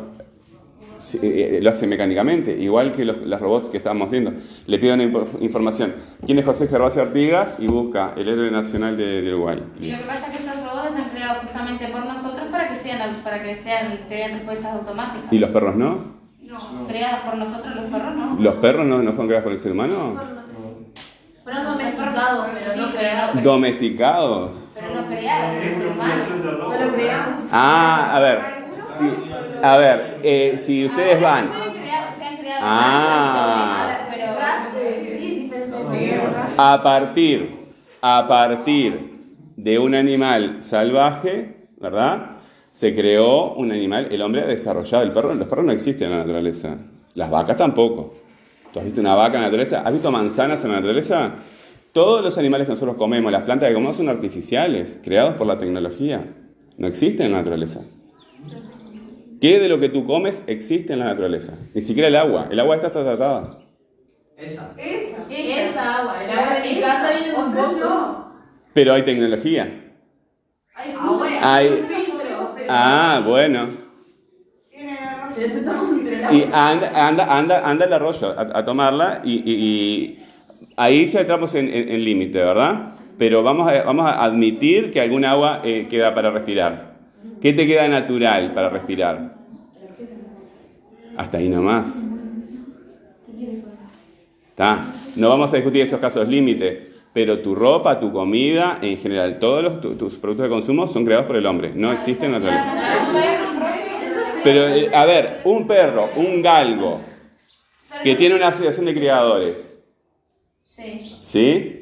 sí, 0.99 1.19
eh, 1.23 1.59
lo 1.61 1.69
hace 1.69 1.87
mecánicamente, 1.87 2.51
igual 2.59 2.91
que 2.91 3.05
los, 3.05 3.17
los 3.17 3.39
robots 3.39 3.69
que 3.69 3.77
estábamos 3.77 4.11
viendo. 4.11 4.33
Le 4.67 4.79
pido 4.79 4.93
una 4.93 5.03
info- 5.03 5.37
información. 5.41 5.93
¿Quién 6.25 6.39
es 6.39 6.45
José 6.45 6.67
Gervasio 6.67 7.01
Artigas? 7.01 7.55
Y 7.59 7.67
busca 7.67 8.13
el 8.17 8.27
héroe 8.27 8.51
nacional 8.51 8.97
de, 8.97 9.21
de 9.21 9.33
Uruguay. 9.33 9.63
Y 9.79 9.91
lo 9.91 9.97
que 9.99 10.03
pasa 10.03 10.27
es 10.27 10.37
que 10.37 10.43
esos 10.43 10.55
robots 10.63 10.87
están 10.89 11.09
creados 11.11 11.43
justamente 11.43 11.87
por 11.87 12.05
nosotros 12.05 12.47
para 12.51 12.67
que 12.67 12.75
sean, 12.75 13.23
para 13.23 13.41
que 13.41 13.55
sean, 13.55 13.99
que 14.09 14.15
den 14.15 14.31
respuestas 14.33 14.73
automáticas. 14.79 15.31
¿Y 15.31 15.37
los 15.39 15.49
perros 15.51 15.75
no? 15.77 16.13
No, 16.41 16.85
creados 16.87 17.19
por 17.21 17.37
nosotros 17.37 17.73
los 17.75 17.85
perros 17.85 18.15
no. 18.15 18.35
¿Los 18.39 18.55
perros 18.55 18.85
no, 18.85 18.97
no 19.01 19.11
fueron 19.11 19.27
creados 19.27 19.43
por 19.45 19.53
el 19.53 19.59
ser 19.59 19.71
humano? 19.71 20.19
Fueron 21.43 21.63
domesticados, 21.65 22.47
pero 22.53 22.73
Sí, 22.73 22.79
no 22.79 22.85
pero 22.87 22.97
creados. 22.99 23.35
no- 23.35 23.41
¿Domesticados? 23.41 24.51
Pero 24.87 25.01
no 25.01 25.91
humano. 25.91 26.23
No 26.43 26.85
lo 26.85 26.93
creamos. 26.93 27.39
Ah, 27.51 28.15
a 28.15 28.19
ver. 28.19 28.39
sí, 28.97 29.11
a 29.61 29.77
ver, 29.77 30.19
eh, 30.23 30.59
si 30.61 30.85
ustedes 30.85 31.21
van... 31.21 31.49
Se, 32.17 32.25
han 32.25 32.37
creado 32.37 32.59
Ah. 32.61 33.87
razas. 33.89 34.03
A 36.57 36.83
partir, 36.83 37.59
a 38.01 38.27
partir 38.27 39.13
de 39.55 39.79
un 39.79 39.95
animal 39.95 40.57
salvaje, 40.61 41.67
¿verdad? 41.77 42.31
Se 42.71 42.93
creó 42.95 43.53
un 43.53 43.71
animal, 43.71 44.07
el 44.11 44.21
hombre 44.21 44.41
ha 44.41 44.45
desarrollado, 44.45 45.03
el 45.03 45.11
perro, 45.11 45.33
los 45.35 45.47
perros 45.47 45.65
no 45.65 45.71
existen 45.71 46.07
en 46.11 46.17
la 46.17 46.23
naturaleza, 46.23 46.77
las 47.13 47.29
vacas 47.29 47.57
tampoco. 47.57 48.13
¿Tú 48.71 48.79
has 48.79 48.85
visto 48.85 49.01
una 49.01 49.13
vaca 49.15 49.35
en 49.35 49.41
la 49.41 49.47
naturaleza? 49.47 49.81
¿Has 49.85 49.93
visto 49.93 50.11
manzanas 50.11 50.63
en 50.63 50.69
la 50.71 50.75
naturaleza? 50.77 51.31
Todos 51.93 52.23
los 52.23 52.37
animales 52.37 52.65
que 52.67 52.71
nosotros 52.73 52.97
comemos, 52.97 53.31
las 53.31 53.43
plantas 53.43 53.67
que 53.69 53.73
comemos 53.75 53.95
son 53.97 54.09
artificiales, 54.09 54.99
creados 55.03 55.35
por 55.35 55.45
la 55.47 55.57
tecnología. 55.59 56.25
No 56.77 56.87
existen 56.87 57.27
en 57.27 57.31
la 57.33 57.37
naturaleza. 57.39 57.81
¿Qué 59.39 59.59
de 59.59 59.69
lo 59.69 59.79
que 59.79 59.89
tú 59.89 60.05
comes 60.05 60.41
existe 60.47 60.93
en 60.93 60.99
la 60.99 61.05
naturaleza? 61.05 61.53
Ni 61.75 61.81
siquiera 61.81 62.07
el 62.07 62.15
agua. 62.15 62.47
El 62.49 62.59
agua 62.59 62.75
esta 62.75 62.87
está 62.87 63.03
tratada. 63.03 63.59
Esa. 64.37 64.73
Esa 65.29 65.99
agua, 65.99 66.23
el 66.23 66.31
agua 66.31 66.53
de 66.63 66.73
mi 66.73 66.79
casa 66.81 67.11
viene 67.11 67.29
de 67.31 67.35
un 67.43 67.53
pozo. 67.53 68.25
Pero 68.73 68.93
hay 68.93 69.03
tecnología. 69.03 69.93
Hay- 70.75 71.67
un 71.67 71.85
filtro. 71.87 72.53
pero- 72.55 72.67
Ah, 72.69 73.21
bueno. 73.25 73.69
El 74.71 76.35
Y 76.35 76.43
anda, 76.51 77.07
anda, 77.07 77.37
anda, 77.37 77.69
anda 77.69 77.85
al 77.85 77.93
arroyo 77.93 78.27
a, 78.37 78.59
a 78.59 78.65
tomarla 78.65 79.21
y, 79.23 79.33
y- 79.33 79.53
y 79.55 80.25
ahí 80.77 81.05
ya 81.07 81.21
entramos 81.21 81.53
en, 81.55 81.69
en- 81.73 82.03
límite, 82.03 82.39
¿verdad? 82.39 82.95
pero 83.17 83.43
vamos 83.43 83.67
a, 83.71 83.83
vamos 83.83 84.05
a 84.05 84.23
admitir 84.23 84.91
que 84.91 84.99
algún 84.99 85.23
agua 85.25 85.61
eh, 85.63 85.87
queda 85.89 86.13
para 86.15 86.31
respirar. 86.31 86.93
¿Qué 87.39 87.53
te 87.53 87.67
queda 87.67 87.87
natural 87.87 88.53
para 88.53 88.69
respirar? 88.69 89.35
Hasta 91.15 91.37
ahí 91.37 91.49
nomás. 91.49 92.09
¿Está? 94.49 94.85
No 95.15 95.29
vamos 95.29 95.53
a 95.53 95.57
discutir 95.57 95.81
esos 95.81 95.99
casos 95.99 96.27
límite, 96.27 96.89
pero 97.13 97.39
tu 97.39 97.55
ropa, 97.55 97.99
tu 97.99 98.11
comida, 98.11 98.79
en 98.81 98.97
general, 98.97 99.39
todos 99.39 99.81
tus 99.97 100.15
productos 100.15 100.45
de 100.45 100.49
consumo 100.49 100.87
son 100.87 101.05
creados 101.05 101.25
por 101.27 101.35
el 101.35 101.45
hombre, 101.45 101.71
no 101.75 101.91
existen 101.91 102.31
naturaleza. 102.31 102.71
Pero, 104.43 104.67
eh, 104.67 104.89
a 104.93 105.05
ver, 105.05 105.41
un 105.45 105.67
perro, 105.67 106.09
un 106.15 106.41
galgo, 106.41 106.99
que 108.03 108.15
tiene 108.15 108.35
una 108.35 108.47
asociación 108.47 108.85
de 108.85 108.93
criadores, 108.93 109.72
Sí. 110.75 111.17
¿sí? 111.21 111.79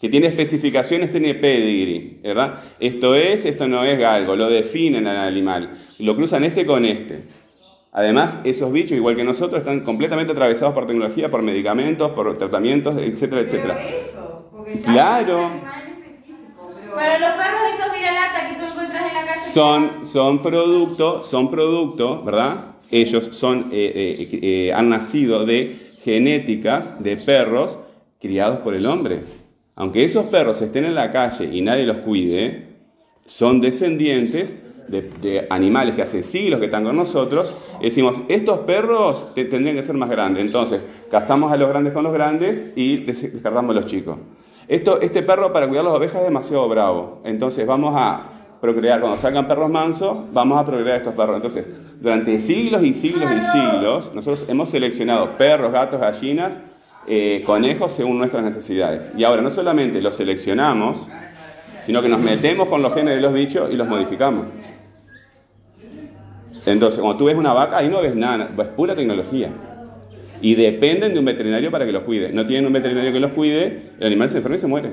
Que 0.00 0.08
tiene 0.08 0.28
especificaciones, 0.28 1.10
tiene 1.10 1.34
pedigree, 1.34 2.20
¿verdad? 2.22 2.62
Esto 2.78 3.14
es, 3.14 3.44
esto 3.44 3.68
no 3.68 3.84
es 3.84 3.98
galgo, 3.98 4.34
lo 4.34 4.48
definen 4.48 5.06
al 5.06 5.16
animal, 5.16 5.78
lo 5.98 6.16
cruzan 6.16 6.44
este 6.44 6.64
con 6.64 6.84
este. 6.84 7.24
Además, 7.92 8.38
esos 8.44 8.72
bichos, 8.72 8.92
igual 8.92 9.16
que 9.16 9.24
nosotros, 9.24 9.60
están 9.60 9.80
completamente 9.80 10.32
atravesados 10.32 10.74
por 10.74 10.86
tecnología, 10.86 11.30
por 11.30 11.42
medicamentos, 11.42 12.12
por 12.12 12.36
tratamientos, 12.38 12.96
etcétera, 12.98 13.40
etcétera. 13.42 13.82
eso, 13.82 14.48
porque 14.50 14.80
Claro. 14.80 15.50
Pero 16.96 17.18
los 17.18 17.30
perros 17.32 17.60
esos 17.74 17.92
viralata 17.92 18.48
que 18.48 18.54
tú 18.60 18.64
encuentras 18.64 19.02
en 19.08 19.14
la 19.14 19.26
calle. 19.26 19.52
Son, 19.52 20.06
son 20.06 20.42
producto, 20.42 21.22
son 21.22 21.50
producto, 21.50 22.22
¿verdad? 22.22 22.76
Ellos 22.90 23.28
son, 23.32 23.70
eh, 23.72 23.92
eh, 23.94 24.38
eh, 24.42 24.72
han 24.72 24.88
nacido 24.88 25.44
de 25.44 25.94
genéticas 26.02 27.02
de 27.02 27.16
perros 27.16 27.78
criados 28.20 28.58
por 28.60 28.74
el 28.74 28.86
hombre. 28.86 29.22
Aunque 29.76 30.04
esos 30.04 30.26
perros 30.26 30.60
estén 30.60 30.84
en 30.84 30.94
la 30.94 31.10
calle 31.10 31.48
y 31.52 31.62
nadie 31.62 31.86
los 31.86 31.98
cuide, 31.98 32.68
son 33.24 33.60
descendientes 33.60 34.56
de, 34.88 35.46
animales 35.50 35.94
que 35.94 36.02
hace 36.02 36.22
siglos 36.22 36.58
que 36.58 36.66
están 36.66 36.84
con 36.84 36.96
nosotros. 36.96 37.56
Decimos, 37.80 38.16
estos 38.28 38.58
perros 38.60 39.32
te- 39.34 39.44
tendrían 39.44 39.76
que 39.76 39.82
ser 39.82 39.94
más 39.94 40.10
grandes. 40.10 40.44
Entonces, 40.44 40.80
cazamos 41.10 41.52
a 41.52 41.56
los 41.56 41.68
grandes 41.68 41.92
con 41.92 42.02
los 42.02 42.12
grandes 42.12 42.66
y 42.74 42.98
des- 43.04 43.32
descartamos 43.32 43.70
a 43.70 43.74
los 43.80 43.86
chicos. 43.86 44.16
Esto, 44.68 45.00
este 45.00 45.22
perro 45.22 45.52
para 45.52 45.68
cuidar 45.68 45.84
las 45.84 45.94
ovejas 45.94 46.18
es 46.18 46.24
demasiado 46.24 46.68
bravo. 46.68 47.20
Entonces, 47.24 47.64
vamos 47.66 47.94
a 47.96 48.58
procrear. 48.60 49.00
Cuando 49.00 49.16
salgan 49.16 49.46
perros 49.48 49.70
mansos, 49.70 50.16
vamos 50.32 50.58
a 50.60 50.64
procrear 50.66 50.96
estos 50.98 51.14
perros. 51.14 51.36
Entonces, 51.36 51.66
durante 52.00 52.40
siglos 52.40 52.82
y 52.82 52.92
siglos 52.92 53.30
y 53.30 53.40
siglos, 53.58 54.12
nosotros 54.14 54.44
hemos 54.48 54.68
seleccionado 54.70 55.36
perros, 55.38 55.72
gatos, 55.72 56.00
gallinas, 56.00 56.58
eh, 57.12 57.42
conejos 57.44 57.90
según 57.90 58.18
nuestras 58.18 58.44
necesidades. 58.44 59.10
Y 59.16 59.24
ahora 59.24 59.42
no 59.42 59.50
solamente 59.50 60.00
los 60.00 60.14
seleccionamos, 60.14 61.08
sino 61.80 62.02
que 62.02 62.08
nos 62.08 62.20
metemos 62.20 62.68
con 62.68 62.82
los 62.82 62.94
genes 62.94 63.16
de 63.16 63.20
los 63.20 63.32
bichos 63.32 63.68
y 63.72 63.74
los 63.74 63.88
modificamos. 63.88 64.46
Entonces, 66.64 67.00
cuando 67.00 67.18
tú 67.18 67.24
ves 67.24 67.34
una 67.34 67.52
vaca, 67.52 67.78
ahí 67.78 67.88
no 67.88 68.00
ves 68.00 68.14
nada, 68.14 68.50
es 68.56 68.66
pura 68.68 68.94
tecnología. 68.94 69.50
Y 70.40 70.54
dependen 70.54 71.12
de 71.12 71.18
un 71.18 71.24
veterinario 71.24 71.72
para 71.72 71.84
que 71.84 71.90
los 71.90 72.04
cuide. 72.04 72.32
No 72.32 72.46
tienen 72.46 72.66
un 72.66 72.72
veterinario 72.74 73.12
que 73.12 73.18
los 73.18 73.32
cuide, 73.32 73.90
el 73.98 74.06
animal 74.06 74.30
se 74.30 74.36
enferma 74.36 74.56
y 74.56 74.60
se 74.60 74.68
muere. 74.68 74.90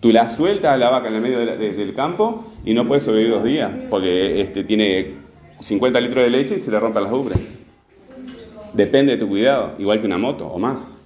Tú 0.00 0.10
la 0.10 0.30
sueltas 0.30 0.72
a 0.72 0.76
la 0.76 0.90
vaca 0.90 1.10
en 1.10 1.14
el 1.14 1.20
medio 1.20 1.38
del 1.38 1.94
campo 1.94 2.52
y 2.64 2.74
no 2.74 2.88
puede 2.88 3.00
sobrevivir 3.00 3.34
dos 3.34 3.44
días, 3.44 3.70
porque 3.88 4.40
este, 4.40 4.64
tiene 4.64 5.12
50 5.60 6.00
litros 6.00 6.24
de 6.24 6.30
leche 6.30 6.56
y 6.56 6.58
se 6.58 6.72
le 6.72 6.80
rompen 6.80 7.04
las 7.04 7.12
ubres. 7.12 7.61
Depende 8.74 9.12
de 9.12 9.18
tu 9.18 9.28
cuidado, 9.28 9.74
igual 9.78 10.00
que 10.00 10.06
una 10.06 10.18
moto 10.18 10.46
o 10.46 10.58
más. 10.58 11.02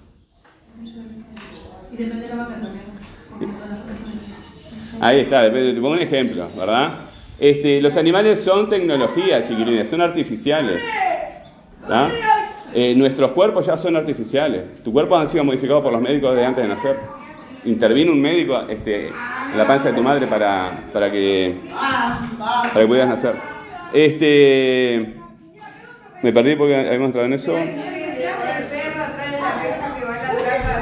Y 1.91 1.97
depende 1.97 2.27
de 2.27 2.29
la 2.29 2.35
vaca 2.35 2.53
también. 2.53 2.83
Ahí 4.99 5.19
está, 5.19 5.43
depende- 5.43 5.73
te 5.73 5.81
pongo 5.81 5.93
un 5.93 5.99
ejemplo, 6.01 6.47
¿verdad? 6.57 6.91
Este, 7.39 7.81
los 7.81 7.95
animales 7.97 8.43
son 8.43 8.69
tecnología, 8.69 9.43
chiquilines, 9.43 9.89
son 9.89 10.01
artificiales. 10.01 10.81
¿verdad? 11.81 12.09
Eh, 12.73 12.93
nuestros 12.95 13.31
cuerpos 13.31 13.65
ya 13.65 13.77
son 13.77 13.95
artificiales. 13.95 14.83
Tu 14.83 14.91
cuerpo 14.91 15.15
han 15.15 15.27
sido 15.27 15.43
modificados 15.43 15.83
por 15.83 15.91
los 15.93 16.01
médicos 16.01 16.31
desde 16.31 16.45
antes 16.45 16.63
de 16.63 16.69
nacer. 16.73 16.97
Intervino 17.65 18.11
un 18.11 18.21
médico 18.21 18.61
este, 18.67 19.07
en 19.07 19.57
la 19.57 19.65
panza 19.67 19.89
de 19.89 19.95
tu 19.95 20.03
madre 20.03 20.25
para, 20.27 20.89
para, 20.91 21.11
que, 21.11 21.55
para 21.69 22.81
que 22.81 22.87
pudieras 22.87 23.09
nacer. 23.09 23.35
Este, 23.93 25.13
me 26.21 26.33
perdí 26.33 26.55
porque 26.55 26.75
habíamos 26.75 27.07
entrado 27.07 27.27
en 27.27 27.33
eso. 27.33 27.55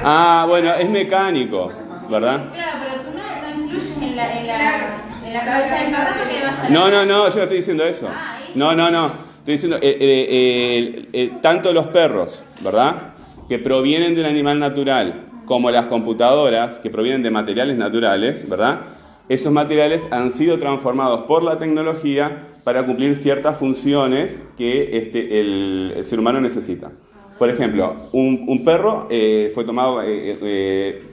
Ah, 0.04 0.46
bueno, 0.48 0.74
es 0.76 0.90
mecánico, 0.90 1.72
¿verdad? 2.10 2.42
Claro, 2.54 2.80
pero 2.88 3.02
tú 3.02 3.18
no, 3.18 3.56
no 3.56 3.64
influyes 3.64 3.98
en 4.02 4.16
la, 4.16 4.40
en 4.40 4.48
la, 4.48 4.98
en 5.26 5.34
la 5.34 5.44
cabeza 5.44 5.76
del 5.76 5.92
perro 5.92 6.14
para 6.14 6.30
que 6.30 6.44
vaya. 6.46 6.70
No, 6.70 6.92
no, 6.92 7.06
no, 7.06 7.30
yo 7.30 7.36
no 7.36 7.42
estoy 7.42 7.58
diciendo 7.58 7.84
eso. 7.86 8.08
No, 8.54 8.76
no, 8.76 8.92
no. 8.92 9.08
Estoy 9.40 9.54
diciendo, 9.54 9.78
eh, 9.78 9.98
eh, 10.00 10.28
eh, 10.30 11.10
eh, 11.14 11.32
tanto 11.42 11.74
los 11.74 11.88
perros, 11.88 12.42
¿verdad? 12.62 13.14
Que 13.50 13.60
provienen 13.60 14.16
del 14.16 14.26
animal 14.26 14.60
natural, 14.60 15.26
como 15.46 15.72
las 15.72 15.86
computadoras, 15.86 16.80
que 16.80 16.90
provienen 16.90 17.24
de 17.24 17.32
materiales 17.32 17.78
naturales, 17.78 18.48
¿verdad? 18.48 18.82
Esos 19.28 19.52
materiales 19.52 20.08
han 20.12 20.32
sido 20.32 20.60
transformados 20.60 21.26
por 21.26 21.44
la 21.44 21.58
tecnología 21.58 22.48
para 22.66 22.84
cumplir 22.84 23.16
ciertas 23.16 23.60
funciones 23.60 24.42
que 24.58 24.98
este, 24.98 25.40
el, 25.40 26.04
ser 26.04 26.20
humano 26.20 26.42
necesita. 26.42 26.92
Por 27.38 27.52
ejemplo, 27.52 27.96
un, 28.12 28.66
perro 28.66 29.08
eh, 29.12 29.52
fue 29.54 29.64
tomado... 29.66 30.02
eh, 30.02 30.38
eh, 30.42 31.04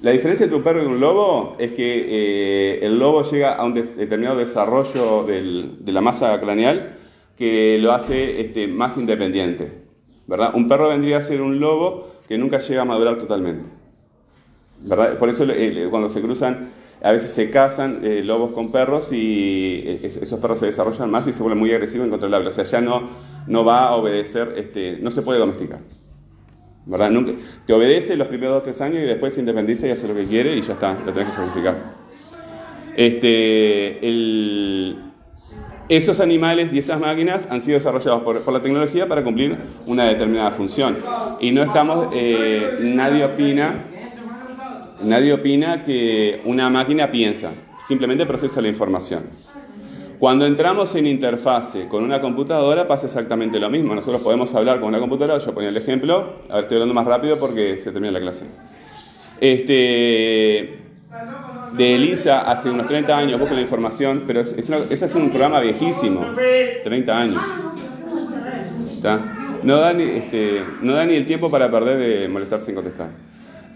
la 0.00 0.10
diferencia 0.10 0.44
entre 0.44 0.56
un 0.56 0.64
perro 0.64 0.82
y 0.82 0.86
un 0.86 0.98
lobo 0.98 1.54
es 1.58 1.72
que 1.72 2.80
el 2.82 2.98
lobo 2.98 3.22
llega 3.22 3.54
a 3.54 3.64
un 3.64 3.74
determinado 3.74 4.38
desarrollo 4.38 5.24
de 5.24 5.92
la 5.92 6.00
masa 6.00 6.40
craneal 6.40 6.96
que 7.36 7.78
lo 7.78 7.92
hace 7.92 8.40
este, 8.40 8.66
más 8.66 8.96
independiente. 8.96 9.70
¿verdad? 10.26 10.52
Un 10.54 10.66
perro 10.66 10.88
vendría 10.88 11.18
a 11.18 11.22
ser 11.22 11.40
un 11.40 11.60
lobo 11.60 12.14
que 12.26 12.36
nunca 12.38 12.58
llega 12.58 12.82
a 12.82 12.84
madurar 12.84 13.16
totalmente. 13.18 13.68
¿verdad? 14.80 15.18
Por 15.18 15.28
eso 15.28 15.46
cuando 15.90 16.08
se 16.08 16.20
cruzan, 16.20 16.70
a 17.02 17.12
veces 17.12 17.32
se 17.32 17.50
casan 17.50 18.00
eh, 18.04 18.22
lobos 18.22 18.52
con 18.52 18.70
perros 18.72 19.12
y 19.12 19.82
eh, 19.86 20.00
es- 20.02 20.16
esos 20.16 20.38
perros 20.40 20.58
se 20.60 20.66
desarrollan 20.66 21.10
más 21.10 21.26
y 21.26 21.32
se 21.32 21.42
vuelven 21.42 21.58
muy 21.58 21.72
agresivos 21.72 22.04
e 22.04 22.06
incontrolables. 22.08 22.50
O 22.50 22.52
sea, 22.52 22.64
ya 22.64 22.80
no, 22.80 23.08
no 23.46 23.64
va 23.64 23.84
a 23.84 23.96
obedecer, 23.96 24.54
este, 24.56 24.98
no 25.00 25.10
se 25.10 25.22
puede 25.22 25.38
domesticar. 25.38 25.80
¿verdad? 26.84 27.10
Nunca, 27.10 27.32
te 27.64 27.72
obedece 27.72 28.16
los 28.16 28.26
primeros 28.26 28.54
dos 28.54 28.60
o 28.60 28.64
tres 28.64 28.80
años 28.80 29.02
y 29.02 29.06
después 29.06 29.34
se 29.34 29.40
independiza 29.40 29.86
y 29.86 29.90
hace 29.90 30.08
lo 30.08 30.14
que 30.14 30.26
quiere 30.26 30.56
y 30.56 30.62
ya 30.62 30.72
está, 30.72 30.94
lo 31.06 31.12
tenés 31.12 31.28
que 31.30 31.34
sacrificar. 31.36 31.76
Este, 32.96 33.98
esos 35.88 36.20
animales 36.20 36.72
y 36.72 36.78
esas 36.78 36.98
máquinas 37.00 37.46
han 37.50 37.62
sido 37.62 37.78
desarrollados 37.78 38.22
por, 38.22 38.44
por 38.44 38.52
la 38.52 38.60
tecnología 38.62 39.08
para 39.08 39.22
cumplir 39.22 39.56
una 39.86 40.04
determinada 40.06 40.50
función. 40.50 40.96
Y 41.40 41.52
no 41.52 41.62
estamos, 41.62 42.08
eh, 42.14 42.78
nadie 42.80 43.24
opina, 43.24 43.84
nadie 45.04 45.32
opina 45.32 45.84
que 45.84 46.40
una 46.44 46.70
máquina 46.70 47.10
piensa, 47.10 47.52
simplemente 47.86 48.26
procesa 48.26 48.60
la 48.60 48.68
información. 48.68 49.24
Cuando 50.22 50.46
entramos 50.46 50.94
en 50.94 51.08
interfase 51.08 51.88
con 51.88 52.04
una 52.04 52.20
computadora 52.20 52.86
pasa 52.86 53.06
exactamente 53.06 53.58
lo 53.58 53.68
mismo. 53.68 53.92
Nosotros 53.92 54.22
podemos 54.22 54.54
hablar 54.54 54.78
con 54.78 54.88
una 54.90 55.00
computadora, 55.00 55.38
yo 55.38 55.52
ponía 55.52 55.70
el 55.70 55.76
ejemplo, 55.76 56.36
a 56.48 56.54
ver, 56.54 56.62
estoy 56.62 56.76
hablando 56.76 56.94
más 56.94 57.06
rápido 57.06 57.40
porque 57.40 57.78
se 57.78 57.90
termina 57.90 58.12
la 58.12 58.20
clase. 58.20 58.46
Este, 59.40 60.78
de 61.76 61.94
Elisa 61.96 62.42
hace 62.42 62.70
unos 62.70 62.86
30 62.86 63.18
años, 63.18 63.40
busca 63.40 63.56
la 63.56 63.62
información, 63.62 64.22
pero 64.24 64.42
ese 64.42 65.04
es 65.04 65.14
un 65.16 65.30
programa 65.30 65.58
viejísimo, 65.58 66.24
30 66.84 67.18
años. 67.20 67.42
No, 69.64 69.78
da 69.78 69.92
ni, 69.92 70.04
este, 70.04 70.62
no 70.82 70.92
da 70.92 71.04
ni 71.04 71.16
el 71.16 71.26
tiempo 71.26 71.50
para 71.50 71.68
perder 71.68 71.98
de 71.98 72.28
molestarse 72.28 72.70
en 72.70 72.74
contestar. 72.76 73.08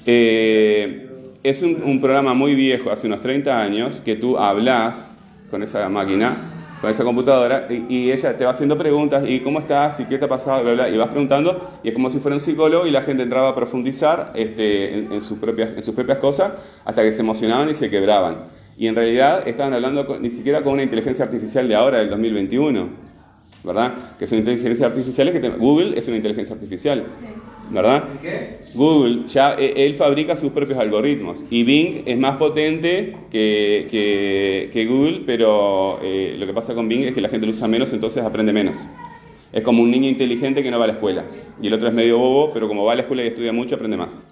Eh, 0.06 1.08
es 1.48 1.62
un, 1.62 1.82
un 1.84 2.00
programa 2.00 2.34
muy 2.34 2.54
viejo, 2.54 2.90
hace 2.90 3.06
unos 3.06 3.20
30 3.20 3.62
años, 3.62 4.02
que 4.04 4.16
tú 4.16 4.36
hablas 4.36 5.12
con 5.50 5.62
esa 5.62 5.88
máquina, 5.88 6.52
con 6.80 6.90
esa 6.90 7.04
computadora, 7.04 7.68
y, 7.70 8.10
ella 8.10 8.36
te 8.36 8.44
va 8.44 8.50
haciendo 8.50 8.76
preguntas, 8.76 9.24
y 9.26 9.40
cómo 9.40 9.60
estás, 9.60 10.00
y 10.00 10.04
qué 10.04 10.18
te 10.18 10.24
ha 10.24 10.28
pasado, 10.28 10.62
bla, 10.64 10.72
bla, 10.72 10.88
y 10.88 10.96
vas 10.96 11.08
preguntando, 11.08 11.78
y 11.82 11.88
es 11.88 11.94
como 11.94 12.10
si 12.10 12.18
fuera 12.18 12.34
un 12.34 12.40
psicólogo, 12.40 12.86
y 12.86 12.90
la 12.90 13.02
gente 13.02 13.22
entraba 13.22 13.50
a 13.50 13.54
profundizar 13.54 14.32
este, 14.34 14.94
en, 14.98 15.22
sus 15.22 15.38
propias, 15.38 15.70
en 15.76 15.82
sus 15.82 15.94
propias 15.94 16.18
cosas, 16.18 16.52
hasta 16.84 17.02
que 17.02 17.12
se 17.12 17.20
emocionaban 17.20 17.70
y 17.70 17.74
se 17.74 17.90
quebraban. 17.90 18.38
Y 18.76 18.88
en 18.88 18.94
realidad 18.94 19.46
estaban 19.48 19.72
hablando 19.72 20.18
ni 20.20 20.30
siquiera 20.30 20.62
con 20.62 20.74
una 20.74 20.82
inteligencia 20.82 21.24
artificial 21.24 21.66
de 21.68 21.74
ahora, 21.74 21.98
del 21.98 22.10
2021. 22.10 23.06
¿verdad? 23.64 23.92
Que 24.16 24.28
son 24.28 24.38
inteligencias 24.38 24.88
artificiales 24.88 25.34
que 25.34 25.40
te- 25.40 25.50
Google 25.50 25.98
es 25.98 26.06
una 26.06 26.16
inteligencia 26.16 26.54
artificial, 26.54 27.04
¿verdad? 27.70 28.04
¿Qué? 28.20 28.56
Google 28.74 29.26
ya 29.26 29.54
eh, 29.58 29.72
él 29.86 29.94
fabrica 29.94 30.36
sus 30.36 30.52
propios 30.52 30.78
algoritmos 30.78 31.38
y 31.50 31.62
Bing 31.64 32.02
es 32.06 32.18
más 32.18 32.36
potente 32.36 33.16
que, 33.30 33.86
que- 33.90 34.70
que 34.72 34.86
Google, 34.86 35.22
pero 35.26 35.98
eh, 36.02 36.36
lo 36.38 36.46
que 36.46 36.52
pasa 36.52 36.74
con 36.74 36.88
Bing 36.88 37.04
es 37.04 37.14
que 37.14 37.20
la 37.20 37.28
gente 37.28 37.46
lo 37.46 37.52
usa 37.52 37.68
menos, 37.68 37.92
entonces 37.92 38.22
aprende 38.22 38.52
menos. 38.52 38.76
Es 39.52 39.62
como 39.62 39.82
un 39.82 39.90
niño 39.90 40.08
inteligente 40.08 40.62
que 40.62 40.70
no 40.70 40.78
va 40.78 40.84
a 40.84 40.88
la 40.88 40.92
escuela 40.94 41.24
y 41.60 41.68
el 41.68 41.74
otro 41.74 41.88
es 41.88 41.94
medio 41.94 42.18
bobo, 42.18 42.52
pero 42.52 42.68
como 42.68 42.84
va 42.84 42.92
a 42.92 42.96
la 42.96 43.02
escuela 43.02 43.24
y 43.24 43.28
estudia 43.28 43.52
mucho, 43.52 43.76
aprende 43.76 43.96
más. 43.96 44.26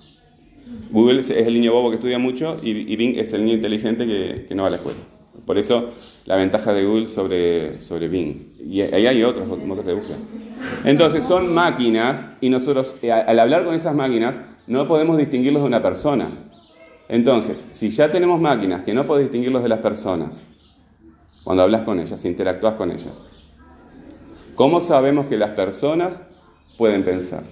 Google 0.90 1.20
es 1.20 1.30
es 1.30 1.46
el 1.46 1.54
niño 1.54 1.72
bobo 1.72 1.90
que 1.90 1.96
estudia 1.96 2.18
mucho 2.18 2.58
y, 2.62 2.70
y 2.70 2.96
Bing 2.96 3.18
es 3.18 3.32
el 3.32 3.44
niño 3.44 3.56
inteligente 3.56 4.06
que, 4.06 4.44
que 4.48 4.54
no 4.54 4.62
va 4.62 4.68
a 4.68 4.70
la 4.72 4.76
escuela. 4.76 4.98
Por 5.46 5.58
eso 5.58 5.94
la 6.24 6.36
ventaja 6.36 6.72
de 6.72 6.84
Google 6.84 7.06
sobre, 7.06 7.80
sobre 7.80 8.08
Bing. 8.08 8.54
Y 8.58 8.80
ahí 8.80 9.06
hay 9.06 9.22
otros 9.22 9.46
motores 9.46 9.86
de 9.86 9.94
búsqueda. 9.94 10.16
Entonces 10.84 11.24
son 11.24 11.52
máquinas 11.52 12.28
y 12.40 12.48
nosotros 12.48 12.94
eh, 13.02 13.12
al 13.12 13.38
hablar 13.38 13.64
con 13.64 13.74
esas 13.74 13.94
máquinas 13.94 14.40
no 14.66 14.88
podemos 14.88 15.18
distinguirlos 15.18 15.62
de 15.62 15.68
una 15.68 15.82
persona. 15.82 16.28
Entonces, 17.08 17.62
si 17.70 17.90
ya 17.90 18.10
tenemos 18.10 18.40
máquinas 18.40 18.82
que 18.82 18.94
no 18.94 19.06
podés 19.06 19.26
distinguirlos 19.26 19.62
de 19.62 19.68
las 19.68 19.80
personas, 19.80 20.42
cuando 21.44 21.62
hablas 21.62 21.82
con 21.82 22.00
ellas, 22.00 22.24
interactúas 22.24 22.74
con 22.74 22.90
ellas, 22.90 23.12
¿cómo 24.54 24.80
sabemos 24.80 25.26
que 25.26 25.36
las 25.36 25.50
personas 25.50 26.22
pueden 26.78 27.04
pensar? 27.04 27.42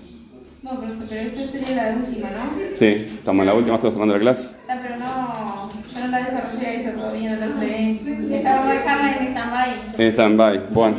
No, 0.63 0.81
pero, 0.81 0.95
pero 1.07 1.21
esta 1.21 1.47
sería 1.47 1.77
la 1.77 1.97
última, 1.97 2.31
¿no? 2.31 2.77
Sí, 2.77 2.87
estamos 2.87 3.41
en 3.43 3.47
la 3.47 3.55
última, 3.55 3.75
estamos 3.75 3.95
cerrando 3.95 4.15
la 4.15 4.21
clase. 4.21 4.55
Ah, 4.69 4.79
pero 4.81 4.97
no, 4.97 5.52
no 6.01 6.07
la 6.09 6.19
desarrollé 6.23 6.77
y 6.77 6.83
se 6.83 6.93
no 6.93 7.03
la 7.03 7.47
empleé. 7.47 8.01
Esa 8.39 8.57
vamos 8.57 8.67
a 8.67 8.73
dejarla 8.73 9.17
en 9.17 9.29
stand-by. 9.29 9.95
En 9.99 10.13
stand-by. 10.13 10.61
Bueno. 10.71 10.97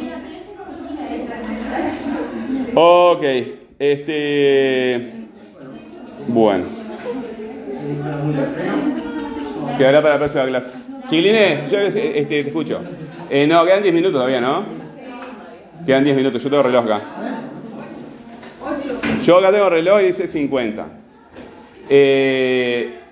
Ok. 2.76 3.24
Este. 3.80 5.14
Bueno. 6.28 6.66
Quedará 9.78 10.02
para 10.02 10.14
la 10.14 10.20
próxima 10.20 10.46
clase. 10.46 10.74
Chiquilines, 11.10 11.70
yo 11.70 11.80
este, 11.80 12.26
te 12.26 12.40
escucho. 12.40 12.82
Eh, 13.30 13.46
no, 13.48 13.66
quedan 13.66 13.84
10 13.84 13.94
minutos 13.94 14.14
todavía, 14.14 14.40
¿no? 14.40 14.64
Quedan 15.86 16.04
10 16.04 16.16
minutos, 16.16 16.42
yo 16.42 16.50
tengo 16.50 16.64
reloj 16.64 16.86
acá. 16.86 17.02
Yo 19.24 19.38
acá 19.38 19.52
tengo 19.52 19.70
reloj 19.70 20.02
y 20.02 20.06
dice 20.06 20.28
50. 20.28 20.88
Eh, 21.90 23.03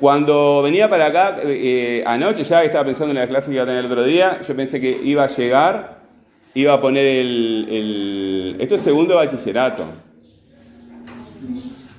cuando 0.00 0.62
venía 0.62 0.88
para 0.88 1.06
acá, 1.06 1.36
eh, 1.44 2.02
anoche 2.06 2.42
ya 2.42 2.64
estaba 2.64 2.86
pensando 2.86 3.10
en 3.10 3.18
la 3.18 3.28
clase 3.28 3.48
que 3.48 3.54
iba 3.56 3.64
a 3.64 3.66
tener 3.66 3.84
el 3.84 3.92
otro 3.92 4.02
día, 4.02 4.40
yo 4.40 4.56
pensé 4.56 4.80
que 4.80 4.98
iba 5.04 5.24
a 5.24 5.26
llegar, 5.26 5.98
iba 6.54 6.72
a 6.72 6.80
poner 6.80 7.04
el... 7.04 8.56
esto 8.58 8.76
es 8.76 8.80
segundo 8.80 9.16
bachillerato. 9.16 9.84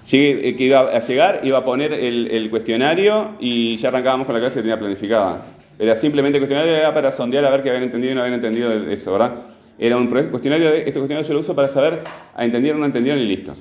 Llegué, 0.09 0.49
eh, 0.49 0.55
que 0.55 0.63
iba 0.63 0.79
a 0.79 0.99
llegar, 0.99 1.41
iba 1.43 1.59
a 1.59 1.63
poner 1.63 1.93
el, 1.93 2.27
el 2.31 2.49
cuestionario 2.49 3.35
y 3.39 3.77
ya 3.77 3.89
arrancábamos 3.89 4.25
con 4.25 4.33
la 4.33 4.41
clase 4.41 4.55
que 4.55 4.61
tenía 4.63 4.79
planificada. 4.79 5.45
Era 5.77 5.95
simplemente 5.95 6.39
cuestionario 6.39 6.75
era 6.75 6.91
para 6.95 7.11
sondear 7.11 7.45
a 7.45 7.51
ver 7.51 7.61
qué 7.61 7.69
habían 7.69 7.83
entendido 7.83 8.13
y 8.13 8.15
no 8.15 8.21
habían 8.21 8.35
entendido 8.35 8.73
eso, 8.73 9.11
¿verdad? 9.11 9.33
Era 9.77 9.95
un 9.97 10.07
cuestionario, 10.07 10.69
este 10.69 10.93
cuestionario 10.93 11.27
yo 11.27 11.33
lo 11.35 11.39
uso 11.41 11.55
para 11.55 11.69
saber 11.69 11.99
a 12.35 12.43
entendieron 12.43 12.79
o 12.79 12.81
no 12.81 12.87
entendieron 12.87 13.21
y 13.21 13.27
listo. 13.27 13.55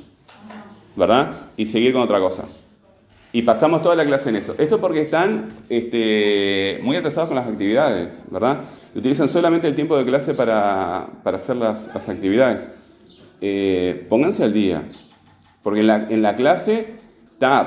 ¿Verdad? 0.96 1.42
Y 1.58 1.66
seguir 1.66 1.92
con 1.92 2.02
otra 2.02 2.18
cosa. 2.18 2.44
Y 3.32 3.42
pasamos 3.42 3.82
toda 3.82 3.94
la 3.94 4.04
clase 4.04 4.30
en 4.30 4.36
eso. 4.36 4.54
Esto 4.58 4.80
porque 4.80 5.02
están 5.02 5.48
este, 5.68 6.80
muy 6.82 6.96
atrasados 6.96 7.28
con 7.28 7.36
las 7.36 7.46
actividades, 7.46 8.24
¿verdad? 8.28 8.62
Y 8.94 8.98
utilizan 8.98 9.28
solamente 9.28 9.68
el 9.68 9.76
tiempo 9.76 9.96
de 9.96 10.04
clase 10.04 10.34
para, 10.34 11.04
hacer 11.24 11.56
las, 11.56 11.88
actividades. 12.08 12.66
Eh, 13.40 14.06
pónganse 14.08 14.42
al 14.42 14.52
día. 14.52 14.82
Porque 15.62 15.80
en 15.80 15.86
la, 15.86 16.06
en 16.10 16.22
la 16.22 16.34
clase, 16.34 17.00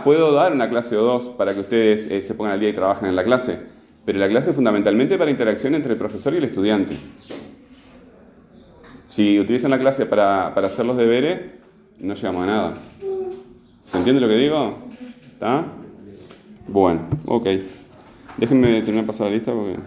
puedo 0.04 0.34
dar 0.34 0.52
una 0.52 0.70
clase 0.70 0.98
o 0.98 1.02
dos 1.02 1.30
para 1.30 1.54
que 1.54 1.62
ustedes 1.62 2.08
eh, 2.08 2.22
se 2.22 2.36
pongan 2.36 2.54
al 2.54 2.60
día 2.60 2.70
y 2.70 2.74
trabajen 2.74 3.08
en 3.08 3.16
la 3.16 3.24
clase. 3.24 3.58
Pero 4.06 4.20
la 4.20 4.28
clase 4.28 4.50
es 4.50 4.56
fundamentalmente 4.56 5.18
para 5.18 5.32
interacción 5.32 5.76
entre 5.76 5.94
el 5.94 5.98
profesor 5.98 6.34
y 6.34 6.38
el 6.38 6.44
estudiante. 6.44 6.98
Si 9.08 9.40
utilizan 9.40 9.72
la 9.72 9.80
clase 9.80 10.06
para, 10.06 10.54
para 10.54 10.68
hacer 10.68 10.86
los 10.86 10.98
deberes, 10.98 11.40
no 12.00 12.16
llegamos 12.16 12.44
a 12.44 12.48
nada. 12.48 12.74
¿Se 13.86 13.98
entiende 13.98 14.20
lo 14.20 14.28
que 14.28 14.36
digo? 14.36 14.93
¿Está? 15.44 15.66
Bueno, 16.70 17.02
ok. 17.26 17.48
Déjenme 18.38 18.82
terminar 18.82 19.06
pasar 19.06 19.28
la 19.28 19.34
lista 19.34 19.52
porque... 19.52 19.78